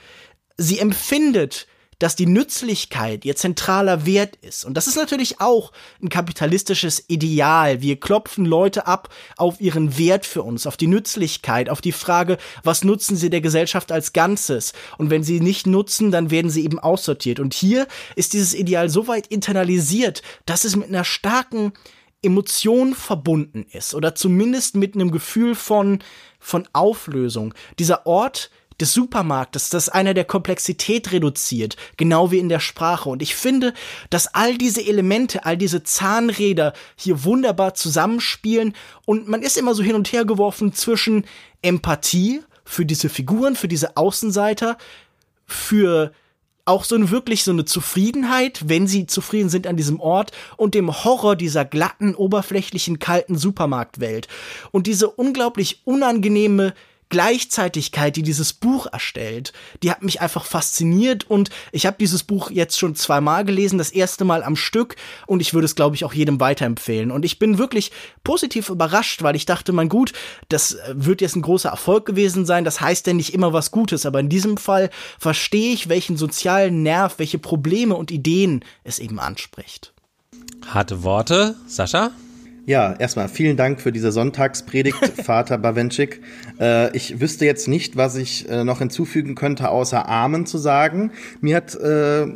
Sie 0.56 0.78
empfindet 0.78 1.66
dass 1.98 2.16
die 2.16 2.26
Nützlichkeit 2.26 3.24
ihr 3.24 3.36
zentraler 3.36 4.04
Wert 4.04 4.36
ist. 4.36 4.64
Und 4.64 4.74
das 4.74 4.86
ist 4.86 4.96
natürlich 4.96 5.40
auch 5.40 5.72
ein 6.02 6.08
kapitalistisches 6.08 7.04
Ideal. 7.08 7.80
Wir 7.80 7.98
klopfen 7.98 8.44
Leute 8.44 8.86
ab 8.86 9.08
auf 9.36 9.60
ihren 9.60 9.96
Wert 9.96 10.26
für 10.26 10.42
uns, 10.42 10.66
auf 10.66 10.76
die 10.76 10.88
Nützlichkeit, 10.88 11.70
auf 11.70 11.80
die 11.80 11.92
Frage, 11.92 12.36
was 12.62 12.84
nutzen 12.84 13.16
sie 13.16 13.30
der 13.30 13.40
Gesellschaft 13.40 13.92
als 13.92 14.12
Ganzes? 14.12 14.72
Und 14.98 15.10
wenn 15.10 15.24
sie 15.24 15.40
nicht 15.40 15.66
nutzen, 15.66 16.10
dann 16.10 16.30
werden 16.30 16.50
sie 16.50 16.64
eben 16.64 16.78
aussortiert. 16.78 17.40
Und 17.40 17.54
hier 17.54 17.86
ist 18.14 18.34
dieses 18.34 18.54
Ideal 18.54 18.90
so 18.90 19.08
weit 19.08 19.28
internalisiert, 19.28 20.22
dass 20.44 20.64
es 20.64 20.76
mit 20.76 20.88
einer 20.88 21.04
starken 21.04 21.72
Emotion 22.22 22.94
verbunden 22.94 23.66
ist 23.70 23.94
oder 23.94 24.14
zumindest 24.14 24.76
mit 24.76 24.94
einem 24.94 25.11
Gefühl 25.11 25.55
von, 25.55 26.00
von 26.38 26.68
Auflösung. 26.72 27.55
Dieser 27.79 28.07
Ort 28.07 28.50
des 28.81 28.92
Supermarktes, 28.92 29.70
das 29.70 29.88
einer 29.88 30.12
der 30.12 30.24
Komplexität 30.24 31.12
reduziert, 31.12 31.76
genau 31.96 32.31
wie 32.31 32.38
in 32.38 32.48
der 32.48 32.61
Sprache. 32.61 33.09
Und 33.09 33.22
ich 33.22 33.35
finde, 33.35 33.72
dass 34.11 34.35
all 34.35 34.59
diese 34.59 34.87
Elemente, 34.87 35.44
all 35.44 35.57
diese 35.57 35.83
Zahnräder 35.83 36.74
hier 36.94 37.24
wunderbar 37.24 37.74
zusammenspielen 37.74 38.74
und 39.07 39.29
man 39.29 39.42
ist 39.42 39.57
immer 39.57 39.74
so 39.74 39.83
hin 39.83 39.94
und 39.94 40.12
her 40.12 40.24
geworfen 40.24 40.72
zwischen 40.72 41.24
Empathie 41.62 42.42
für 42.64 42.85
diese 42.85 43.09
Figuren, 43.09 43.57
für 43.57 43.68
diese 43.68 43.96
Außenseiter, 43.96 44.76
für 45.46 46.12
auch 46.66 46.85
so 46.85 46.96
eine 46.96 47.11
wirklich 47.11 47.44
so 47.44 47.52
eine 47.52 47.64
Zufriedenheit, 47.64 48.68
wenn 48.68 48.87
sie 48.87 49.07
zufrieden 49.07 49.48
sind 49.48 49.66
an 49.66 49.76
diesem 49.76 50.00
Ort 50.00 50.33
und 50.57 50.74
dem 50.74 51.05
Horror 51.05 51.37
dieser 51.37 51.64
glatten, 51.64 52.14
oberflächlichen, 52.14 52.98
kalten 52.98 53.38
Supermarktwelt. 53.38 54.29
Und 54.72 54.87
diese 54.87 55.09
unglaublich 55.09 55.81
unangenehme 55.85 56.74
Gleichzeitigkeit, 57.08 58.16
die 58.16 58.22
dieses 58.22 58.52
Buch 58.52 58.86
erstellt, 58.90 59.52
die 59.82 59.90
hat 59.90 60.02
mich 60.02 60.20
einfach 60.20 60.44
fasziniert 60.44 61.30
und 61.30 61.50
ich 61.70 61.86
habe 61.86 61.96
dieses 61.98 62.24
Buch 62.24 62.50
jetzt 62.50 62.78
schon 62.78 62.96
zweimal 62.96 63.44
gelesen, 63.44 63.78
das 63.78 63.90
erste 63.90 64.24
Mal 64.24 64.42
am 64.42 64.56
Stück 64.56 64.96
und 65.26 65.40
ich 65.40 65.54
würde 65.54 65.66
es, 65.66 65.76
glaube 65.76 65.94
ich, 65.94 66.04
auch 66.04 66.12
jedem 66.12 66.40
weiterempfehlen. 66.40 67.12
Und 67.12 67.24
ich 67.24 67.38
bin 67.38 67.58
wirklich 67.58 67.92
positiv 68.24 68.70
überrascht, 68.70 69.22
weil 69.22 69.36
ich 69.36 69.46
dachte, 69.46 69.72
mein 69.72 69.88
Gut, 69.88 70.12
das 70.48 70.78
wird 70.92 71.20
jetzt 71.20 71.36
ein 71.36 71.42
großer 71.42 71.68
Erfolg 71.68 72.06
gewesen 72.06 72.44
sein, 72.44 72.64
das 72.64 72.80
heißt 72.80 73.06
ja 73.06 73.12
nicht 73.12 73.34
immer 73.34 73.52
was 73.52 73.70
Gutes, 73.70 74.04
aber 74.04 74.18
in 74.18 74.28
diesem 74.28 74.56
Fall 74.56 74.90
verstehe 75.18 75.72
ich, 75.72 75.88
welchen 75.88 76.16
sozialen 76.16 76.82
Nerv, 76.82 77.18
welche 77.18 77.38
Probleme 77.38 77.94
und 77.94 78.10
Ideen 78.10 78.64
es 78.82 78.98
eben 78.98 79.20
anspricht. 79.20 79.92
Harte 80.66 81.04
Worte, 81.04 81.54
Sascha? 81.68 82.10
Ja, 82.66 82.94
erstmal 82.98 83.29
vielen 83.29 83.57
Dank 83.57 83.81
für 83.81 83.92
diese 83.92 84.11
Sonntagspredigt, 84.11 84.98
Vater 85.22 85.57
Bawenschik. 85.57 86.20
Äh, 86.59 86.94
ich 86.96 87.20
wüsste 87.20 87.44
jetzt 87.44 87.68
nicht, 87.68 87.96
was 87.96 88.16
ich 88.16 88.48
äh, 88.48 88.64
noch 88.64 88.81
hinzufügen 88.81 89.37
könnte, 89.37 89.68
außer 89.68 90.09
Amen 90.09 90.46
zu 90.46 90.59
sagen. 90.59 91.12
Mir 91.40 91.55
hat 91.55 91.76
äh, 91.76 92.26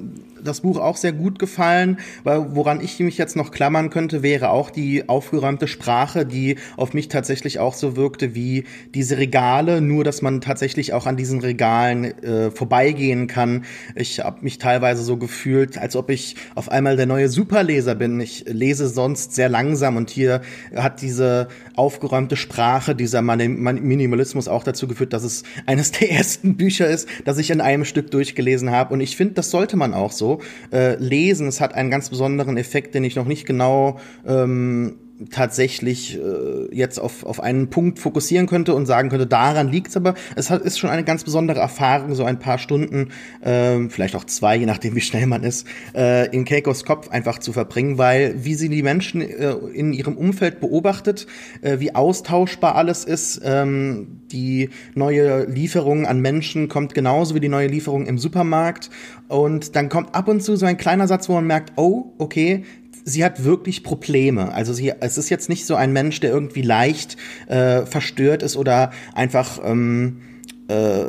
das 0.44 0.60
Buch 0.60 0.78
auch 0.78 0.96
sehr 0.96 1.12
gut 1.12 1.38
gefallen, 1.38 1.98
weil 2.24 2.54
woran 2.54 2.80
ich 2.80 2.98
mich 3.00 3.18
jetzt 3.18 3.36
noch 3.36 3.50
klammern 3.50 3.90
könnte, 3.90 4.22
wäre 4.22 4.50
auch 4.50 4.70
die 4.70 5.08
aufgeräumte 5.08 5.68
Sprache, 5.68 6.26
die 6.26 6.56
auf 6.76 6.94
mich 6.94 7.08
tatsächlich 7.08 7.58
auch 7.58 7.74
so 7.74 7.96
wirkte 7.96 8.34
wie 8.34 8.64
diese 8.94 9.18
Regale, 9.18 9.80
nur 9.80 10.04
dass 10.04 10.22
man 10.22 10.40
tatsächlich 10.40 10.92
auch 10.92 11.06
an 11.06 11.16
diesen 11.16 11.40
Regalen 11.40 12.04
äh, 12.04 12.50
vorbeigehen 12.50 13.26
kann. 13.26 13.64
Ich 13.94 14.20
habe 14.20 14.38
mich 14.42 14.58
teilweise 14.58 15.02
so 15.02 15.16
gefühlt, 15.16 15.78
als 15.78 15.96
ob 15.96 16.10
ich 16.10 16.36
auf 16.54 16.70
einmal 16.70 16.96
der 16.96 17.06
neue 17.06 17.28
Superleser 17.28 17.94
bin. 17.94 18.20
Ich 18.20 18.44
lese 18.46 18.88
sonst 18.88 19.34
sehr 19.34 19.48
langsam 19.48 19.96
und 19.96 20.10
hier 20.10 20.42
hat 20.74 21.02
diese 21.02 21.48
aufgeräumte 21.74 22.36
Sprache, 22.36 22.94
dieser 22.94 23.22
Minimalismus 23.22 24.48
auch 24.48 24.64
dazu 24.64 24.86
geführt, 24.86 25.12
dass 25.12 25.24
es 25.24 25.42
eines 25.66 25.92
der 25.92 26.10
ersten 26.20 26.56
Bücher 26.56 26.88
ist, 26.88 27.08
das 27.24 27.38
ich 27.38 27.50
in 27.50 27.60
einem 27.60 27.84
Stück 27.84 28.10
durchgelesen 28.10 28.70
habe. 28.70 28.94
Und 28.94 29.00
ich 29.00 29.16
finde, 29.16 29.34
das 29.34 29.50
sollte 29.50 29.76
man 29.76 29.94
auch 29.94 30.12
so 30.12 30.29
äh, 30.72 30.94
lesen. 30.96 31.48
Es 31.48 31.60
hat 31.60 31.74
einen 31.74 31.90
ganz 31.90 32.10
besonderen 32.10 32.56
Effekt, 32.56 32.94
den 32.94 33.04
ich 33.04 33.16
noch 33.16 33.26
nicht 33.26 33.46
genau 33.46 33.98
ähm, 34.26 34.98
tatsächlich 35.30 36.18
äh, 36.18 36.74
jetzt 36.74 36.98
auf, 36.98 37.24
auf 37.24 37.40
einen 37.40 37.68
Punkt 37.68 37.98
fokussieren 37.98 38.46
könnte 38.46 38.74
und 38.74 38.86
sagen 38.86 39.10
könnte, 39.10 39.26
daran 39.26 39.68
liegt's 39.68 39.96
aber. 39.96 40.14
Es 40.36 40.50
hat, 40.50 40.62
ist 40.62 40.78
schon 40.78 40.90
eine 40.90 41.04
ganz 41.04 41.24
besondere 41.24 41.60
Erfahrung, 41.60 42.14
so 42.14 42.24
ein 42.24 42.38
paar 42.38 42.58
Stunden, 42.58 43.08
äh, 43.42 43.88
vielleicht 43.88 44.16
auch 44.16 44.24
zwei, 44.24 44.56
je 44.56 44.66
nachdem 44.66 44.94
wie 44.94 45.00
schnell 45.00 45.26
man 45.26 45.42
ist, 45.42 45.66
äh, 45.94 46.34
in 46.34 46.44
Keikos 46.44 46.84
Kopf 46.84 47.08
einfach 47.10 47.38
zu 47.38 47.52
verbringen, 47.52 47.98
weil 47.98 48.44
wie 48.44 48.54
sie 48.54 48.68
die 48.68 48.82
Menschen 48.82 49.20
äh, 49.20 49.52
in 49.74 49.92
ihrem 49.92 50.16
Umfeld 50.16 50.60
beobachtet, 50.60 51.26
äh, 51.60 51.80
wie 51.80 51.94
austauschbar 51.94 52.74
alles 52.74 53.04
ist, 53.04 53.40
ähm, 53.44 54.20
die 54.32 54.70
neue 54.94 55.44
Lieferung 55.44 56.06
an 56.06 56.20
Menschen 56.20 56.68
kommt 56.68 56.94
genauso 56.94 57.34
wie 57.34 57.40
die 57.40 57.48
neue 57.48 57.66
Lieferung 57.66 58.06
im 58.06 58.18
Supermarkt 58.18 58.90
und 59.28 59.76
dann 59.76 59.88
kommt 59.88 60.14
ab 60.14 60.28
und 60.28 60.42
zu 60.42 60.56
so 60.56 60.66
ein 60.66 60.76
kleiner 60.76 61.06
Satz, 61.06 61.28
wo 61.28 61.34
man 61.34 61.46
merkt, 61.46 61.72
oh, 61.76 62.12
okay, 62.18 62.64
sie 63.04 63.24
hat 63.24 63.44
wirklich 63.44 63.82
Probleme. 63.82 64.52
Also 64.52 64.72
sie, 64.72 64.92
es 65.00 65.18
ist 65.18 65.28
jetzt 65.30 65.48
nicht 65.48 65.66
so 65.66 65.74
ein 65.74 65.92
Mensch, 65.92 66.20
der 66.20 66.30
irgendwie 66.30 66.62
leicht 66.62 67.16
äh, 67.48 67.86
verstört 67.86 68.42
ist 68.42 68.56
oder 68.56 68.90
einfach 69.14 69.60
ähm, 69.64 70.20
äh, 70.68 71.04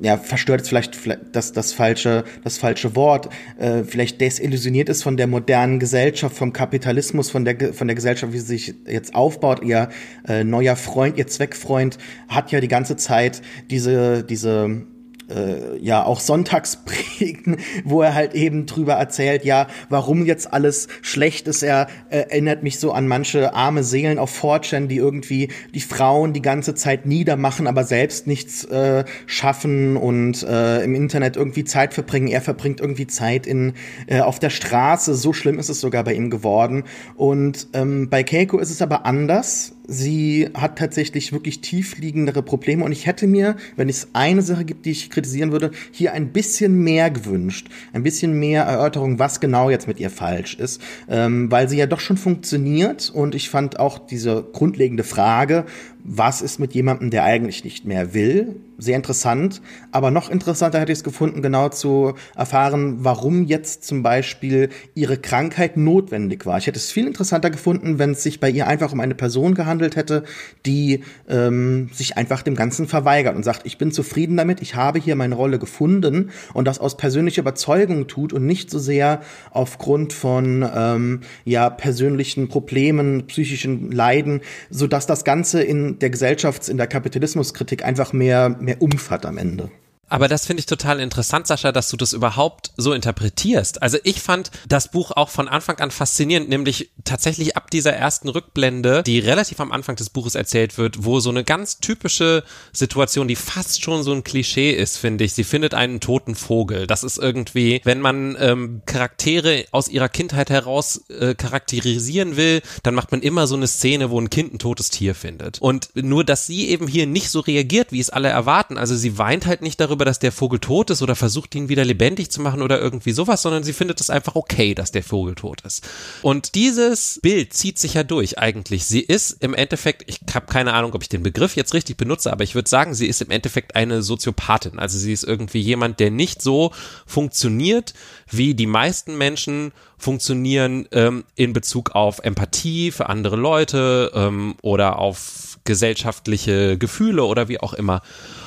ja 0.00 0.18
verstört 0.18 0.62
ist 0.62 0.68
vielleicht, 0.68 0.98
das 1.32 1.52
das 1.52 1.72
falsche 1.72 2.24
das 2.44 2.58
falsche 2.58 2.96
Wort. 2.96 3.28
Äh, 3.58 3.84
vielleicht 3.84 4.20
desillusioniert 4.20 4.88
ist 4.88 5.02
von 5.02 5.16
der 5.16 5.26
modernen 5.26 5.78
Gesellschaft, 5.78 6.36
vom 6.36 6.52
Kapitalismus, 6.52 7.30
von 7.30 7.44
der 7.44 7.72
von 7.72 7.86
der 7.86 7.94
Gesellschaft, 7.94 8.32
wie 8.32 8.38
sie 8.38 8.46
sich 8.46 8.74
jetzt 8.86 9.14
aufbaut. 9.14 9.62
Ihr 9.62 9.88
äh, 10.28 10.44
neuer 10.44 10.76
Freund, 10.76 11.16
ihr 11.16 11.26
Zweckfreund 11.26 11.98
hat 12.28 12.50
ja 12.50 12.60
die 12.60 12.68
ganze 12.68 12.96
Zeit 12.96 13.42
diese 13.70 14.24
diese 14.24 14.86
äh, 15.28 15.76
ja 15.78 16.04
auch 16.04 16.20
Sonntagspredigten, 16.20 17.56
wo 17.84 18.02
er 18.02 18.14
halt 18.14 18.34
eben 18.34 18.66
drüber 18.66 18.94
erzählt, 18.94 19.44
ja, 19.44 19.66
warum 19.88 20.24
jetzt 20.24 20.52
alles 20.52 20.88
schlecht 21.02 21.48
ist. 21.48 21.62
Er 21.62 21.88
äh, 22.10 22.18
erinnert 22.18 22.62
mich 22.62 22.78
so 22.78 22.92
an 22.92 23.08
manche 23.08 23.54
arme 23.54 23.84
Seelen 23.84 24.18
auf 24.18 24.30
4 24.30 24.86
die 24.86 24.96
irgendwie 24.96 25.48
die 25.74 25.80
Frauen 25.80 26.32
die 26.32 26.42
ganze 26.42 26.74
Zeit 26.74 27.06
niedermachen, 27.06 27.66
aber 27.66 27.84
selbst 27.84 28.26
nichts 28.26 28.64
äh, 28.64 29.04
schaffen 29.26 29.96
und 29.96 30.42
äh, 30.42 30.82
im 30.82 30.94
Internet 30.94 31.36
irgendwie 31.36 31.64
Zeit 31.64 31.94
verbringen. 31.94 32.28
Er 32.28 32.40
verbringt 32.40 32.80
irgendwie 32.80 33.06
Zeit 33.06 33.46
in 33.46 33.74
äh, 34.06 34.20
auf 34.20 34.38
der 34.38 34.50
Straße. 34.50 35.14
So 35.14 35.32
schlimm 35.32 35.58
ist 35.58 35.68
es 35.68 35.80
sogar 35.80 36.04
bei 36.04 36.14
ihm 36.14 36.30
geworden. 36.30 36.84
Und 37.16 37.68
ähm, 37.72 38.08
bei 38.08 38.22
Keiko 38.22 38.58
ist 38.58 38.70
es 38.70 38.82
aber 38.82 39.06
anders 39.06 39.75
sie 39.86 40.48
hat 40.54 40.78
tatsächlich 40.78 41.32
wirklich 41.32 41.60
tiefliegendere 41.60 42.42
Probleme. 42.42 42.84
Und 42.84 42.92
ich 42.92 43.06
hätte 43.06 43.26
mir, 43.26 43.56
wenn 43.76 43.88
es 43.88 44.08
eine 44.12 44.42
Sache 44.42 44.64
gibt, 44.64 44.86
die 44.86 44.90
ich 44.90 45.10
kritisieren 45.10 45.52
würde, 45.52 45.70
hier 45.90 46.12
ein 46.12 46.32
bisschen 46.32 46.82
mehr 46.82 47.10
gewünscht, 47.10 47.68
ein 47.92 48.02
bisschen 48.02 48.38
mehr 48.38 48.64
Erörterung, 48.64 49.18
was 49.18 49.40
genau 49.40 49.70
jetzt 49.70 49.88
mit 49.88 50.00
ihr 50.00 50.10
falsch 50.10 50.54
ist, 50.54 50.80
ähm, 51.08 51.50
weil 51.50 51.68
sie 51.68 51.78
ja 51.78 51.86
doch 51.86 52.00
schon 52.00 52.16
funktioniert. 52.16 53.10
Und 53.10 53.34
ich 53.34 53.50
fand 53.50 53.78
auch 53.78 53.98
diese 53.98 54.44
grundlegende 54.52 55.04
Frage, 55.04 55.64
was 56.08 56.40
ist 56.40 56.58
mit 56.60 56.74
jemandem, 56.74 57.10
der 57.10 57.24
eigentlich 57.24 57.64
nicht 57.64 57.84
mehr 57.84 58.14
will? 58.14 58.60
Sehr 58.78 58.96
interessant. 58.96 59.60
Aber 59.90 60.10
noch 60.10 60.30
interessanter 60.30 60.78
hätte 60.78 60.92
ich 60.92 60.98
es 60.98 61.04
gefunden, 61.04 61.42
genau 61.42 61.68
zu 61.70 62.14
erfahren, 62.36 62.98
warum 63.00 63.44
jetzt 63.44 63.84
zum 63.84 64.02
Beispiel 64.02 64.68
ihre 64.94 65.16
Krankheit 65.16 65.76
notwendig 65.76 66.46
war. 66.46 66.58
Ich 66.58 66.66
hätte 66.66 66.78
es 66.78 66.92
viel 66.92 67.06
interessanter 67.06 67.50
gefunden, 67.50 67.98
wenn 67.98 68.12
es 68.12 68.22
sich 68.22 68.38
bei 68.38 68.50
ihr 68.50 68.66
einfach 68.68 68.92
um 68.92 69.00
eine 69.00 69.14
Person 69.14 69.54
gehandelt 69.54 69.96
hätte, 69.96 70.24
die 70.64 71.02
ähm, 71.28 71.88
sich 71.92 72.16
einfach 72.16 72.42
dem 72.42 72.54
Ganzen 72.54 72.86
verweigert 72.86 73.34
und 73.34 73.44
sagt, 73.44 73.62
ich 73.64 73.78
bin 73.78 73.90
zufrieden 73.90 74.36
damit, 74.36 74.62
ich 74.62 74.74
habe 74.74 74.98
hier 74.98 75.16
meine 75.16 75.34
Rolle 75.34 75.58
gefunden 75.58 76.30
und 76.52 76.66
das 76.66 76.78
aus 76.78 76.96
persönlicher 76.96 77.42
Überzeugung 77.42 78.06
tut 78.06 78.32
und 78.32 78.46
nicht 78.46 78.70
so 78.70 78.78
sehr 78.78 79.22
aufgrund 79.50 80.12
von 80.12 80.68
ähm, 80.74 81.20
ja 81.44 81.70
persönlichen 81.70 82.48
Problemen, 82.48 83.26
psychischen 83.26 83.90
Leiden, 83.90 84.42
so 84.70 84.86
dass 84.86 85.06
das 85.06 85.24
Ganze 85.24 85.62
in 85.62 85.95
der 86.00 86.10
Gesellschafts-, 86.10 86.68
in 86.68 86.76
der 86.76 86.86
Kapitalismuskritik 86.86 87.84
einfach 87.84 88.12
mehr, 88.12 88.48
mehr 88.48 88.80
Umf 88.82 89.10
hat 89.10 89.26
am 89.26 89.38
Ende. 89.38 89.70
Aber 90.08 90.28
das 90.28 90.46
finde 90.46 90.60
ich 90.60 90.66
total 90.66 91.00
interessant, 91.00 91.46
Sascha, 91.46 91.72
dass 91.72 91.88
du 91.88 91.96
das 91.96 92.12
überhaupt 92.12 92.72
so 92.76 92.92
interpretierst. 92.92 93.82
Also 93.82 93.98
ich 94.04 94.20
fand 94.20 94.50
das 94.68 94.90
Buch 94.90 95.10
auch 95.12 95.28
von 95.28 95.48
Anfang 95.48 95.78
an 95.78 95.90
faszinierend, 95.90 96.48
nämlich 96.48 96.90
tatsächlich 97.04 97.56
ab 97.56 97.70
dieser 97.70 97.92
ersten 97.92 98.28
Rückblende, 98.28 99.02
die 99.02 99.18
relativ 99.18 99.60
am 99.60 99.72
Anfang 99.72 99.96
des 99.96 100.10
Buches 100.10 100.34
erzählt 100.34 100.78
wird, 100.78 101.04
wo 101.04 101.20
so 101.20 101.30
eine 101.30 101.44
ganz 101.44 101.78
typische 101.78 102.44
Situation, 102.72 103.28
die 103.28 103.36
fast 103.36 103.82
schon 103.82 104.02
so 104.02 104.12
ein 104.12 104.24
Klischee 104.24 104.72
ist, 104.72 104.96
finde 104.96 105.24
ich. 105.24 105.34
Sie 105.34 105.44
findet 105.44 105.74
einen 105.74 106.00
toten 106.00 106.34
Vogel. 106.34 106.86
Das 106.86 107.02
ist 107.02 107.18
irgendwie, 107.18 107.80
wenn 107.84 108.00
man 108.00 108.36
ähm, 108.38 108.82
Charaktere 108.86 109.64
aus 109.72 109.88
ihrer 109.88 110.08
Kindheit 110.08 110.50
heraus 110.50 111.08
äh, 111.08 111.34
charakterisieren 111.34 112.36
will, 112.36 112.62
dann 112.82 112.94
macht 112.94 113.10
man 113.10 113.22
immer 113.22 113.46
so 113.46 113.56
eine 113.56 113.66
Szene, 113.66 114.10
wo 114.10 114.20
ein 114.20 114.30
Kind 114.30 114.54
ein 114.54 114.58
totes 114.58 114.90
Tier 114.90 115.14
findet. 115.14 115.60
Und 115.60 115.90
nur, 115.94 116.22
dass 116.24 116.46
sie 116.46 116.68
eben 116.68 116.86
hier 116.86 117.06
nicht 117.06 117.30
so 117.30 117.40
reagiert, 117.40 117.90
wie 117.90 118.00
es 118.00 118.10
alle 118.10 118.28
erwarten. 118.28 118.78
Also 118.78 118.94
sie 118.94 119.18
weint 119.18 119.46
halt 119.46 119.62
nicht 119.62 119.80
darüber, 119.80 119.95
darüber, 119.96 120.04
dass 120.04 120.18
der 120.18 120.32
Vogel 120.32 120.58
tot 120.58 120.90
ist 120.90 121.02
oder 121.02 121.16
versucht 121.16 121.54
ihn 121.54 121.68
wieder 121.68 121.84
lebendig 121.84 122.30
zu 122.30 122.40
machen 122.42 122.62
oder 122.62 122.80
irgendwie 122.80 123.12
sowas, 123.12 123.42
sondern 123.42 123.64
sie 123.64 123.72
findet 123.72 124.00
es 124.00 124.10
einfach 124.10 124.34
okay, 124.34 124.74
dass 124.74 124.92
der 124.92 125.02
Vogel 125.02 125.34
tot 125.34 125.62
ist. 125.62 125.88
Und 126.22 126.54
dieses 126.54 127.18
Bild 127.22 127.54
zieht 127.54 127.78
sich 127.78 127.94
ja 127.94 128.04
durch 128.04 128.38
eigentlich. 128.38 128.84
Sie 128.84 129.00
ist 129.00 129.42
im 129.42 129.54
Endeffekt, 129.54 130.04
ich 130.06 130.20
habe 130.34 130.46
keine 130.46 130.74
Ahnung, 130.74 130.92
ob 130.92 131.02
ich 131.02 131.08
den 131.08 131.22
Begriff 131.22 131.56
jetzt 131.56 131.72
richtig 131.72 131.96
benutze, 131.96 132.30
aber 132.30 132.44
ich 132.44 132.54
würde 132.54 132.68
sagen, 132.68 132.94
sie 132.94 133.06
ist 133.06 133.22
im 133.22 133.30
Endeffekt 133.30 133.74
eine 133.74 134.02
Soziopathin. 134.02 134.78
Also 134.78 134.98
sie 134.98 135.12
ist 135.12 135.24
irgendwie 135.24 135.60
jemand, 135.60 135.98
der 135.98 136.10
nicht 136.10 136.42
so 136.42 136.72
funktioniert, 137.06 137.94
wie 138.30 138.54
die 138.54 138.66
meisten 138.66 139.16
Menschen 139.16 139.72
funktionieren 139.98 140.86
ähm, 140.92 141.24
in 141.36 141.54
Bezug 141.54 141.92
auf 141.92 142.18
Empathie 142.18 142.90
für 142.90 143.08
andere 143.08 143.36
Leute 143.36 144.12
ähm, 144.14 144.56
oder 144.60 144.98
auf 144.98 145.58
gesellschaftliche 145.64 146.78
Gefühle 146.78 147.24
oder 147.24 147.48
wie 147.48 147.60
auch 147.60 147.72
immer. 147.72 148.02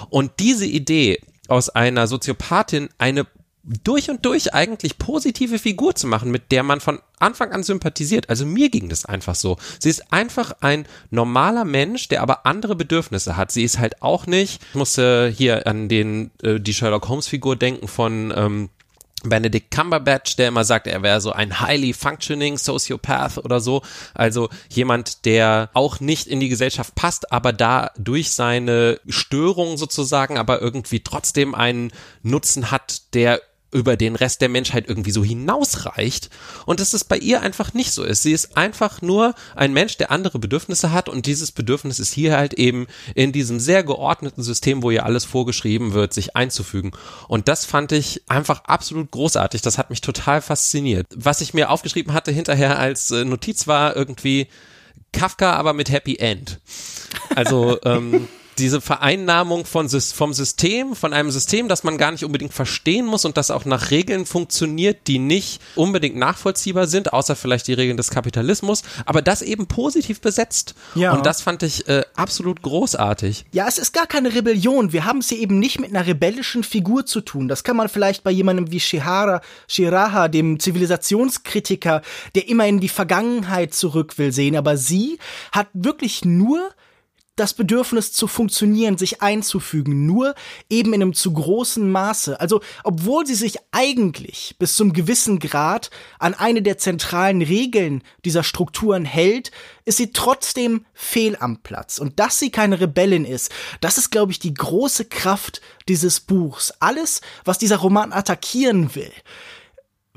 Und 0.10 0.32
diese 0.40 0.66
Idee, 0.66 1.20
aus 1.50 1.70
einer 1.70 2.08
Soziopathin 2.08 2.90
eine 2.98 3.26
durch 3.84 4.10
und 4.10 4.26
durch 4.26 4.54
eigentlich 4.54 4.98
positive 4.98 5.60
Figur 5.60 5.94
zu 5.94 6.08
machen, 6.08 6.32
mit 6.32 6.52
der 6.52 6.64
man 6.64 6.80
von 6.80 7.00
Anfang 7.20 7.52
an 7.52 7.64
sympathisiert. 7.64 8.30
Also 8.30 8.46
mir 8.46 8.70
ging 8.70 8.90
das 8.90 9.06
einfach 9.06 9.36
so. 9.36 9.58
Sie 9.80 9.90
ist 9.90 10.12
einfach 10.12 10.54
ein 10.62 10.88
normaler 11.12 11.66
Mensch, 11.66 12.08
der 12.08 12.22
aber 12.22 12.46
andere 12.46 12.76
Bedürfnisse 12.76 13.38
hat. 13.38 13.52
Sie 13.52 13.64
ist 13.64 13.78
halt 13.78 14.02
auch 14.02 14.26
nicht, 14.26 14.62
ich 14.70 14.76
musste 14.76 15.32
hier 15.36 15.68
an 15.68 15.90
den, 15.90 16.32
äh, 16.42 16.60
die 16.60 16.74
Sherlock 16.74 17.10
Holmes 17.10 17.28
Figur 17.28 17.56
denken 17.56 17.88
von, 17.88 18.34
ähm, 18.36 18.70
Benedict 19.24 19.72
Cumberbatch, 19.72 20.36
der 20.36 20.48
immer 20.48 20.64
sagt, 20.64 20.88
er 20.88 21.04
wäre 21.04 21.22
so 21.22 21.32
ein 21.32 21.60
highly 21.60 21.94
functioning 21.94 22.58
Sociopath 22.58 23.38
oder 23.38 23.60
so. 23.60 23.82
Also 24.14 24.50
jemand, 24.70 25.26
der 25.26 25.70
auch 25.74 26.00
nicht 26.00 26.28
in 26.28 26.40
die 26.40 26.50
Gesellschaft 26.50 26.96
passt, 26.96 27.32
aber 27.32 27.54
da 27.54 27.92
durch 27.98 28.32
seine 28.32 29.00
Störung 29.08 29.78
sozusagen, 29.78 30.38
aber 30.38 30.62
irgendwie 30.62 31.02
trotzdem 31.02 31.56
einen 31.56 31.92
Nutzen 32.24 32.72
hat, 32.72 33.14
der 33.14 33.42
über 33.72 33.98
den 33.98 34.16
Rest 34.16 34.42
der 34.42 34.50
Menschheit 34.50 34.88
irgendwie 34.88 35.12
so 35.12 35.24
hinausreicht 35.24 36.30
und 36.66 36.80
dass 36.80 36.94
es 36.94 37.04
bei 37.04 37.18
ihr 37.18 37.42
einfach 37.42 37.74
nicht 37.74 37.92
so 37.92 38.04
ist. 38.04 38.24
Sie 38.24 38.32
ist 38.32 38.58
einfach 38.58 39.02
nur 39.02 39.36
ein 39.56 39.74
Mensch, 39.74 39.98
der 39.98 40.12
andere 40.12 40.40
Bedürfnisse 40.40 40.92
hat 40.92 41.10
und 41.10 41.26
dieses 41.26 41.52
Bedürfnis 41.52 42.00
ist 42.00 42.14
hier 42.14 42.36
halt 42.36 42.56
eben 42.56 42.88
in 43.14 43.32
diesem 43.32 43.60
sehr 43.60 43.84
geordneten 43.84 44.42
System, 44.42 44.82
wo 44.82 44.92
ihr 44.92 45.06
alles 45.06 45.26
vorgeschrieben 45.26 45.94
wird, 45.94 46.14
sich 46.14 46.36
einzufügen. 46.36 46.92
Und 47.28 47.48
das 47.48 47.66
fand 47.66 47.92
ich 47.92 48.24
einfach 48.28 48.64
absolut 48.66 49.12
großartig. 49.12 49.62
Das 49.62 49.78
hat 49.78 49.90
mich 49.90 50.02
total 50.02 50.42
fasziniert. 50.42 51.08
Was 51.16 51.42
ich 51.42 51.54
mir 51.54 51.70
aufgeschrieben 51.70 52.14
hatte 52.14 52.32
hinterher 52.32 52.80
als 52.80 53.12
äh, 53.12 53.24
Notiz 53.26 53.68
war 53.68 53.96
irgendwie 53.96 54.48
Kafka, 55.12 55.54
aber 55.54 55.74
mit 55.74 55.92
Happy 55.92 56.18
End. 56.18 56.60
Also 57.36 57.80
ähm, 57.84 58.28
diese 58.60 58.82
Vereinnahmung 58.82 59.66
von, 59.66 59.90
vom 59.90 60.34
System, 60.34 60.96
von 60.96 61.14
einem 61.14 61.32
System, 61.32 61.68
das 61.68 61.84
man 61.84 61.98
gar 61.98 62.12
nicht 62.12 62.24
unbedingt 62.24 62.54
verstehen 62.54 63.06
muss 63.06 63.26
und 63.26 63.38
das 63.38 63.52
auch 63.52 63.66
nach 63.66 63.92
Regeln 63.92 64.26
funktioniert, 64.26 65.08
die 65.08 65.20
nicht 65.20 65.62
unbedingt 65.76 66.16
nachvollziehbar 66.16 66.88
sind, 66.88 67.14
außer 67.14 67.36
vielleicht 67.36 67.68
die 67.68 67.74
Regeln 67.74 67.98
des 67.98 68.10
Kapitalismus, 68.10 68.84
aber 69.06 69.22
das 69.22 69.42
eben 69.42 69.68
positiv 69.68 70.22
besetzt. 70.22 70.76
Ja. 70.96 71.14
Und 71.14 71.26
das 71.26 71.42
fand 71.42 71.64
ich 71.64 71.88
äh, 71.88 72.04
absolut 72.16 72.62
großartig. 72.62 73.46
Ja, 73.52 73.68
es 73.68 73.78
ist 73.78 73.94
gar 73.94 74.08
keine 74.08 74.34
Rebellion. 74.34 74.94
Wir 74.94 75.06
haben 75.06 75.20
es 75.20 75.30
hier 75.30 75.40
eben 75.40 75.60
nicht 75.60 75.80
mit 75.80 75.90
einer 75.90 76.06
rebellischen 76.06 76.64
Figur 76.64 77.06
zu 77.06 77.22
tun. 77.22 77.48
Das 77.48 77.64
kann 77.64 77.78
man 77.78 77.90
vielleicht 77.90 78.24
bei 78.24 78.32
jemandem 78.32 78.72
wie 78.72 78.80
Shihara, 78.80 79.42
Shiraha, 79.68 80.28
dem 80.28 80.60
Zivilisationskritiker, 80.60 82.02
der 82.36 82.48
immer 82.48 82.68
in 82.68 82.80
die 82.80 82.90
Vergangenheit 82.90 83.74
zurück 83.74 84.18
will, 84.18 84.32
sehen. 84.32 84.56
Aber 84.56 84.78
sie 84.78 85.20
hat 85.52 85.68
wirklich 85.74 86.26
nur 86.26 86.72
das 87.40 87.54
Bedürfnis 87.54 88.12
zu 88.12 88.28
funktionieren, 88.28 88.98
sich 88.98 89.22
einzufügen, 89.22 90.06
nur 90.06 90.36
eben 90.70 90.94
in 90.94 91.02
einem 91.02 91.14
zu 91.14 91.32
großen 91.32 91.90
Maße. 91.90 92.40
Also, 92.40 92.62
obwohl 92.84 93.26
sie 93.26 93.36
sich 93.36 93.58
eigentlich 93.72 94.56
bis 94.60 94.76
zum 94.76 94.94
gewissen 94.94 95.40
Grad 95.40 95.90
an 96.20 96.34
eine 96.34 96.62
der 96.62 96.78
zentralen 96.78 97.42
Regeln 97.42 98.04
dieser 98.26 98.44
Strukturen 98.44 99.06
hält, 99.06 99.52
ist 99.86 99.98
sie 99.98 100.12
trotzdem 100.12 100.86
fehl 100.94 101.38
am 101.40 101.62
Platz. 101.62 101.98
Und 101.98 102.20
dass 102.20 102.40
sie 102.40 102.52
keine 102.52 102.80
Rebellin 102.80 103.26
ist, 103.26 103.52
das 103.82 103.98
ist, 103.98 104.12
glaube 104.12 104.32
ich, 104.32 104.40
die 104.40 104.54
große 104.54 105.06
Kraft 105.06 105.62
dieses 105.88 106.20
Buchs. 106.20 106.74
Alles, 106.80 107.22
was 107.46 107.58
dieser 107.58 107.78
Roman 107.78 108.14
attackieren 108.14 108.94
will, 108.96 109.12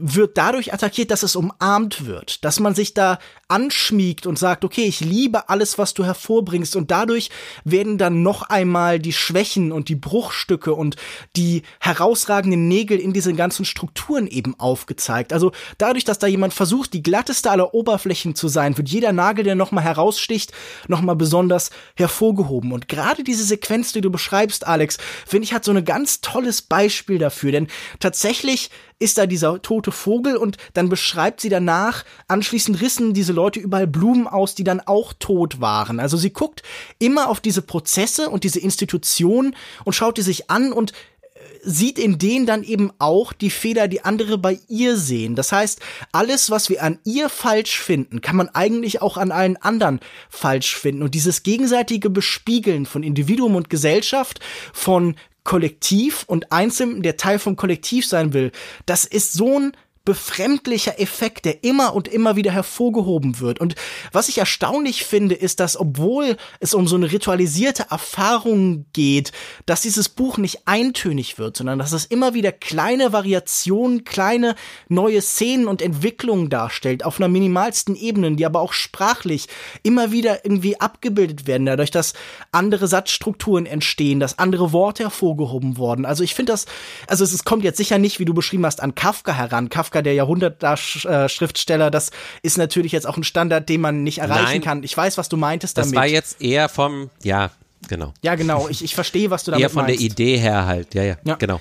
wird 0.05 0.37
dadurch 0.37 0.75
attackiert, 0.75 1.13
dass 1.13 1.23
es 1.23 1.37
umarmt 1.37 2.07
wird, 2.07 2.45
dass 2.45 2.59
man 2.59 2.75
sich 2.75 2.93
da 2.93 3.21
anschmiegt 3.47 4.27
und 4.27 4.37
sagt, 4.37 4.65
okay, 4.65 4.83
ich 4.83 4.99
liebe 4.99 5.49
alles, 5.49 5.79
was 5.79 5.95
du 5.95 6.05
hervorbringst 6.05 6.75
und 6.75 6.91
dadurch 6.91 7.31
werden 7.65 7.99
dann 7.99 8.23
noch 8.23 8.43
einmal 8.43 8.99
die 8.99 9.13
Schwächen 9.13 9.71
und 9.71 9.89
die 9.89 9.95
Bruchstücke 9.95 10.75
und 10.75 10.97
die 11.37 11.63
herausragenden 11.79 12.67
Nägel 12.67 12.99
in 12.99 13.13
diesen 13.13 13.37
ganzen 13.37 13.65
Strukturen 13.65 14.27
eben 14.27 14.59
aufgezeigt. 14.59 15.33
Also 15.33 15.53
dadurch, 15.79 16.05
dass 16.05 16.19
da 16.19 16.27
jemand 16.27 16.53
versucht, 16.53 16.95
die 16.95 17.03
glatteste 17.03 17.53
aller 17.53 17.73
Oberflächen 17.73 18.35
zu 18.35 18.49
sein, 18.49 18.77
wird 18.77 18.89
jeder 18.89 19.13
Nagel, 19.13 19.45
der 19.45 19.55
nochmal 19.55 19.85
heraussticht, 19.85 20.53
nochmal 20.89 21.15
besonders 21.15 21.71
hervorgehoben. 21.95 22.73
Und 22.73 22.89
gerade 22.89 23.23
diese 23.23 23.45
Sequenz, 23.45 23.93
die 23.93 24.01
du 24.01 24.11
beschreibst, 24.11 24.67
Alex, 24.67 24.99
finde 25.27 25.45
ich, 25.45 25.55
hat 25.55 25.65
so 25.65 25.73
ein 25.73 25.85
ganz 25.85 26.23
tolles 26.23 26.63
Beispiel 26.63 27.19
dafür, 27.19 27.53
denn 27.53 27.69
tatsächlich 28.01 28.71
ist 29.03 29.19
da 29.19 29.27
dieser 29.27 29.61
tote 29.61 29.93
Vogel 29.93 30.37
und 30.37 30.57
dann 30.75 30.89
beschreibt 30.89 31.41
sie 31.41 31.49
danach, 31.49 32.05
anschließend 32.29 32.81
rissen 32.81 33.13
diese 33.13 33.33
Leute 33.33 33.61
überall 33.61 33.87
Blumen 33.87 34.29
aus, 34.29 34.55
die 34.55 34.65
dann 34.65 34.81
auch 34.81 35.13
tot 35.19 35.61
waren. 35.61 36.01
Also 36.01 36.17
sie 36.17 36.33
guckt 36.33 36.63
immer 36.99 37.29
auf 37.29 37.41
diese 37.41 37.63
Prozesse 37.63 38.31
und 38.31 38.45
diese 38.45 38.61
Institutionen 38.61 39.57
und 39.85 39.95
schaut 39.95 40.19
die 40.19 40.23
sich 40.23 40.51
an 40.51 40.73
und 40.73 40.93
äh, 40.93 41.41
sieht 41.65 41.99
in 41.99 42.19
denen 42.19 42.47
dann 42.47 42.63
eben 42.63 42.93
auch 42.99 43.33
die 43.33 43.51
Fehler, 43.51 43.89
die 43.89 44.05
andere 44.05 44.39
bei 44.39 44.61
ihr 44.69 44.97
sehen. 44.97 45.35
Das 45.35 45.51
heißt, 45.51 45.81
alles, 46.13 46.51
was 46.51 46.71
wir 46.71 46.83
an 46.83 47.01
ihr 47.05 47.29
falsch 47.29 47.81
finden, 47.81 48.21
kann 48.21 48.37
man 48.37 48.49
eigentlich 48.51 49.03
auch 49.03 49.17
an 49.17 49.33
allen 49.33 49.57
anderen 49.57 49.99
falsch 50.31 50.77
finden. 50.77 51.03
Und 51.03 51.15
dieses 51.15 51.43
gegenseitige 51.43 52.09
Bespiegeln 52.09 52.87
von 52.87 53.03
Individuum 53.03 53.57
und 53.57 53.69
Gesellschaft, 53.69 54.39
von 54.73 55.17
Kollektiv 55.45 56.25
und 56.27 56.53
Einzelnen, 56.53 57.03
der 57.03 57.17
Teil 57.17 57.39
vom 57.39 57.57
Kollektiv 57.57 58.07
sein 58.07 58.33
will, 58.33 58.53
das 58.87 59.05
ist 59.05 59.33
so 59.33 59.59
ein 59.59 59.73
befremdlicher 60.05 61.01
Effekt, 61.01 61.45
der 61.45 61.63
immer 61.65 61.95
und 61.95 62.09
immer 62.09 62.37
wieder 62.37 62.51
hervorgehoben 62.51 63.41
wird. 63.41 63.61
Und 63.61 63.77
was 64.11 64.29
ich 64.29 64.39
erstaunlich 64.39 65.05
finde, 65.05 65.35
ist, 65.35 65.61
dass 65.61 65.77
obwohl 65.77 66.37
es 66.61 66.75
um 66.75 66.89
so 66.89 66.97
eine 66.97 67.13
ritualisierte 67.13 67.87
Erfahrung 67.91 68.87
geht, 68.93 69.33
dass 69.67 69.83
dieses 69.83 70.09
Buch 70.09 70.39
nicht 70.39 70.63
eintönig 70.67 71.39
wird, 71.39 71.57
sondern 71.57 71.79
dass 71.79 71.93
es 71.93 72.05
immer 72.05 72.35
wieder 72.35 72.51
kleine 72.51 73.13
Variationen, 73.13 74.05
kleine 74.05 74.57
neue 74.89 75.23
Szenen 75.23 75.69
und 75.69 75.83
Entwicklungen 75.83 76.51
darstellt, 76.51 77.05
auf 77.05 77.19
einer 77.19 77.29
minimalsten 77.29 77.95
Ebene, 77.95 78.35
die 78.35 78.47
aber 78.47 78.61
auch 78.61 78.73
sprachlich 78.73 79.47
immer 79.83 80.11
wieder 80.13 80.45
irgendwie 80.45 80.81
abgebildet 80.81 81.47
werden, 81.47 81.67
dadurch, 81.67 81.91
dass 81.91 82.15
andere 82.51 82.89
Satzstrukturen 82.89 83.67
entstehen, 83.67 84.21
dass 84.21 84.39
andere 84.39 84.73
Worte 84.73 85.05
hervorgehoben 85.05 85.77
wurden. 85.77 86.05
Also 86.05 86.25
ich 86.25 86.35
finde 86.35 86.53
das, 86.53 86.67
also 87.07 87.25
es 87.25 87.45
kommt 87.45 87.65
jetzt 87.65 87.77
sicher 87.77 87.99
nicht, 87.99 88.19
wie 88.19 88.25
du 88.25 88.35
beschrieben 88.35 88.67
hast, 88.67 88.83
an 88.83 88.95
Kafka 88.95 89.33
heran. 89.33 89.69
Kafka 89.69 89.92
Kafka, 89.93 90.03
der 90.03 90.15
Jahrhundertschriftsteller, 90.15 91.91
das 91.91 92.11
ist 92.43 92.59
natürlich 92.59 92.93
jetzt 92.93 93.07
auch 93.07 93.17
ein 93.17 93.25
Standard, 93.25 93.69
den 93.69 93.81
man 93.81 94.03
nicht 94.03 94.19
erreichen 94.19 94.45
Nein, 94.45 94.61
kann. 94.63 94.83
Ich 94.83 94.97
weiß, 94.97 95.19
was 95.19 95.29
du 95.29 95.37
meintest 95.37 95.77
damit. 95.79 95.93
Das 95.93 95.97
war 95.97 96.07
jetzt 96.07 96.41
eher 96.41 96.69
vom, 96.69 97.11
ja, 97.23 97.51
genau. 97.89 98.15
Ja, 98.23 98.35
genau. 98.35 98.69
Ich, 98.69 98.83
ich 98.83 98.95
verstehe, 98.95 99.31
was 99.31 99.45
du 99.45 99.51
damit 99.51 99.63
meinst. 99.63 99.75
Eher 99.75 99.75
von 99.75 99.87
meinst. 99.87 100.01
der 100.01 100.07
Idee 100.07 100.37
her 100.39 100.67
halt, 100.67 100.95
ja, 100.95 101.03
ja, 101.03 101.17
ja. 101.25 101.35
genau. 101.37 101.61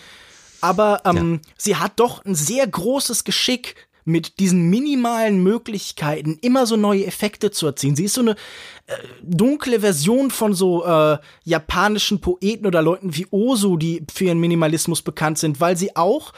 Aber 0.62 1.02
ähm, 1.06 1.42
ja. 1.44 1.52
sie 1.58 1.76
hat 1.76 1.94
doch 1.98 2.24
ein 2.24 2.36
sehr 2.36 2.66
großes 2.66 3.24
Geschick, 3.24 3.76
mit 4.04 4.40
diesen 4.40 4.70
minimalen 4.70 5.44
Möglichkeiten 5.44 6.38
immer 6.42 6.66
so 6.66 6.76
neue 6.76 7.06
Effekte 7.06 7.52
zu 7.52 7.68
erzielen. 7.68 7.96
Sie 7.96 8.06
ist 8.06 8.16
so 8.16 8.22
eine 8.22 8.32
äh, 8.88 8.94
dunkle 9.22 9.82
Version 9.82 10.32
von 10.32 10.56
so 10.56 10.84
äh, 10.84 11.20
japanischen 11.44 12.20
Poeten 12.20 12.66
oder 12.66 12.82
Leuten 12.82 13.16
wie 13.16 13.28
Ozu, 13.30 13.78
die 13.78 14.04
für 14.12 14.26
ihren 14.26 14.40
Minimalismus 14.40 15.04
bekannt 15.04 15.38
sind, 15.38 15.62
weil 15.62 15.78
sie 15.78 15.96
auch 15.96 16.34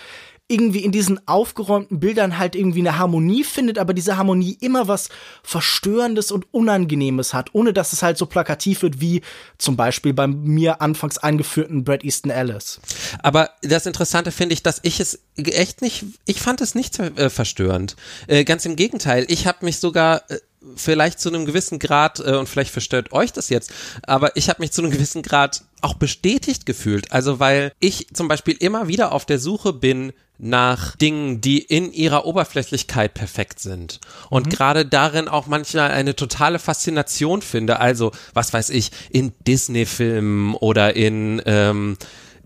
irgendwie 0.54 0.84
in 0.84 0.92
diesen 0.92 1.28
aufgeräumten 1.28 2.00
Bildern 2.00 2.38
halt 2.38 2.56
irgendwie 2.56 2.80
eine 2.80 2.98
Harmonie 2.98 3.44
findet, 3.44 3.80
aber 3.80 3.94
diese 3.94 4.18
Harmonie 4.18 4.58
immer 4.62 4.88
was 4.88 5.10
Verstörendes 5.42 6.32
und 6.32 6.46
Unangenehmes 6.54 7.34
hat, 7.34 7.50
ohne 7.54 7.74
dass 7.74 7.92
es 7.92 8.04
halt 8.04 8.18
so 8.18 8.28
plakativ 8.28 8.84
wird 8.84 9.02
wie 9.02 9.22
zum 9.58 9.76
Beispiel 9.76 10.14
beim 10.14 10.44
mir 10.44 10.82
anfangs 10.82 11.18
eingeführten 11.18 11.84
Brad 11.84 12.04
Easton 12.04 12.32
Ellis. 12.32 12.80
Aber 13.24 13.50
das 13.62 13.86
Interessante 13.88 14.32
finde 14.32 14.54
ich, 14.54 14.62
dass 14.62 14.80
ich 14.84 15.00
es 15.00 15.20
echt 15.36 15.82
nicht, 15.82 16.06
ich 16.26 16.40
fand 16.40 16.62
es 16.62 16.76
nicht 16.76 17.00
äh, 17.00 17.30
verstörend. 17.30 17.96
Äh, 18.28 18.44
ganz 18.44 18.66
im 18.66 18.76
Gegenteil, 18.76 19.26
ich 19.28 19.48
habe 19.48 19.66
mich 19.66 19.80
sogar 19.80 20.30
äh, 20.30 20.38
vielleicht 20.76 21.20
zu 21.20 21.30
einem 21.30 21.46
gewissen 21.46 21.80
Grad, 21.80 22.20
äh, 22.20 22.36
und 22.36 22.48
vielleicht 22.48 22.72
verstört 22.72 23.12
euch 23.12 23.34
das 23.34 23.50
jetzt, 23.50 23.72
aber 24.04 24.36
ich 24.36 24.50
habe 24.50 24.62
mich 24.62 24.72
zu 24.72 24.82
einem 24.82 24.92
gewissen 24.92 25.22
Grad 25.22 25.64
auch 25.82 25.96
bestätigt 25.96 26.66
gefühlt. 26.66 27.12
Also 27.12 27.40
weil 27.40 27.74
ich 27.80 28.08
zum 28.14 28.28
Beispiel 28.28 28.56
immer 28.60 28.88
wieder 28.88 29.12
auf 29.12 29.26
der 29.26 29.40
Suche 29.40 29.74
bin 29.74 30.14
nach 30.40 30.96
Dingen, 30.96 31.42
die 31.42 31.60
in 31.60 31.94
ihrer 31.94 32.26
Oberflächlichkeit 32.26 33.14
perfekt 33.14 33.60
sind. 33.60 34.00
Und 34.30 34.48
mhm. 34.48 34.50
gerade 34.50 34.86
darin 34.86 35.28
auch 35.28 35.48
manchmal 35.48 35.92
eine 35.92 36.16
totale 36.16 36.60
Faszination 36.60 37.42
finde. 37.42 37.80
Also, 37.80 38.12
was 38.34 38.52
weiß 38.52 38.70
ich, 38.72 38.92
in 39.10 39.34
Disney-Filmen 39.48 40.56
oder 40.56 40.96
in 40.96 41.42
ähm, 41.46 41.98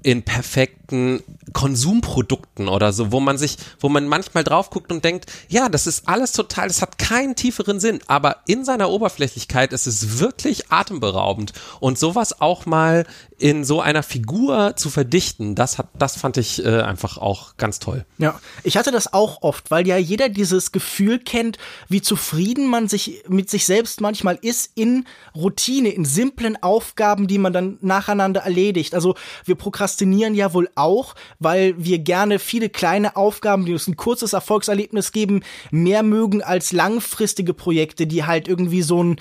in 0.03 0.23
perfekten 0.23 1.23
Konsumprodukten 1.53 2.67
oder 2.67 2.93
so, 2.93 3.11
wo 3.11 3.19
man 3.19 3.37
sich, 3.37 3.57
wo 3.79 3.89
man 3.89 4.07
manchmal 4.07 4.43
drauf 4.43 4.69
guckt 4.69 4.91
und 4.91 5.03
denkt, 5.03 5.25
ja, 5.49 5.69
das 5.69 5.87
ist 5.87 6.07
alles 6.07 6.31
total, 6.31 6.67
das 6.67 6.81
hat 6.81 6.97
keinen 6.97 7.35
tieferen 7.35 7.79
Sinn, 7.79 7.99
aber 8.07 8.37
in 8.47 8.63
seiner 8.63 8.89
Oberflächlichkeit 8.89 9.73
ist 9.73 9.87
es 9.87 10.19
wirklich 10.19 10.71
atemberaubend. 10.71 11.53
Und 11.79 11.97
sowas 11.97 12.41
auch 12.41 12.65
mal 12.65 13.05
in 13.39 13.63
so 13.63 13.81
einer 13.81 14.01
Figur 14.01 14.75
zu 14.77 14.89
verdichten, 14.89 15.53
das 15.53 15.77
hat, 15.77 15.89
das 15.97 16.17
fand 16.17 16.37
ich 16.37 16.65
äh, 16.65 16.81
einfach 16.81 17.19
auch 17.19 17.55
ganz 17.57 17.77
toll. 17.77 18.03
Ja, 18.17 18.39
ich 18.63 18.77
hatte 18.77 18.91
das 18.91 19.13
auch 19.13 19.43
oft, 19.43 19.69
weil 19.69 19.87
ja 19.87 19.97
jeder 19.97 20.27
dieses 20.29 20.71
Gefühl 20.71 21.19
kennt, 21.19 21.59
wie 21.87 22.01
zufrieden 22.01 22.67
man 22.67 22.87
sich 22.87 23.23
mit 23.27 23.49
sich 23.49 23.65
selbst 23.65 24.01
manchmal 24.01 24.39
ist 24.41 24.71
in 24.73 25.05
Routine, 25.35 25.89
in 25.89 26.03
simplen 26.03 26.61
Aufgaben, 26.63 27.27
die 27.27 27.37
man 27.37 27.53
dann 27.53 27.77
nacheinander 27.81 28.41
erledigt. 28.41 28.95
Also 28.95 29.13
wir 29.45 29.55
prokrastinieren 29.55 30.33
ja 30.33 30.53
wohl 30.53 30.69
auch, 30.73 31.13
weil 31.37 31.75
wir 31.77 31.99
gerne 31.99 32.39
viele 32.39 32.69
kleine 32.69 33.15
Aufgaben, 33.15 33.65
die 33.65 33.73
uns 33.73 33.87
ein 33.87 33.97
kurzes 33.97 34.33
Erfolgserlebnis 34.33 35.11
geben, 35.11 35.41
mehr 35.69 36.01
mögen 36.01 36.41
als 36.41 36.71
langfristige 36.71 37.53
Projekte, 37.53 38.07
die 38.07 38.25
halt 38.25 38.47
irgendwie 38.47 38.81
so 38.81 39.03
ein 39.03 39.17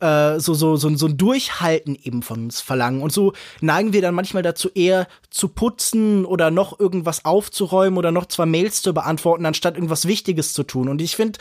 äh, 0.00 0.40
so, 0.40 0.54
so, 0.54 0.76
so, 0.76 0.94
so 0.96 1.06
ein 1.06 1.16
Durchhalten 1.16 1.96
eben 2.02 2.22
von 2.22 2.44
uns 2.44 2.60
verlangen. 2.60 3.02
Und 3.02 3.12
so 3.12 3.32
neigen 3.60 3.92
wir 3.92 4.02
dann 4.02 4.14
manchmal 4.14 4.42
dazu, 4.42 4.70
eher 4.74 5.06
zu 5.30 5.48
putzen 5.48 6.24
oder 6.24 6.50
noch 6.50 6.78
irgendwas 6.80 7.24
aufzuräumen 7.24 7.98
oder 7.98 8.10
noch 8.10 8.26
zwei 8.26 8.46
Mails 8.46 8.82
zu 8.82 8.92
beantworten, 8.92 9.46
anstatt 9.46 9.74
irgendwas 9.74 10.06
Wichtiges 10.06 10.52
zu 10.52 10.62
tun. 10.62 10.88
Und 10.88 11.00
ich 11.00 11.16
finde, 11.16 11.38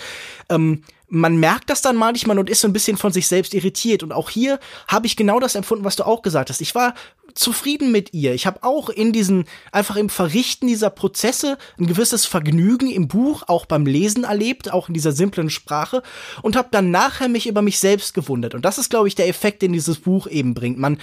ähm, 0.49 0.83
man 1.07 1.37
merkt 1.37 1.69
das 1.69 1.81
dann 1.81 1.95
manchmal 1.95 2.37
und 2.37 2.49
ist 2.49 2.61
so 2.61 2.67
ein 2.67 2.73
bisschen 2.73 2.97
von 2.97 3.11
sich 3.11 3.27
selbst 3.27 3.53
irritiert. 3.53 4.03
Und 4.03 4.11
auch 4.11 4.29
hier 4.29 4.59
habe 4.87 5.07
ich 5.07 5.15
genau 5.15 5.39
das 5.39 5.55
empfunden, 5.55 5.83
was 5.83 5.95
du 5.95 6.05
auch 6.05 6.21
gesagt 6.21 6.49
hast. 6.49 6.61
Ich 6.61 6.75
war 6.75 6.93
zufrieden 7.33 7.91
mit 7.91 8.13
ihr. 8.13 8.33
Ich 8.33 8.45
habe 8.45 8.63
auch 8.63 8.89
in 8.89 9.11
diesen, 9.11 9.45
einfach 9.71 9.95
im 9.95 10.09
Verrichten 10.09 10.67
dieser 10.67 10.89
Prozesse 10.89 11.57
ein 11.79 11.87
gewisses 11.87 12.25
Vergnügen 12.25 12.89
im 12.89 13.07
Buch, 13.07 13.43
auch 13.47 13.65
beim 13.65 13.85
Lesen 13.85 14.23
erlebt, 14.23 14.71
auch 14.71 14.87
in 14.87 14.93
dieser 14.93 15.11
simplen 15.11 15.49
Sprache 15.49 16.03
und 16.41 16.55
habe 16.55 16.69
dann 16.71 16.91
nachher 16.91 17.29
mich 17.29 17.47
über 17.47 17.61
mich 17.61 17.79
selbst 17.79 18.13
gewundert. 18.13 18.55
Und 18.55 18.65
das 18.65 18.77
ist, 18.77 18.89
glaube 18.89 19.07
ich, 19.07 19.15
der 19.15 19.27
Effekt, 19.27 19.61
den 19.61 19.73
dieses 19.73 19.99
Buch 19.99 20.27
eben 20.27 20.53
bringt. 20.53 20.77
Man 20.77 20.99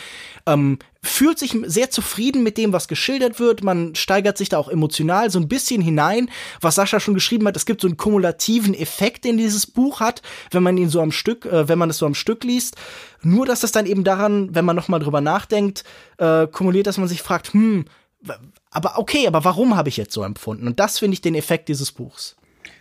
ähm, 0.47 0.79
fühlt 1.07 1.39
sich 1.39 1.57
sehr 1.65 1.91
zufrieden 1.91 2.43
mit 2.43 2.59
dem, 2.59 2.73
was 2.73 2.89
geschildert 2.89 3.41
wird. 3.41 3.63
Man 3.63 3.95
steigert 3.95 4.37
sich 4.37 4.49
da 4.49 4.59
auch 4.59 4.69
emotional 4.69 5.31
so 5.31 5.39
ein 5.39 5.49
bisschen 5.49 5.81
hinein, 5.81 6.31
was 6.61 6.75
Sascha 6.75 7.01
schon 7.01 7.15
geschrieben 7.15 7.47
hat. 7.47 7.57
Es 7.57 7.67
gibt 7.67 7.81
so 7.81 7.89
einen 7.89 7.97
kumulativen 7.97 8.75
Effekt, 8.75 9.25
den 9.25 9.37
dieses 9.39 9.67
Buch 9.67 10.01
hat, 10.01 10.23
wenn 10.51 10.63
man 10.63 10.77
ihn 10.77 10.89
so 10.89 11.01
am 11.01 11.13
Stück, 11.13 11.47
äh, 11.47 11.69
wenn 11.69 11.79
man 11.79 11.91
es 11.91 11.99
so 11.99 12.07
am 12.07 12.15
Stück 12.15 12.45
liest. 12.45 12.77
Nur, 13.23 13.47
dass 13.47 13.63
es 13.63 13.73
dann 13.73 13.87
eben 13.87 14.05
daran, 14.05 14.55
wenn 14.55 14.65
man 14.65 14.77
noch 14.77 14.89
mal 14.89 14.99
drüber 14.99 15.21
nachdenkt, 15.21 15.85
äh, 16.19 16.47
kumuliert, 16.47 16.87
dass 16.87 16.99
man 16.99 17.09
sich 17.09 17.23
fragt, 17.23 17.53
hm, 17.53 17.87
aber 18.71 18.99
okay, 18.99 19.27
aber 19.27 19.45
warum 19.45 19.77
habe 19.77 19.89
ich 19.89 19.97
jetzt 19.97 20.13
so 20.13 20.23
empfunden? 20.23 20.67
Und 20.67 20.81
das 20.81 20.99
finde 20.99 21.15
ich 21.15 21.21
den 21.21 21.35
Effekt 21.35 21.69
dieses 21.69 21.93
Buchs. 21.93 22.37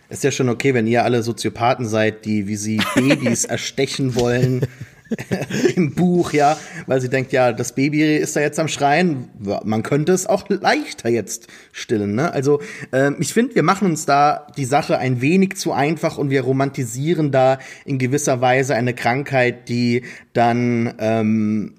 Ist 0.08 0.24
ja 0.24 0.30
schon 0.30 0.48
okay, 0.48 0.74
wenn 0.74 0.86
ihr 0.86 1.04
alle 1.04 1.22
Soziopathen 1.22 1.86
seid, 1.86 2.24
die 2.24 2.46
wie 2.46 2.56
sie 2.56 2.80
Babys 2.94 3.44
erstechen 3.46 4.14
wollen 4.14 4.66
im 5.76 5.94
Buch, 5.94 6.32
ja, 6.32 6.56
weil 6.86 7.00
sie 7.00 7.08
denkt, 7.08 7.32
ja, 7.32 7.52
das 7.52 7.72
Baby 7.72 8.16
ist 8.16 8.36
da 8.36 8.40
jetzt 8.40 8.58
am 8.58 8.68
Schreien. 8.68 9.28
Man 9.64 9.82
könnte 9.82 10.12
es 10.12 10.26
auch 10.26 10.48
leichter 10.48 11.08
jetzt 11.08 11.48
stillen, 11.72 12.14
ne? 12.14 12.32
Also 12.32 12.60
äh, 12.92 13.12
ich 13.18 13.32
finde, 13.32 13.54
wir 13.54 13.62
machen 13.62 13.88
uns 13.88 14.06
da 14.06 14.46
die 14.56 14.64
Sache 14.64 14.98
ein 14.98 15.20
wenig 15.20 15.56
zu 15.56 15.72
einfach 15.72 16.18
und 16.18 16.30
wir 16.30 16.42
romantisieren 16.42 17.30
da 17.30 17.58
in 17.84 17.98
gewisser 17.98 18.40
Weise 18.40 18.74
eine 18.74 18.94
Krankheit, 18.94 19.68
die 19.68 20.02
dann 20.32 20.94
ähm, 20.98 21.74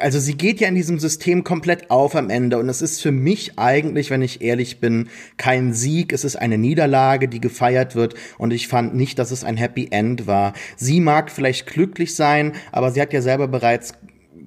also 0.00 0.18
sie 0.18 0.36
geht 0.36 0.60
ja 0.60 0.68
in 0.68 0.74
diesem 0.74 0.98
System 0.98 1.44
komplett 1.44 1.90
auf 1.90 2.14
am 2.16 2.30
Ende. 2.30 2.58
Und 2.58 2.68
es 2.68 2.82
ist 2.82 3.00
für 3.00 3.12
mich 3.12 3.58
eigentlich, 3.58 4.10
wenn 4.10 4.22
ich 4.22 4.42
ehrlich 4.42 4.80
bin, 4.80 5.08
kein 5.36 5.72
Sieg, 5.72 6.12
es 6.12 6.24
ist 6.24 6.36
eine 6.36 6.58
Niederlage, 6.58 7.28
die 7.28 7.40
gefeiert 7.40 7.94
wird. 7.94 8.14
Und 8.38 8.52
ich 8.52 8.68
fand 8.68 8.94
nicht, 8.94 9.18
dass 9.18 9.30
es 9.30 9.44
ein 9.44 9.56
Happy 9.56 9.88
End 9.90 10.26
war. 10.26 10.52
Sie 10.76 11.00
mag 11.00 11.30
vielleicht 11.30 11.66
glücklich 11.66 12.14
sein, 12.14 12.52
aber 12.72 12.90
sie 12.90 13.00
hat 13.00 13.12
ja 13.12 13.22
selber 13.22 13.48
bereits 13.48 13.94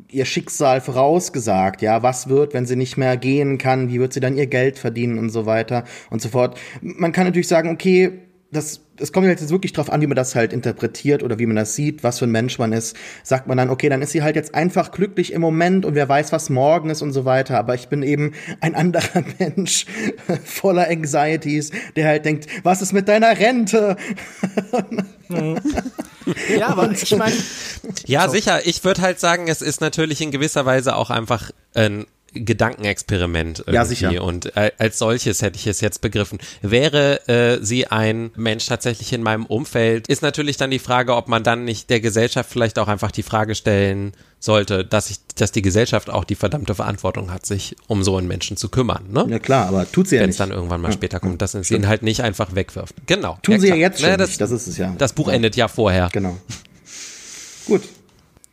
ihr 0.09 0.25
Schicksal 0.25 0.79
vorausgesagt, 0.79 1.81
ja, 1.81 2.01
was 2.01 2.29
wird, 2.29 2.53
wenn 2.53 2.65
sie 2.65 2.77
nicht 2.77 2.97
mehr 2.97 3.17
gehen 3.17 3.57
kann, 3.57 3.89
wie 3.89 3.99
wird 3.99 4.13
sie 4.13 4.21
dann 4.21 4.37
ihr 4.37 4.47
Geld 4.47 4.79
verdienen 4.79 5.17
und 5.17 5.29
so 5.29 5.45
weiter 5.45 5.83
und 6.09 6.21
so 6.21 6.29
fort. 6.29 6.57
Man 6.81 7.11
kann 7.11 7.25
natürlich 7.25 7.49
sagen, 7.49 7.69
okay, 7.69 8.26
das 8.51 8.81
es 8.99 9.11
kommt 9.11 9.27
jetzt 9.27 9.49
wirklich 9.49 9.73
drauf 9.73 9.91
an, 9.91 10.01
wie 10.01 10.07
man 10.07 10.15
das 10.15 10.35
halt 10.35 10.53
interpretiert 10.53 11.23
oder 11.23 11.39
wie 11.39 11.45
man 11.45 11.55
das 11.55 11.75
sieht, 11.75 12.03
was 12.03 12.19
für 12.19 12.25
ein 12.25 12.31
Mensch 12.31 12.57
man 12.59 12.73
ist. 12.73 12.95
Sagt 13.23 13.47
man 13.47 13.57
dann, 13.57 13.69
okay, 13.69 13.89
dann 13.89 14.01
ist 14.01 14.11
sie 14.11 14.23
halt 14.23 14.35
jetzt 14.35 14.55
einfach 14.55 14.91
glücklich 14.91 15.33
im 15.33 15.41
Moment 15.41 15.85
und 15.85 15.95
wer 15.95 16.09
weiß, 16.09 16.31
was 16.31 16.49
morgen 16.49 16.89
ist 16.89 17.01
und 17.01 17.13
so 17.13 17.25
weiter. 17.25 17.57
Aber 17.57 17.75
ich 17.75 17.89
bin 17.89 18.03
eben 18.03 18.33
ein 18.61 18.75
anderer 18.75 19.23
Mensch 19.39 19.85
voller 20.43 20.87
Anxieties, 20.89 21.71
der 21.95 22.07
halt 22.07 22.25
denkt, 22.25 22.47
was 22.63 22.81
ist 22.81 22.93
mit 22.93 23.07
deiner 23.07 23.37
Rente? 23.37 23.97
ja, 26.57 26.67
aber 26.67 26.91
ich 26.91 27.15
meine. 27.15 27.35
Ja, 28.05 28.25
so. 28.25 28.31
sicher. 28.31 28.65
Ich 28.65 28.83
würde 28.83 29.01
halt 29.01 29.19
sagen, 29.19 29.47
es 29.47 29.61
ist 29.61 29.81
natürlich 29.81 30.21
in 30.21 30.31
gewisser 30.31 30.65
Weise 30.65 30.95
auch 30.95 31.09
einfach 31.09 31.51
ein 31.73 32.05
Gedankenexperiment 32.43 33.59
irgendwie. 33.59 33.75
Ja, 33.75 33.85
sicher. 33.85 34.23
Und 34.23 34.55
äh, 34.55 34.71
als 34.77 34.97
solches 34.99 35.41
hätte 35.41 35.57
ich 35.57 35.67
es 35.67 35.81
jetzt 35.81 36.01
begriffen. 36.01 36.39
Wäre 36.61 37.27
äh, 37.27 37.63
sie 37.63 37.87
ein 37.87 38.31
Mensch 38.35 38.65
tatsächlich 38.65 39.13
in 39.13 39.23
meinem 39.23 39.45
Umfeld, 39.45 40.07
ist 40.07 40.21
natürlich 40.21 40.57
dann 40.57 40.71
die 40.71 40.79
Frage, 40.79 41.15
ob 41.15 41.27
man 41.27 41.43
dann 41.43 41.63
nicht 41.63 41.89
der 41.89 41.99
Gesellschaft 41.99 42.49
vielleicht 42.49 42.79
auch 42.79 42.87
einfach 42.87 43.11
die 43.11 43.23
Frage 43.23 43.55
stellen 43.55 44.13
sollte, 44.39 44.85
dass 44.85 45.09
ich, 45.09 45.17
dass 45.35 45.51
die 45.51 45.61
Gesellschaft 45.61 46.09
auch 46.09 46.23
die 46.23 46.35
verdammte 46.35 46.75
Verantwortung 46.75 47.31
hat, 47.31 47.45
sich 47.45 47.75
um 47.87 48.03
so 48.03 48.17
einen 48.17 48.27
Menschen 48.27 48.55
zu 48.55 48.69
kümmern. 48.69 49.05
Ne? 49.11 49.25
Ja 49.29 49.39
klar, 49.39 49.67
aber 49.67 49.91
tut 49.91 50.07
sie 50.07 50.15
ja 50.15 50.21
Wenn 50.21 50.29
nicht. 50.29 50.39
Wenn 50.39 50.43
es 50.43 50.49
dann 50.49 50.57
irgendwann 50.57 50.81
mal 50.81 50.89
ja, 50.89 50.93
später 50.93 51.19
kommt, 51.19 51.41
dass 51.41 51.53
sie 51.53 51.73
ihn 51.73 51.87
halt 51.87 52.03
nicht 52.03 52.21
einfach 52.21 52.53
wegwirft. 52.53 52.95
Genau. 53.07 53.39
Tun 53.41 53.55
ja, 53.55 53.59
sie 53.59 53.67
ja 53.69 53.75
jetzt 53.75 53.99
schon. 53.99 54.09
naja, 54.09 54.17
das, 54.17 54.37
das 54.37 54.51
ist 54.51 54.67
es 54.67 54.77
ja. 54.77 54.93
Das 54.97 55.13
Buch 55.13 55.27
endet 55.27 55.55
ja 55.55 55.67
vorher. 55.67 56.09
Genau. 56.11 56.37
Gut. 57.65 57.83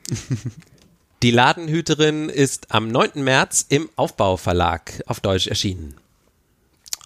Die 1.24 1.30
Ladenhüterin 1.30 2.28
ist 2.28 2.70
am 2.70 2.88
9. 2.88 3.24
März 3.24 3.64
im 3.70 3.88
Aufbauverlag 3.96 5.02
auf 5.06 5.20
Deutsch 5.20 5.46
erschienen. 5.46 5.94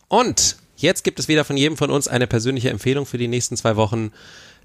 Und 0.08 0.56
jetzt 0.74 1.04
gibt 1.04 1.20
es 1.20 1.28
wieder 1.28 1.44
von 1.44 1.56
jedem 1.56 1.76
von 1.76 1.92
uns 1.92 2.08
eine 2.08 2.26
persönliche 2.26 2.70
Empfehlung 2.70 3.06
für 3.06 3.16
die 3.16 3.28
nächsten 3.28 3.56
zwei 3.56 3.76
Wochen. 3.76 4.10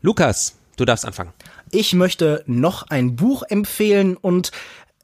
Lukas, 0.01 0.55
du 0.75 0.85
darfst 0.85 1.05
anfangen. 1.05 1.33
Ich 1.69 1.93
möchte 1.93 2.43
noch 2.47 2.89
ein 2.89 3.15
Buch 3.15 3.43
empfehlen 3.47 4.17
und 4.17 4.49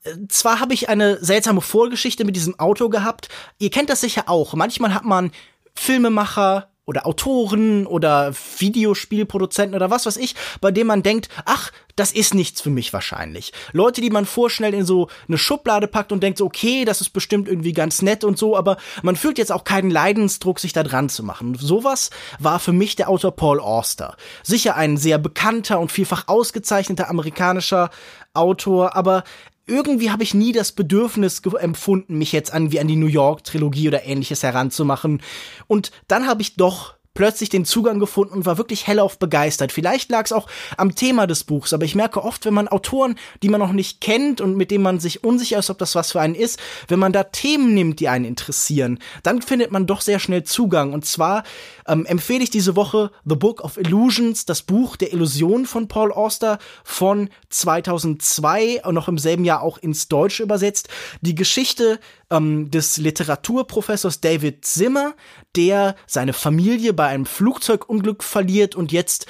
äh, 0.01 0.15
zwar 0.29 0.59
habe 0.59 0.73
ich 0.73 0.89
eine 0.89 1.23
seltsame 1.23 1.61
Vorgeschichte 1.61 2.25
mit 2.25 2.35
diesem 2.35 2.57
Auto 2.57 2.89
gehabt. 2.89 3.29
Ihr 3.59 3.69
kennt 3.69 3.91
das 3.91 4.01
sicher 4.01 4.23
auch. 4.29 4.55
Manchmal 4.55 4.95
hat 4.95 5.05
man 5.05 5.31
Filmemacher 5.75 6.68
oder 6.89 7.05
Autoren 7.05 7.85
oder 7.85 8.33
Videospielproduzenten 8.57 9.75
oder 9.75 9.91
was 9.91 10.07
weiß 10.07 10.17
ich, 10.17 10.33
bei 10.59 10.71
dem 10.71 10.87
man 10.87 11.03
denkt, 11.03 11.29
ach, 11.45 11.71
das 11.95 12.11
ist 12.11 12.33
nichts 12.33 12.61
für 12.61 12.71
mich 12.71 12.93
wahrscheinlich. 12.93 13.53
Leute, 13.73 14.01
die 14.01 14.09
man 14.09 14.25
vorschnell 14.25 14.73
in 14.73 14.85
so 14.85 15.07
eine 15.27 15.37
Schublade 15.37 15.87
packt 15.87 16.11
und 16.11 16.23
denkt 16.23 16.39
so, 16.39 16.45
okay, 16.45 16.85
das 16.85 16.99
ist 16.99 17.11
bestimmt 17.11 17.47
irgendwie 17.47 17.73
ganz 17.73 18.01
nett 18.01 18.23
und 18.23 18.39
so, 18.39 18.57
aber 18.57 18.77
man 19.03 19.15
fühlt 19.15 19.37
jetzt 19.37 19.51
auch 19.51 19.65
keinen 19.65 19.91
Leidensdruck, 19.91 20.59
sich 20.59 20.73
da 20.73 20.81
dran 20.81 21.09
zu 21.09 21.23
machen. 21.23 21.55
Sowas 21.59 22.09
war 22.39 22.57
für 22.57 22.73
mich 22.73 22.95
der 22.95 23.07
Autor 23.07 23.35
Paul 23.35 23.59
Auster. 23.59 24.17
Sicher 24.41 24.75
ein 24.75 24.97
sehr 24.97 25.19
bekannter 25.19 25.79
und 25.79 25.91
vielfach 25.91 26.27
ausgezeichneter 26.27 27.07
amerikanischer 27.07 27.91
Autor, 28.33 28.95
aber 28.95 29.23
irgendwie 29.69 30.11
habe 30.11 30.23
ich 30.23 30.33
nie 30.33 30.51
das 30.51 30.71
Bedürfnis 30.71 31.41
empfunden, 31.59 32.17
mich 32.17 32.31
jetzt 32.31 32.51
an 32.51 32.71
wie 32.71 32.79
an 32.79 32.87
die 32.87 32.95
New 32.95 33.07
York 33.07 33.43
Trilogie 33.43 33.87
oder 33.87 34.05
ähnliches 34.05 34.43
heranzumachen. 34.43 35.21
Und 35.67 35.91
dann 36.07 36.27
habe 36.27 36.41
ich 36.41 36.55
doch 36.55 36.95
plötzlich 37.19 37.49
den 37.49 37.65
Zugang 37.65 37.99
gefunden 37.99 38.33
und 38.33 38.45
war 38.45 38.57
wirklich 38.57 38.87
hellauf 38.87 39.19
begeistert. 39.19 39.73
Vielleicht 39.73 40.09
lag 40.09 40.25
es 40.25 40.31
auch 40.31 40.47
am 40.77 40.95
Thema 40.95 41.27
des 41.27 41.43
Buchs, 41.43 41.73
aber 41.73 41.83
ich 41.83 41.93
merke 41.93 42.23
oft, 42.23 42.45
wenn 42.45 42.53
man 42.53 42.69
Autoren, 42.69 43.15
die 43.43 43.49
man 43.49 43.59
noch 43.59 43.73
nicht 43.73 43.99
kennt 43.99 44.39
und 44.39 44.55
mit 44.55 44.71
denen 44.71 44.83
man 44.83 45.01
sich 45.01 45.21
unsicher 45.23 45.59
ist, 45.59 45.69
ob 45.69 45.77
das 45.79 45.95
was 45.95 46.13
für 46.13 46.21
einen 46.21 46.35
ist, 46.35 46.59
wenn 46.87 46.99
man 46.99 47.11
da 47.11 47.25
Themen 47.25 47.73
nimmt, 47.73 47.99
die 47.99 48.07
einen 48.07 48.23
interessieren, 48.23 48.99
dann 49.21 49.41
findet 49.41 49.69
man 49.69 49.85
doch 49.85 49.99
sehr 49.99 50.19
schnell 50.19 50.43
Zugang. 50.43 50.93
Und 50.93 51.05
zwar 51.05 51.43
ähm, 51.89 52.05
empfehle 52.05 52.43
ich 52.43 52.49
diese 52.49 52.75
Woche 52.75 53.11
The 53.25 53.35
Book 53.35 53.61
of 53.61 53.77
Illusions, 53.77 54.45
das 54.45 54.61
Buch 54.61 54.95
der 54.95 55.11
Illusion 55.11 55.65
von 55.65 55.87
Paul 55.87 56.11
Auster 56.11 56.59
von 56.83 57.29
2002 57.49 58.83
und 58.85 58.93
noch 58.95 59.07
im 59.07 59.17
selben 59.17 59.43
Jahr 59.43 59.61
auch 59.61 59.77
ins 59.77 60.07
Deutsche 60.07 60.43
übersetzt. 60.43 60.87
Die 61.21 61.35
Geschichte 61.35 61.99
ähm, 62.29 62.71
des 62.71 62.97
Literaturprofessors 62.97 64.21
David 64.21 64.63
Zimmer, 64.63 65.15
der 65.55 65.95
seine 66.05 66.33
Familie 66.33 66.93
bei 66.93 67.07
einem 67.07 67.25
Flugzeugunglück 67.25 68.23
verliert 68.23 68.75
und 68.75 68.91
jetzt 68.91 69.25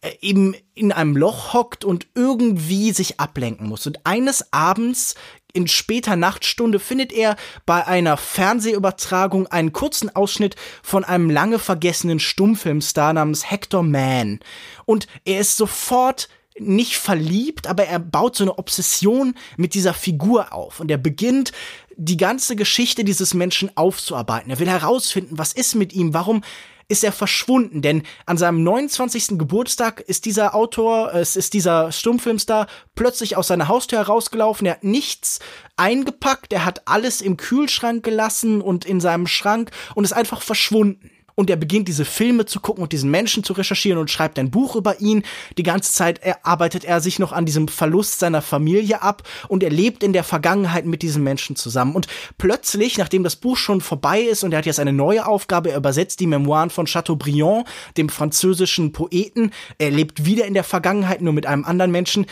äh, 0.00 0.12
eben 0.20 0.54
in 0.74 0.92
einem 0.92 1.16
Loch 1.16 1.52
hockt 1.52 1.84
und 1.84 2.06
irgendwie 2.14 2.92
sich 2.92 3.20
ablenken 3.20 3.68
muss. 3.68 3.86
Und 3.86 4.06
eines 4.06 4.52
Abends 4.52 5.14
in 5.54 5.68
später 5.68 6.16
Nachtstunde 6.16 6.78
findet 6.78 7.12
er 7.12 7.36
bei 7.64 7.86
einer 7.86 8.18
Fernsehübertragung 8.18 9.46
einen 9.46 9.72
kurzen 9.72 10.14
Ausschnitt 10.14 10.56
von 10.82 11.04
einem 11.04 11.30
lange 11.30 11.58
vergessenen 11.58 12.20
Stummfilmstar 12.20 13.14
namens 13.14 13.50
Hector 13.50 13.82
Mann. 13.82 14.40
Und 14.84 15.06
er 15.24 15.40
ist 15.40 15.56
sofort 15.56 16.28
nicht 16.58 16.96
verliebt, 16.96 17.66
aber 17.66 17.86
er 17.86 17.98
baut 17.98 18.36
so 18.36 18.44
eine 18.44 18.58
Obsession 18.58 19.34
mit 19.56 19.74
dieser 19.74 19.94
Figur 19.94 20.52
auf 20.52 20.80
und 20.80 20.90
er 20.90 20.98
beginnt 20.98 21.52
die 21.96 22.16
ganze 22.16 22.56
Geschichte 22.56 23.04
dieses 23.04 23.34
Menschen 23.34 23.76
aufzuarbeiten. 23.76 24.50
Er 24.50 24.58
will 24.58 24.68
herausfinden, 24.68 25.38
was 25.38 25.52
ist 25.52 25.74
mit 25.74 25.92
ihm, 25.92 26.14
warum 26.14 26.42
ist 26.88 27.04
er 27.04 27.12
verschwunden, 27.12 27.82
denn 27.82 28.02
an 28.26 28.36
seinem 28.36 28.62
29. 28.62 29.38
Geburtstag 29.38 30.00
ist 30.00 30.24
dieser 30.24 30.54
Autor, 30.54 31.14
es 31.14 31.36
ist 31.36 31.54
dieser 31.54 31.92
Stummfilmstar 31.92 32.66
plötzlich 32.94 33.36
aus 33.36 33.48
seiner 33.48 33.68
Haustür 33.68 33.98
herausgelaufen, 33.98 34.66
er 34.66 34.74
hat 34.74 34.84
nichts 34.84 35.40
eingepackt, 35.76 36.52
er 36.52 36.64
hat 36.64 36.86
alles 36.86 37.20
im 37.20 37.36
Kühlschrank 37.36 38.04
gelassen 38.04 38.60
und 38.60 38.84
in 38.84 39.00
seinem 39.00 39.26
Schrank 39.26 39.70
und 39.94 40.04
ist 40.04 40.12
einfach 40.12 40.42
verschwunden 40.42 41.10
und 41.34 41.50
er 41.50 41.56
beginnt 41.56 41.88
diese 41.88 42.04
Filme 42.04 42.46
zu 42.46 42.60
gucken 42.60 42.82
und 42.82 42.92
diesen 42.92 43.10
Menschen 43.10 43.44
zu 43.44 43.52
recherchieren 43.52 43.98
und 43.98 44.10
schreibt 44.10 44.38
ein 44.38 44.50
Buch 44.50 44.76
über 44.76 45.00
ihn. 45.00 45.22
Die 45.58 45.62
ganze 45.62 45.92
Zeit 45.92 46.20
arbeitet 46.44 46.84
er 46.84 47.00
sich 47.00 47.18
noch 47.18 47.32
an 47.32 47.46
diesem 47.46 47.68
Verlust 47.68 48.18
seiner 48.18 48.42
Familie 48.42 49.02
ab 49.02 49.22
und 49.48 49.62
er 49.62 49.70
lebt 49.70 50.02
in 50.02 50.12
der 50.12 50.24
Vergangenheit 50.24 50.86
mit 50.86 51.02
diesen 51.02 51.22
Menschen 51.22 51.56
zusammen. 51.56 51.94
Und 51.94 52.06
plötzlich, 52.38 52.98
nachdem 52.98 53.24
das 53.24 53.36
Buch 53.36 53.56
schon 53.56 53.80
vorbei 53.80 54.20
ist 54.20 54.44
und 54.44 54.52
er 54.52 54.58
hat 54.58 54.66
jetzt 54.66 54.80
eine 54.80 54.92
neue 54.92 55.26
Aufgabe, 55.26 55.70
er 55.70 55.78
übersetzt 55.78 56.20
die 56.20 56.26
Memoiren 56.26 56.70
von 56.70 56.86
Chateaubriand, 56.86 57.66
dem 57.96 58.08
französischen 58.08 58.92
Poeten, 58.92 59.50
er 59.78 59.90
lebt 59.90 60.24
wieder 60.24 60.46
in 60.46 60.54
der 60.54 60.64
Vergangenheit, 60.64 61.20
nur 61.20 61.32
mit 61.32 61.46
einem 61.46 61.64
anderen 61.64 61.90
Menschen, 61.90 62.26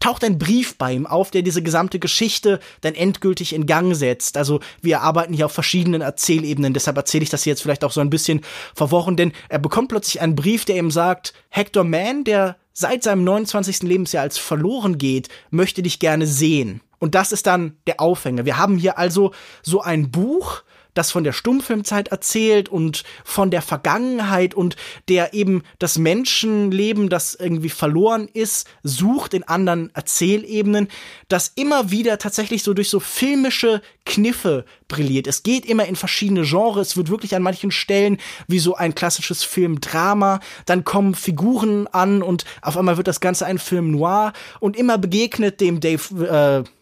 taucht 0.00 0.24
ein 0.24 0.38
Brief 0.38 0.76
bei 0.76 0.92
ihm 0.92 1.06
auf, 1.06 1.30
der 1.30 1.42
diese 1.42 1.62
gesamte 1.62 1.98
Geschichte 1.98 2.60
dann 2.80 2.94
endgültig 2.94 3.52
in 3.52 3.66
Gang 3.66 3.94
setzt. 3.94 4.36
Also 4.36 4.60
wir 4.80 5.00
arbeiten 5.00 5.32
hier 5.32 5.46
auf 5.46 5.52
verschiedenen 5.52 6.00
Erzählebenen, 6.00 6.74
deshalb 6.74 6.96
erzähle 6.96 7.24
ich 7.24 7.30
das 7.30 7.44
jetzt 7.44 7.62
vielleicht 7.62 7.84
auch 7.84 7.92
so 7.92 8.00
ein 8.00 8.10
bisschen 8.10 8.42
verworren, 8.74 9.16
denn 9.16 9.32
er 9.48 9.58
bekommt 9.58 9.88
plötzlich 9.88 10.20
einen 10.20 10.36
Brief, 10.36 10.64
der 10.64 10.76
ihm 10.76 10.90
sagt, 10.90 11.34
Hector 11.48 11.84
Mann, 11.84 12.24
der 12.24 12.56
seit 12.72 13.02
seinem 13.02 13.24
29. 13.24 13.82
Lebensjahr 13.82 14.22
als 14.22 14.38
verloren 14.38 14.98
geht, 14.98 15.28
möchte 15.50 15.82
dich 15.82 15.98
gerne 15.98 16.26
sehen. 16.26 16.80
Und 17.00 17.14
das 17.14 17.32
ist 17.32 17.46
dann 17.46 17.76
der 17.86 18.00
Aufhänger. 18.00 18.44
Wir 18.44 18.58
haben 18.58 18.76
hier 18.76 18.98
also 18.98 19.32
so 19.62 19.80
ein 19.80 20.10
Buch, 20.10 20.62
das 20.98 21.10
von 21.12 21.24
der 21.24 21.32
Stummfilmzeit 21.32 22.08
erzählt 22.08 22.68
und 22.68 23.04
von 23.24 23.50
der 23.50 23.62
Vergangenheit 23.62 24.54
und 24.54 24.76
der 25.08 25.32
eben 25.32 25.62
das 25.78 25.96
Menschenleben, 25.96 27.08
das 27.08 27.34
irgendwie 27.34 27.68
verloren 27.70 28.28
ist, 28.32 28.66
sucht 28.82 29.32
in 29.32 29.44
anderen 29.44 29.94
Erzählebenen, 29.94 30.88
das 31.28 31.52
immer 31.54 31.90
wieder 31.90 32.18
tatsächlich 32.18 32.62
so 32.62 32.74
durch 32.74 32.90
so 32.90 33.00
filmische 33.00 33.80
Kniffe 34.04 34.64
brilliert. 34.88 35.26
Es 35.26 35.42
geht 35.42 35.66
immer 35.66 35.86
in 35.86 35.96
verschiedene 35.96 36.42
Genres, 36.42 36.88
es 36.88 36.96
wird 36.96 37.10
wirklich 37.10 37.36
an 37.36 37.42
manchen 37.42 37.70
Stellen 37.70 38.18
wie 38.48 38.58
so 38.58 38.74
ein 38.74 38.94
klassisches 38.94 39.44
Filmdrama, 39.44 40.40
dann 40.66 40.84
kommen 40.84 41.14
Figuren 41.14 41.86
an 41.88 42.22
und 42.22 42.44
auf 42.62 42.76
einmal 42.76 42.96
wird 42.96 43.06
das 43.06 43.20
Ganze 43.20 43.46
ein 43.46 43.58
Film 43.58 43.92
noir. 43.92 44.32
Und 44.60 44.76
immer 44.76 44.98
begegnet 44.98 45.60
dem 45.60 45.80
Dave 45.80 46.64
äh, 46.66 46.77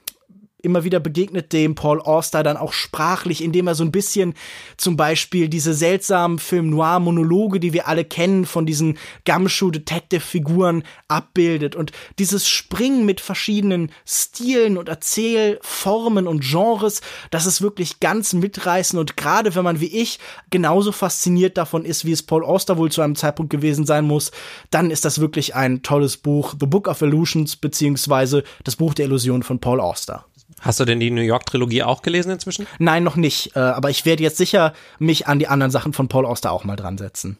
immer 0.67 0.85
wieder 0.85 1.01
begegnet 1.01 1.53
dem 1.53 1.75
Paul 1.75 2.01
Auster 2.01 2.43
dann 2.43 2.59
auch 2.59 2.75
sprachlich, 2.75 3.43
indem 3.43 3.69
er 3.69 3.75
so 3.75 3.85
ein 3.85 3.93
bisschen 3.93 4.35
zum 4.77 4.97
Beispiel 4.97 5.49
diese 5.49 5.73
seltsamen 5.73 6.39
Film-Noir-Monologe, 6.39 7.61
die 7.61 7.73
wir 7.73 7.89
alle 7.89 8.05
kennen, 8.05 8.45
von 8.45 8.67
diesen 8.67 8.99
Gumshoe-Detective-Figuren 9.25 10.83
abbildet. 11.09 11.77
Und 11.77 11.93
dieses 12.19 12.49
Springen 12.49 13.07
mit 13.07 13.21
verschiedenen 13.21 13.93
Stilen 14.05 14.77
und 14.77 14.89
Erzählformen 14.89 16.27
und 16.27 16.43
Genres, 16.43 17.01
das 17.31 17.47
ist 17.47 17.63
wirklich 17.63 18.01
ganz 18.01 18.33
mitreißend. 18.33 19.01
Und 19.01 19.17
gerade 19.17 19.55
wenn 19.55 19.65
man 19.65 19.81
wie 19.81 19.87
ich 19.87 20.19
genauso 20.51 20.93
fasziniert 20.93 21.57
davon 21.57 21.85
ist, 21.85 22.05
wie 22.05 22.13
es 22.13 22.23
Paul 22.23 22.45
Auster 22.45 22.77
wohl 22.77 22.91
zu 22.91 23.03
einem 23.03 23.17
Zeitpunkt 23.17 23.51
gewesen 23.51 23.87
sein 23.87 24.05
muss, 24.05 24.33
dann 24.71 24.91
ist 24.91 25.05
das 25.05 25.21
wirklich 25.21 25.55
ein 25.55 25.83
tolles 25.83 26.17
Buch. 26.17 26.55
The 26.59 26.67
Book 26.67 26.89
of 26.89 27.03
Illusions, 27.03 27.57
beziehungsweise 27.57 28.43
das 28.65 28.77
Buch 28.77 28.95
der 28.95 29.07
Illusion 29.07 29.43
von 29.43 29.61
Paul 29.61 29.81
Auster. 29.81 30.27
Hast 30.61 30.81
du 30.81 30.85
denn 30.85 31.01
die 31.01 31.11
New 31.11 31.23
York-Trilogie 31.23 31.83
auch 31.83 32.03
gelesen 32.03 32.31
inzwischen? 32.31 32.67
Nein, 32.79 33.05
noch 33.05 33.17
nicht. 33.17 33.55
Äh, 33.57 33.61
aber 33.61 33.91
ich 33.91 34.05
werde 34.05 34.23
jetzt 34.23 34.39
sicher 34.39 34.73
mich 34.99 35.27
an 35.27 35.39
die 35.39 35.49
anderen 35.49 35.71
Sachen 35.71 35.93
von 35.93 36.09
Paul 36.09 36.25
Auster 36.25 36.51
auch 36.51 36.65
mal 36.65 36.77
dran 36.77 36.99
setzen. 36.99 37.39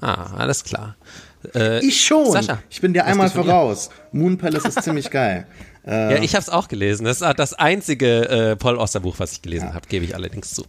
Ah, 0.00 0.34
alles 0.36 0.64
klar. 0.64 0.96
Äh, 1.54 1.84
ich 1.84 2.04
schon. 2.04 2.30
Sascha, 2.30 2.58
ich 2.70 2.80
bin 2.80 2.92
dir 2.92 3.04
einmal 3.04 3.30
voraus. 3.30 3.90
Moon 4.12 4.38
Palace 4.38 4.64
ist 4.64 4.82
ziemlich 4.82 5.10
geil. 5.10 5.46
Äh, 5.86 5.90
ja, 6.14 6.22
ich 6.22 6.34
habe 6.34 6.42
es 6.42 6.48
auch 6.48 6.68
gelesen. 6.68 7.04
Das 7.04 7.20
ist 7.20 7.38
das 7.38 7.54
einzige 7.54 8.28
äh, 8.28 8.56
Paul 8.56 8.78
Auster 8.78 9.00
Buch, 9.00 9.16
was 9.18 9.32
ich 9.32 9.42
gelesen 9.42 9.68
ja. 9.68 9.74
habe, 9.74 9.86
gebe 9.88 10.04
ich 10.04 10.14
allerdings 10.14 10.54
zu. 10.54 10.64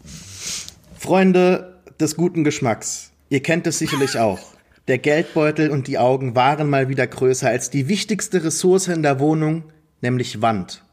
Freunde 0.97 1.75
des 1.99 2.15
guten 2.15 2.43
Geschmacks, 2.43 3.11
ihr 3.29 3.41
kennt 3.41 3.67
es 3.67 3.79
sicherlich 3.79 4.17
auch. 4.19 4.39
Der 4.87 4.99
Geldbeutel 4.99 5.71
und 5.71 5.87
die 5.87 5.97
Augen 5.97 6.35
waren 6.35 6.69
mal 6.69 6.89
wieder 6.89 7.07
größer 7.07 7.47
als 7.49 7.71
die 7.71 7.87
wichtigste 7.87 8.43
Ressource 8.43 8.87
in 8.87 9.01
der 9.01 9.19
Wohnung, 9.19 9.63
nämlich 10.01 10.41
Wand. 10.41 10.84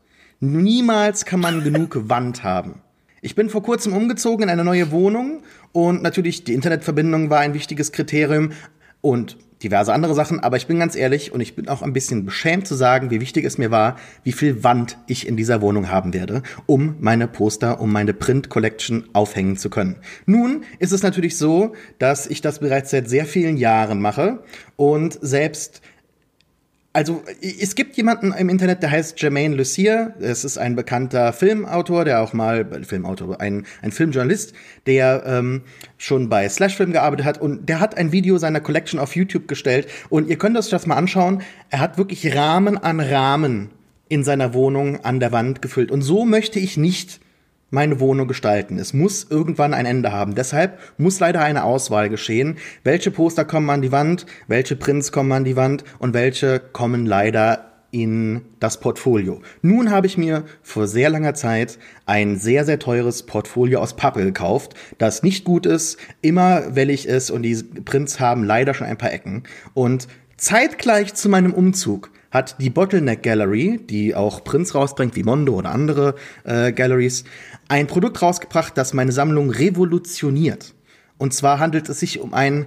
Niemals 0.45 1.25
kann 1.25 1.39
man 1.39 1.63
genug 1.63 2.09
Wand 2.09 2.43
haben. 2.43 2.81
Ich 3.21 3.37
bin 3.37 3.49
vor 3.49 3.63
kurzem 3.63 3.93
umgezogen 3.93 4.43
in 4.43 4.51
eine 4.51 4.65
neue 4.65 4.91
Wohnung 4.91 5.45
und 5.71 6.03
natürlich 6.03 6.43
die 6.43 6.53
Internetverbindung 6.53 7.31
war 7.31 7.39
ein 7.39 7.55
wichtiges 7.55 7.93
Kriterium 7.93 8.51
und 9.01 9.37
diverse 9.63 9.93
andere 9.93 10.17
Sachen, 10.17 10.41
aber 10.41 10.57
ich 10.57 10.67
bin 10.67 10.81
ganz 10.81 10.97
ehrlich 10.97 11.33
und 11.33 11.41
ich 11.41 11.55
bin 11.55 11.69
auch 11.69 11.83
ein 11.83 11.93
bisschen 11.93 12.25
beschämt 12.25 12.67
zu 12.67 12.75
sagen, 12.75 13.13
wie 13.13 13.21
wichtig 13.21 13.45
es 13.45 13.57
mir 13.57 13.71
war, 13.71 13.95
wie 14.25 14.33
viel 14.33 14.65
Wand 14.65 14.99
ich 15.07 15.29
in 15.29 15.37
dieser 15.37 15.61
Wohnung 15.61 15.89
haben 15.89 16.13
werde, 16.13 16.43
um 16.67 16.97
meine 16.99 17.29
Poster, 17.29 17.81
um 17.81 17.93
meine 17.93 18.13
Print 18.13 18.49
Collection 18.49 19.05
aufhängen 19.13 19.57
zu 19.57 19.71
können. 19.71 20.01
Nun 20.27 20.65
ist 20.81 20.93
es 20.93 21.05
natürlich 21.05 21.37
so, 21.37 21.75
dass 22.01 22.27
ich 22.27 22.41
das 22.41 22.59
bereits 22.59 22.91
seit 22.91 23.09
sehr 23.09 23.27
vielen 23.27 23.59
Jahren 23.59 24.01
mache 24.01 24.43
und 24.75 25.17
selbst 25.21 25.83
also 26.95 27.23
es 27.41 27.75
gibt 27.75 27.97
jemanden 27.97 28.33
im 28.33 28.51
Internet, 28.51 28.83
der 28.83 28.91
heißt 28.91 29.21
Jermaine 29.21 29.57
Lucier. 29.57 30.15
Es 30.21 30.45
ist 30.45 30.59
ein 30.59 30.77
bekannter 30.77 31.33
Filmautor, 31.33 32.05
der 32.05 32.21
auch 32.21 32.35
mal 32.35 32.67
Filmautor, 32.85 33.41
ein, 33.41 33.65
ein 33.81 33.93
Filmjournalist, 33.93 34.53
der 34.85 35.23
ähm, 35.27 35.63
schon 35.97 36.29
bei 36.29 36.47
Slashfilm 36.47 36.93
gearbeitet 36.93 37.25
hat 37.25 37.41
und 37.41 37.69
der 37.69 37.81
hat 37.81 37.97
ein 37.97 38.13
Video 38.13 38.37
seiner 38.37 38.61
Collection 38.61 39.01
auf 39.01 39.17
YouTube 39.17 39.49
gestellt 39.49 39.89
und 40.11 40.29
ihr 40.29 40.37
könnt 40.37 40.59
euch 40.59 40.69
das 40.69 40.87
mal 40.87 40.97
anschauen. 40.97 41.43
Er 41.71 41.81
hat 41.81 41.97
wirklich 41.97 42.35
Rahmen 42.37 42.77
an 42.77 43.01
Rahmen 43.01 43.71
in 44.09 44.23
seiner 44.23 44.53
Wohnung 44.53 45.03
an 45.03 45.19
der 45.19 45.33
Wand 45.33 45.63
gefüllt 45.63 45.91
und 45.91 46.03
so 46.03 46.27
möchte 46.27 46.59
ich 46.59 46.77
nicht 46.77 47.22
meine 47.73 47.99
Wohnung 47.99 48.29
gestalten. 48.29 48.79
Es 48.79 48.93
muss 48.93 49.27
irgendwann 49.29 49.75
ein 49.75 49.87
Ende 49.87 50.13
haben. 50.13 50.35
Deshalb 50.35 50.79
muss 50.99 51.19
leider 51.19 51.41
eine 51.41 51.65
Auswahl 51.65 52.09
geschehen. 52.11 52.59
Welche 52.85 53.11
Poster 53.11 53.45
kommen 53.45 53.71
an 53.71 53.83
die 53.83 53.91
Wand, 53.91 54.27
welche 54.47 54.77
Prints 54.77 55.11
kommen 55.11 55.33
an 55.33 55.45
die 55.45 55.57
Wand 55.57 55.83
und 55.99 56.15
welche 56.15 56.61
kommen 56.61 57.07
leider 57.07 57.73
in 57.91 58.43
das 58.59 58.81
Portfolio. 58.81 59.43
Nun 59.61 59.91
habe 59.91 60.07
ich 60.07 60.17
mir 60.17 60.45
vor 60.63 60.87
sehr 60.87 61.11
langer 61.11 61.35
Zeit 61.35 61.79
ein 62.07 62.37
sehr, 62.37 62.65
sehr 62.65 62.79
teures 62.79 63.23
Portfolio 63.25 63.81
aus 63.81 63.97
Pappe 63.97 64.23
gekauft, 64.25 64.75
das 64.99 65.23
nicht 65.23 65.45
gut 65.45 65.67
ist. 65.67 65.99
Immer 66.21 66.75
ich 66.77 67.09
es 67.09 67.31
und 67.31 67.43
die 67.43 67.63
Prints 67.85 68.21
haben 68.21 68.45
leider 68.45 68.75
schon 68.75 68.87
ein 68.87 68.99
paar 68.99 69.13
Ecken. 69.13 69.45
Und 69.75 70.09
zeitgleich 70.37 71.15
zu 71.15 71.29
meinem 71.29 71.55
Umzug 71.55 72.11
hat 72.33 72.57
die 72.59 72.71
Bottleneck 72.71 73.23
Gallery, 73.23 73.79
die 73.89 74.17
auch 74.17 74.43
Prints 74.43 74.75
rausbringt, 74.75 75.15
wie 75.15 75.23
Mondo 75.23 75.55
oder 75.55 75.71
andere 75.71 76.17
äh, 76.45 76.73
Galleries, 76.73 77.23
ein 77.69 77.87
Produkt 77.87 78.21
rausgebracht, 78.23 78.77
das 78.77 78.95
meine 78.95 79.13
Sammlung 79.13 79.51
revolutioniert. 79.51 80.75
Und 81.19 81.35
zwar 81.35 81.61
handelt 81.61 81.89
es 81.89 82.01
sich 82.01 82.19
um 82.19 82.35
ein 82.35 82.67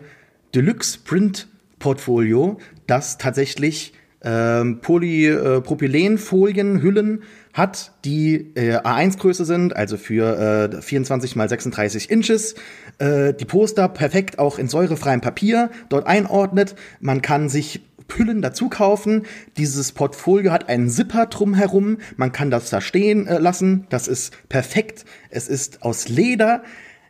Deluxe 0.54 1.00
Print 1.04 1.50
Portfolio, 1.80 2.60
das 2.88 3.18
tatsächlich 3.18 3.94
ähm, 4.22 4.80
Polypropylenfolien, 4.82 6.78
äh, 6.78 7.20
hat, 7.54 7.92
die 8.06 8.52
äh, 8.56 8.78
A1-Größe 8.78 9.46
sind, 9.46 9.76
also 9.76 9.98
für 9.98 10.72
äh, 10.74 10.82
24 10.82 11.36
mal 11.36 11.48
36 11.48 12.10
Inches. 12.10 12.56
Äh, 12.98 13.34
die 13.34 13.46
Poster 13.46 13.88
perfekt 13.88 14.40
auch 14.40 14.58
in 14.58 14.68
säurefreiem 14.68 15.22
Papier 15.22 15.70
dort 15.90 16.08
einordnet. 16.08 16.76
Man 17.00 17.22
kann 17.22 17.50
sich 17.50 17.82
Hüllen 18.14 18.42
dazu 18.42 18.70
kaufen. 18.70 19.26
Dieses 19.58 19.92
Portfolio 19.92 20.52
hat 20.52 20.70
einen 20.70 20.90
Zipper 20.90 21.26
drumherum. 21.28 21.98
Man 22.18 22.32
kann 22.32 22.52
das 22.52 22.70
da 22.70 22.82
stehen 22.82 23.28
äh, 23.28 23.38
lassen. 23.38 23.88
Das 23.90 24.08
ist 24.08 24.34
perfekt. 24.50 25.06
Es 25.30 25.48
ist 25.48 25.82
aus 25.84 26.08
Leder. 26.08 26.64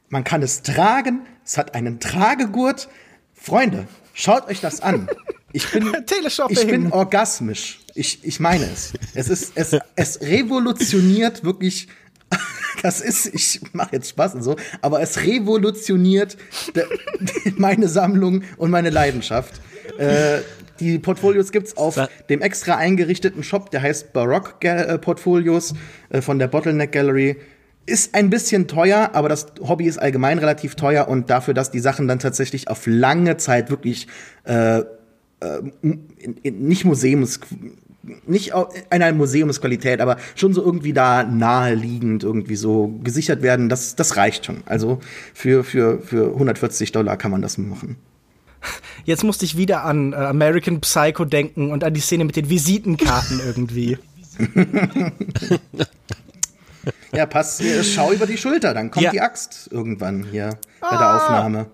Man 0.09 0.23
kann 0.23 0.41
es 0.41 0.61
tragen. 0.61 1.21
Es 1.43 1.57
hat 1.57 1.75
einen 1.75 1.99
Tragegurt. 1.99 2.89
Freunde, 3.33 3.87
schaut 4.13 4.47
euch 4.47 4.61
das 4.61 4.81
an. 4.81 5.07
Ich 5.53 5.71
bin, 5.71 5.93
ich 6.49 6.67
bin 6.67 6.91
orgasmisch. 6.91 7.81
Ich, 7.93 8.23
ich 8.23 8.39
meine 8.39 8.65
es. 8.65 8.93
Es 9.13 9.29
ist, 9.29 9.53
es, 9.55 9.77
es 9.95 10.21
revolutioniert 10.21 11.43
wirklich 11.43 11.87
das 12.81 13.01
ist, 13.01 13.27
ich 13.27 13.61
mache 13.73 13.93
jetzt 13.93 14.09
Spaß 14.09 14.35
und 14.35 14.43
so, 14.43 14.55
aber 14.81 15.01
es 15.01 15.21
revolutioniert 15.23 16.37
meine 17.57 17.87
Sammlung 17.87 18.43
und 18.57 18.71
meine 18.71 18.89
Leidenschaft. 18.89 19.61
Äh, 19.97 20.39
die 20.79 20.99
Portfolios 20.99 21.51
gibt's 21.51 21.77
auf 21.77 21.99
dem 22.29 22.41
extra 22.41 22.75
eingerichteten 22.75 23.43
Shop, 23.43 23.71
der 23.71 23.81
heißt 23.81 24.13
Barock 24.13 24.63
äh, 24.63 24.97
Portfolios 24.97 25.73
äh, 26.09 26.21
von 26.21 26.39
der 26.39 26.47
Bottleneck 26.47 26.91
Gallery. 26.91 27.37
Ist 27.85 28.15
ein 28.15 28.29
bisschen 28.29 28.67
teuer, 28.67 29.11
aber 29.13 29.29
das 29.29 29.47
Hobby 29.61 29.85
ist 29.85 29.99
allgemein 29.99 30.39
relativ 30.39 30.75
teuer 30.75 31.07
und 31.07 31.29
dafür, 31.29 31.53
dass 31.53 31.69
die 31.69 31.79
Sachen 31.79 32.07
dann 32.07 32.19
tatsächlich 32.19 32.67
auf 32.67 32.87
lange 32.87 33.37
Zeit 33.37 33.69
wirklich 33.69 34.07
äh, 34.45 34.79
äh, 34.79 34.83
nicht 36.43 36.85
Museums 36.85 37.39
nicht 38.27 38.49
in 38.49 39.01
einer 39.01 39.11
Museumsqualität, 39.13 40.01
aber 40.01 40.17
schon 40.35 40.53
so 40.53 40.63
irgendwie 40.63 40.93
da 40.93 41.23
naheliegend 41.23 42.23
irgendwie 42.23 42.55
so 42.55 42.99
gesichert 43.03 43.41
werden, 43.41 43.69
das, 43.69 43.95
das 43.95 44.15
reicht 44.17 44.45
schon. 44.45 44.57
Also 44.65 44.99
für, 45.33 45.63
für, 45.63 45.99
für 45.99 46.33
140 46.33 46.91
Dollar 46.91 47.17
kann 47.17 47.31
man 47.31 47.41
das 47.41 47.57
machen. 47.57 47.97
Jetzt 49.03 49.23
musste 49.23 49.45
ich 49.45 49.57
wieder 49.57 49.83
an 49.83 50.13
äh, 50.13 50.17
American 50.17 50.81
Psycho 50.81 51.25
denken 51.25 51.71
und 51.71 51.83
an 51.83 51.93
die 51.93 52.01
Szene 52.01 52.25
mit 52.25 52.35
den 52.35 52.49
Visitenkarten 52.49 53.39
irgendwie. 53.45 53.97
ja, 57.13 57.25
pass, 57.25 57.59
äh, 57.61 57.83
schau 57.83 58.11
über 58.11 58.25
die 58.25 58.37
Schulter, 58.37 58.73
dann 58.73 58.91
kommt 58.91 59.05
ja. 59.05 59.11
die 59.11 59.21
Axt 59.21 59.69
irgendwann 59.71 60.23
hier 60.23 60.57
ah. 60.81 60.89
bei 60.89 60.97
der 60.97 61.07
ah. 61.07 61.17
Aufnahme. 61.17 61.67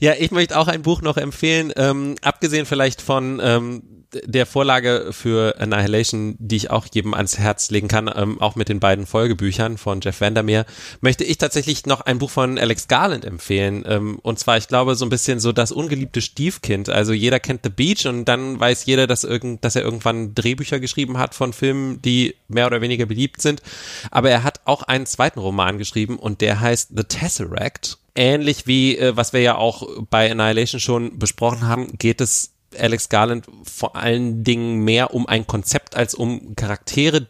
Ja, 0.00 0.12
ich 0.16 0.30
möchte 0.30 0.56
auch 0.56 0.68
ein 0.68 0.82
Buch 0.82 1.02
noch 1.02 1.16
empfehlen, 1.16 1.72
ähm, 1.76 2.14
abgesehen 2.22 2.66
vielleicht 2.66 3.02
von 3.02 3.40
ähm, 3.42 3.97
der 4.24 4.46
Vorlage 4.46 5.08
für 5.10 5.60
Annihilation, 5.60 6.36
die 6.38 6.56
ich 6.56 6.70
auch 6.70 6.86
jedem 6.92 7.12
ans 7.12 7.38
Herz 7.38 7.70
legen 7.70 7.88
kann, 7.88 8.10
ähm, 8.14 8.40
auch 8.40 8.56
mit 8.56 8.68
den 8.68 8.80
beiden 8.80 9.06
Folgebüchern 9.06 9.76
von 9.76 10.00
Jeff 10.00 10.20
Vandermeer, 10.20 10.64
möchte 11.00 11.24
ich 11.24 11.38
tatsächlich 11.38 11.84
noch 11.84 12.00
ein 12.00 12.18
Buch 12.18 12.30
von 12.30 12.58
Alex 12.58 12.88
Garland 12.88 13.24
empfehlen. 13.24 13.84
Ähm, 13.86 14.18
und 14.22 14.38
zwar, 14.38 14.56
ich 14.56 14.68
glaube, 14.68 14.94
so 14.94 15.04
ein 15.04 15.10
bisschen 15.10 15.40
so 15.40 15.52
das 15.52 15.72
ungeliebte 15.72 16.22
Stiefkind. 16.22 16.88
Also 16.88 17.12
jeder 17.12 17.38
kennt 17.38 17.60
The 17.64 17.70
Beach 17.70 18.06
und 18.06 18.24
dann 18.24 18.58
weiß 18.58 18.86
jeder, 18.86 19.06
dass, 19.06 19.24
irgend, 19.24 19.64
dass 19.64 19.76
er 19.76 19.82
irgendwann 19.82 20.34
Drehbücher 20.34 20.80
geschrieben 20.80 21.18
hat 21.18 21.34
von 21.34 21.52
Filmen, 21.52 22.00
die 22.00 22.34
mehr 22.48 22.66
oder 22.66 22.80
weniger 22.80 23.04
beliebt 23.04 23.42
sind. 23.42 23.62
Aber 24.10 24.30
er 24.30 24.42
hat 24.42 24.62
auch 24.64 24.82
einen 24.82 25.06
zweiten 25.06 25.38
Roman 25.38 25.76
geschrieben 25.76 26.18
und 26.18 26.40
der 26.40 26.60
heißt 26.60 26.92
The 26.96 27.04
Tesseract 27.04 27.98
ähnlich 28.14 28.66
wie 28.66 28.98
äh, 28.98 29.16
was 29.16 29.32
wir 29.32 29.40
ja 29.40 29.54
auch 29.54 29.86
bei 30.10 30.30
Annihilation 30.30 30.80
schon 30.80 31.18
besprochen 31.20 31.68
haben, 31.68 31.96
geht 31.98 32.20
es 32.20 32.57
Alex 32.76 33.08
Garland 33.08 33.46
vor 33.64 33.96
allen 33.96 34.44
Dingen 34.44 34.84
mehr 34.84 35.14
um 35.14 35.26
ein 35.26 35.46
Konzept 35.46 35.96
als 35.96 36.14
um 36.14 36.54
Charaktere, 36.56 37.28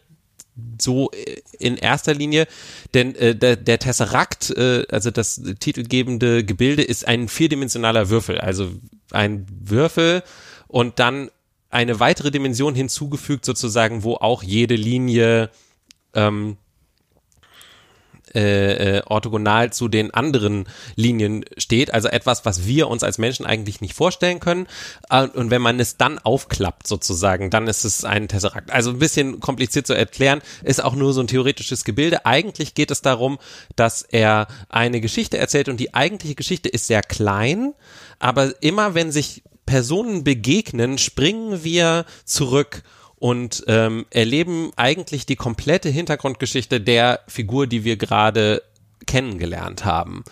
so 0.79 1.11
äh, 1.11 1.37
in 1.59 1.77
erster 1.77 2.13
Linie, 2.13 2.47
denn 2.93 3.15
äh, 3.15 3.35
der, 3.35 3.55
der 3.55 3.79
Tesseract, 3.79 4.51
äh, 4.51 4.85
also 4.89 5.11
das 5.11 5.41
titelgebende 5.59 6.43
Gebilde, 6.43 6.83
ist 6.83 7.07
ein 7.07 7.27
vierdimensionaler 7.27 8.09
Würfel, 8.09 8.39
also 8.39 8.71
ein 9.11 9.45
Würfel 9.49 10.23
und 10.67 10.99
dann 10.99 11.29
eine 11.69 11.99
weitere 11.99 12.31
Dimension 12.31 12.75
hinzugefügt, 12.75 13.45
sozusagen, 13.45 14.03
wo 14.03 14.15
auch 14.15 14.43
jede 14.43 14.75
Linie 14.75 15.49
ähm, 16.13 16.57
äh, 18.35 18.97
äh, 18.97 19.01
orthogonal 19.05 19.71
zu 19.71 19.87
den 19.87 20.13
anderen 20.13 20.67
Linien 20.95 21.45
steht. 21.57 21.93
Also 21.93 22.07
etwas, 22.07 22.45
was 22.45 22.65
wir 22.65 22.87
uns 22.87 23.03
als 23.03 23.17
Menschen 23.17 23.45
eigentlich 23.45 23.81
nicht 23.81 23.93
vorstellen 23.93 24.39
können. 24.39 24.67
Äh, 25.09 25.27
und 25.27 25.51
wenn 25.51 25.61
man 25.61 25.79
es 25.79 25.97
dann 25.97 26.19
aufklappt 26.19 26.87
sozusagen, 26.87 27.49
dann 27.49 27.67
ist 27.67 27.85
es 27.85 28.05
ein 28.05 28.27
Tesserakt. 28.27 28.71
Also 28.71 28.91
ein 28.91 28.99
bisschen 28.99 29.39
kompliziert 29.39 29.87
zu 29.87 29.93
erklären, 29.93 30.41
ist 30.63 30.83
auch 30.83 30.95
nur 30.95 31.13
so 31.13 31.21
ein 31.21 31.27
theoretisches 31.27 31.83
Gebilde. 31.83 32.25
Eigentlich 32.25 32.73
geht 32.73 32.91
es 32.91 33.01
darum, 33.01 33.39
dass 33.75 34.01
er 34.01 34.47
eine 34.69 35.01
Geschichte 35.01 35.37
erzählt 35.37 35.69
und 35.69 35.77
die 35.77 35.93
eigentliche 35.93 36.35
Geschichte 36.35 36.69
ist 36.69 36.87
sehr 36.87 37.01
klein, 37.01 37.73
aber 38.19 38.53
immer 38.61 38.93
wenn 38.95 39.11
sich 39.11 39.43
Personen 39.65 40.23
begegnen, 40.23 40.97
springen 40.97 41.63
wir 41.63 42.05
zurück 42.25 42.83
und 43.19 43.63
ähm, 43.67 44.05
erleben 44.09 44.71
eigentlich 44.75 45.25
die 45.25 45.35
komplette 45.35 45.89
Hintergrundgeschichte 45.89 46.81
der 46.81 47.19
Figur, 47.27 47.67
die 47.67 47.83
wir 47.83 47.97
gerade 47.97 48.63
kennengelernt 49.05 49.85
haben. 49.85 50.23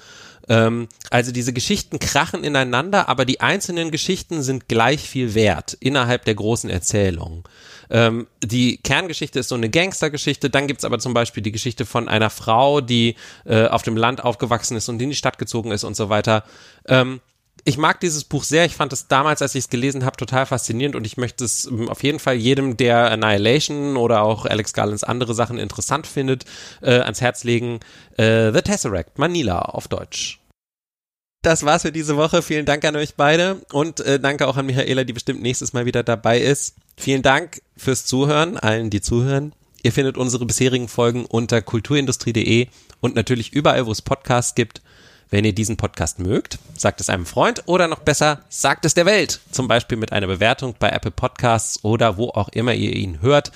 Ähm, 0.50 0.88
also 1.10 1.32
diese 1.32 1.54
Geschichten 1.54 2.00
krachen 2.00 2.44
ineinander, 2.44 3.10
aber 3.10 3.26
die 3.26 3.42
einzelnen 3.42 3.92
Geschichten 3.92 4.42
sind 4.42 4.68
gleich 4.68 5.02
viel 5.02 5.36
wert 5.36 5.76
innerhalb 5.80 6.26
der 6.26 6.36
großen 6.36 6.70
Erzählung. 6.70 7.48
Ähm, 7.90 8.28
die 8.44 8.78
Kerngeschichte 8.78 9.40
ist 9.40 9.50
so 9.50 9.56
eine 9.56 9.70
Gangstergeschichte, 9.70 10.50
dann 10.50 10.68
gibt's 10.68 10.86
aber 10.86 11.00
zum 11.00 11.14
Beispiel 11.14 11.44
die 11.44 11.52
Geschichte 11.52 11.86
von 11.86 12.08
einer 12.08 12.30
Frau, 12.30 12.82
die 12.82 13.16
äh, 13.46 13.66
auf 13.68 13.84
dem 13.84 13.98
Land 13.98 14.24
aufgewachsen 14.24 14.78
ist 14.78 14.90
und 14.90 15.02
in 15.02 15.10
die 15.10 15.16
Stadt 15.16 15.38
gezogen 15.38 15.72
ist 15.72 15.84
und 15.84 15.96
so 15.96 16.10
weiter. 16.10 16.44
Ähm, 16.88 17.20
ich 17.68 17.78
mag 17.78 18.00
dieses 18.00 18.24
Buch 18.24 18.46
sehr. 18.46 18.64
Ich 18.64 18.78
fand 18.78 18.94
es 18.94 19.10
damals, 19.10 19.42
als 19.42 19.54
ich 19.54 19.66
es 19.66 19.70
gelesen 19.70 20.06
habe, 20.06 20.16
total 20.16 20.46
faszinierend 20.46 20.96
und 20.96 21.06
ich 21.06 21.18
möchte 21.18 21.44
es 21.44 21.66
ähm, 21.66 21.90
auf 21.90 22.02
jeden 22.02 22.20
Fall 22.20 22.36
jedem, 22.36 22.78
der 22.78 23.12
Annihilation 23.12 23.98
oder 23.98 24.22
auch 24.22 24.46
Alex 24.46 24.72
Garlands 24.72 25.04
andere 25.04 25.34
Sachen 25.34 25.60
interessant 25.60 26.08
findet, 26.08 26.46
äh, 26.82 27.00
ans 27.00 27.20
Herz 27.20 27.44
legen. 27.44 27.82
Äh, 28.16 28.54
The 28.54 28.62
Tesseract, 28.62 29.20
Manila 29.20 29.60
auf 29.60 29.90
Deutsch. 29.90 30.40
Das 31.42 31.66
war's 31.66 31.82
für 31.82 31.92
diese 31.92 32.16
Woche. 32.16 32.42
Vielen 32.42 32.66
Dank 32.66 32.86
an 32.86 32.96
euch 32.96 33.16
beide 33.16 33.62
und 33.74 34.00
äh, 34.00 34.18
danke 34.18 34.48
auch 34.48 34.56
an 34.56 34.66
Michaela, 34.66 35.04
die 35.04 35.14
bestimmt 35.14 35.42
nächstes 35.42 35.74
Mal 35.74 35.86
wieder 35.86 36.04
dabei 36.04 36.40
ist. 36.40 36.78
Vielen 36.96 37.22
Dank 37.22 37.62
fürs 37.76 38.06
Zuhören, 38.06 38.58
allen, 38.58 38.90
die 38.90 39.02
zuhören. 39.02 39.52
Ihr 39.84 39.92
findet 39.92 40.18
unsere 40.18 40.46
bisherigen 40.46 40.88
Folgen 40.88 41.26
unter 41.26 41.62
kulturindustrie.de 41.62 42.68
und 43.02 43.16
natürlich 43.16 43.52
überall, 43.52 43.86
wo 43.86 43.92
es 43.92 44.02
Podcasts 44.02 44.56
gibt. 44.56 44.82
Wenn 45.30 45.44
ihr 45.44 45.54
diesen 45.54 45.76
Podcast 45.76 46.20
mögt, 46.20 46.58
sagt 46.76 47.02
es 47.02 47.10
einem 47.10 47.26
Freund 47.26 47.64
oder 47.66 47.88
noch 47.88 48.00
besser, 48.00 48.42
sagt 48.48 48.86
es 48.86 48.94
der 48.94 49.06
Welt. 49.06 49.42
Zum 49.52 49.68
Beispiel 49.68 49.98
mit 49.98 50.14
einer 50.14 50.28
Bewertung 50.28 50.76
bei 50.80 50.90
Apple 50.90 51.12
Podcasts 51.12 51.84
oder 51.84 52.18
wo 52.18 52.30
auch 52.30 52.48
immer 52.50 52.74
ihr 52.74 52.96
ihn 52.96 53.22
hört. 53.22 53.52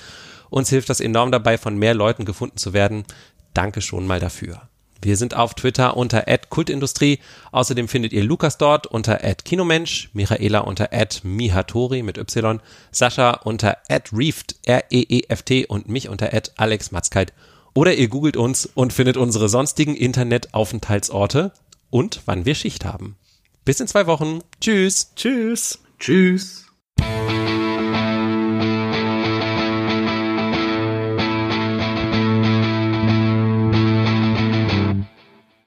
Uns 0.50 0.68
hilft 0.68 0.90
das 0.90 1.00
enorm 1.00 1.32
dabei, 1.32 1.56
von 1.56 1.76
mehr 1.76 1.94
Leuten 1.94 2.26
gefunden 2.26 2.58
zu 2.58 2.74
werden. 2.74 3.04
Danke 3.54 3.80
schon 3.80 4.06
mal 4.06 4.20
dafür. 4.20 4.60
Wir 5.00 5.16
sind 5.16 5.34
auf 5.34 5.54
Twitter 5.54 5.96
unter 5.96 6.24
@kultindustrie. 6.48 7.18
Außerdem 7.50 7.88
findet 7.88 8.12
ihr 8.12 8.22
Lukas 8.22 8.58
dort 8.58 8.86
unter 8.86 9.16
@kinomensch, 9.16 10.10
Michaela 10.12 10.60
unter 10.60 10.90
@mihatori 11.22 12.02
mit 12.02 12.18
y, 12.18 12.60
Sascha 12.92 13.30
unter 13.32 13.78
@reeft 14.12 14.56
R 14.64 14.84
E 14.90 15.04
E 15.08 15.22
F 15.28 15.42
T 15.42 15.66
und 15.66 15.88
mich 15.88 16.08
unter 16.08 16.30
@alexmatzkeit. 16.56 17.32
Oder 17.74 17.94
ihr 17.94 18.08
googelt 18.08 18.36
uns 18.36 18.66
und 18.66 18.92
findet 18.92 19.16
unsere 19.16 19.48
sonstigen 19.48 19.94
Internetaufenthaltsorte 19.94 21.52
und 21.90 22.22
wann 22.26 22.44
wir 22.44 22.54
Schicht 22.54 22.84
haben. 22.84 23.16
Bis 23.64 23.80
in 23.80 23.86
zwei 23.86 24.06
Wochen. 24.06 24.40
Tschüss. 24.60 25.12
Tschüss. 25.14 25.78
Tschüss. 25.98 26.66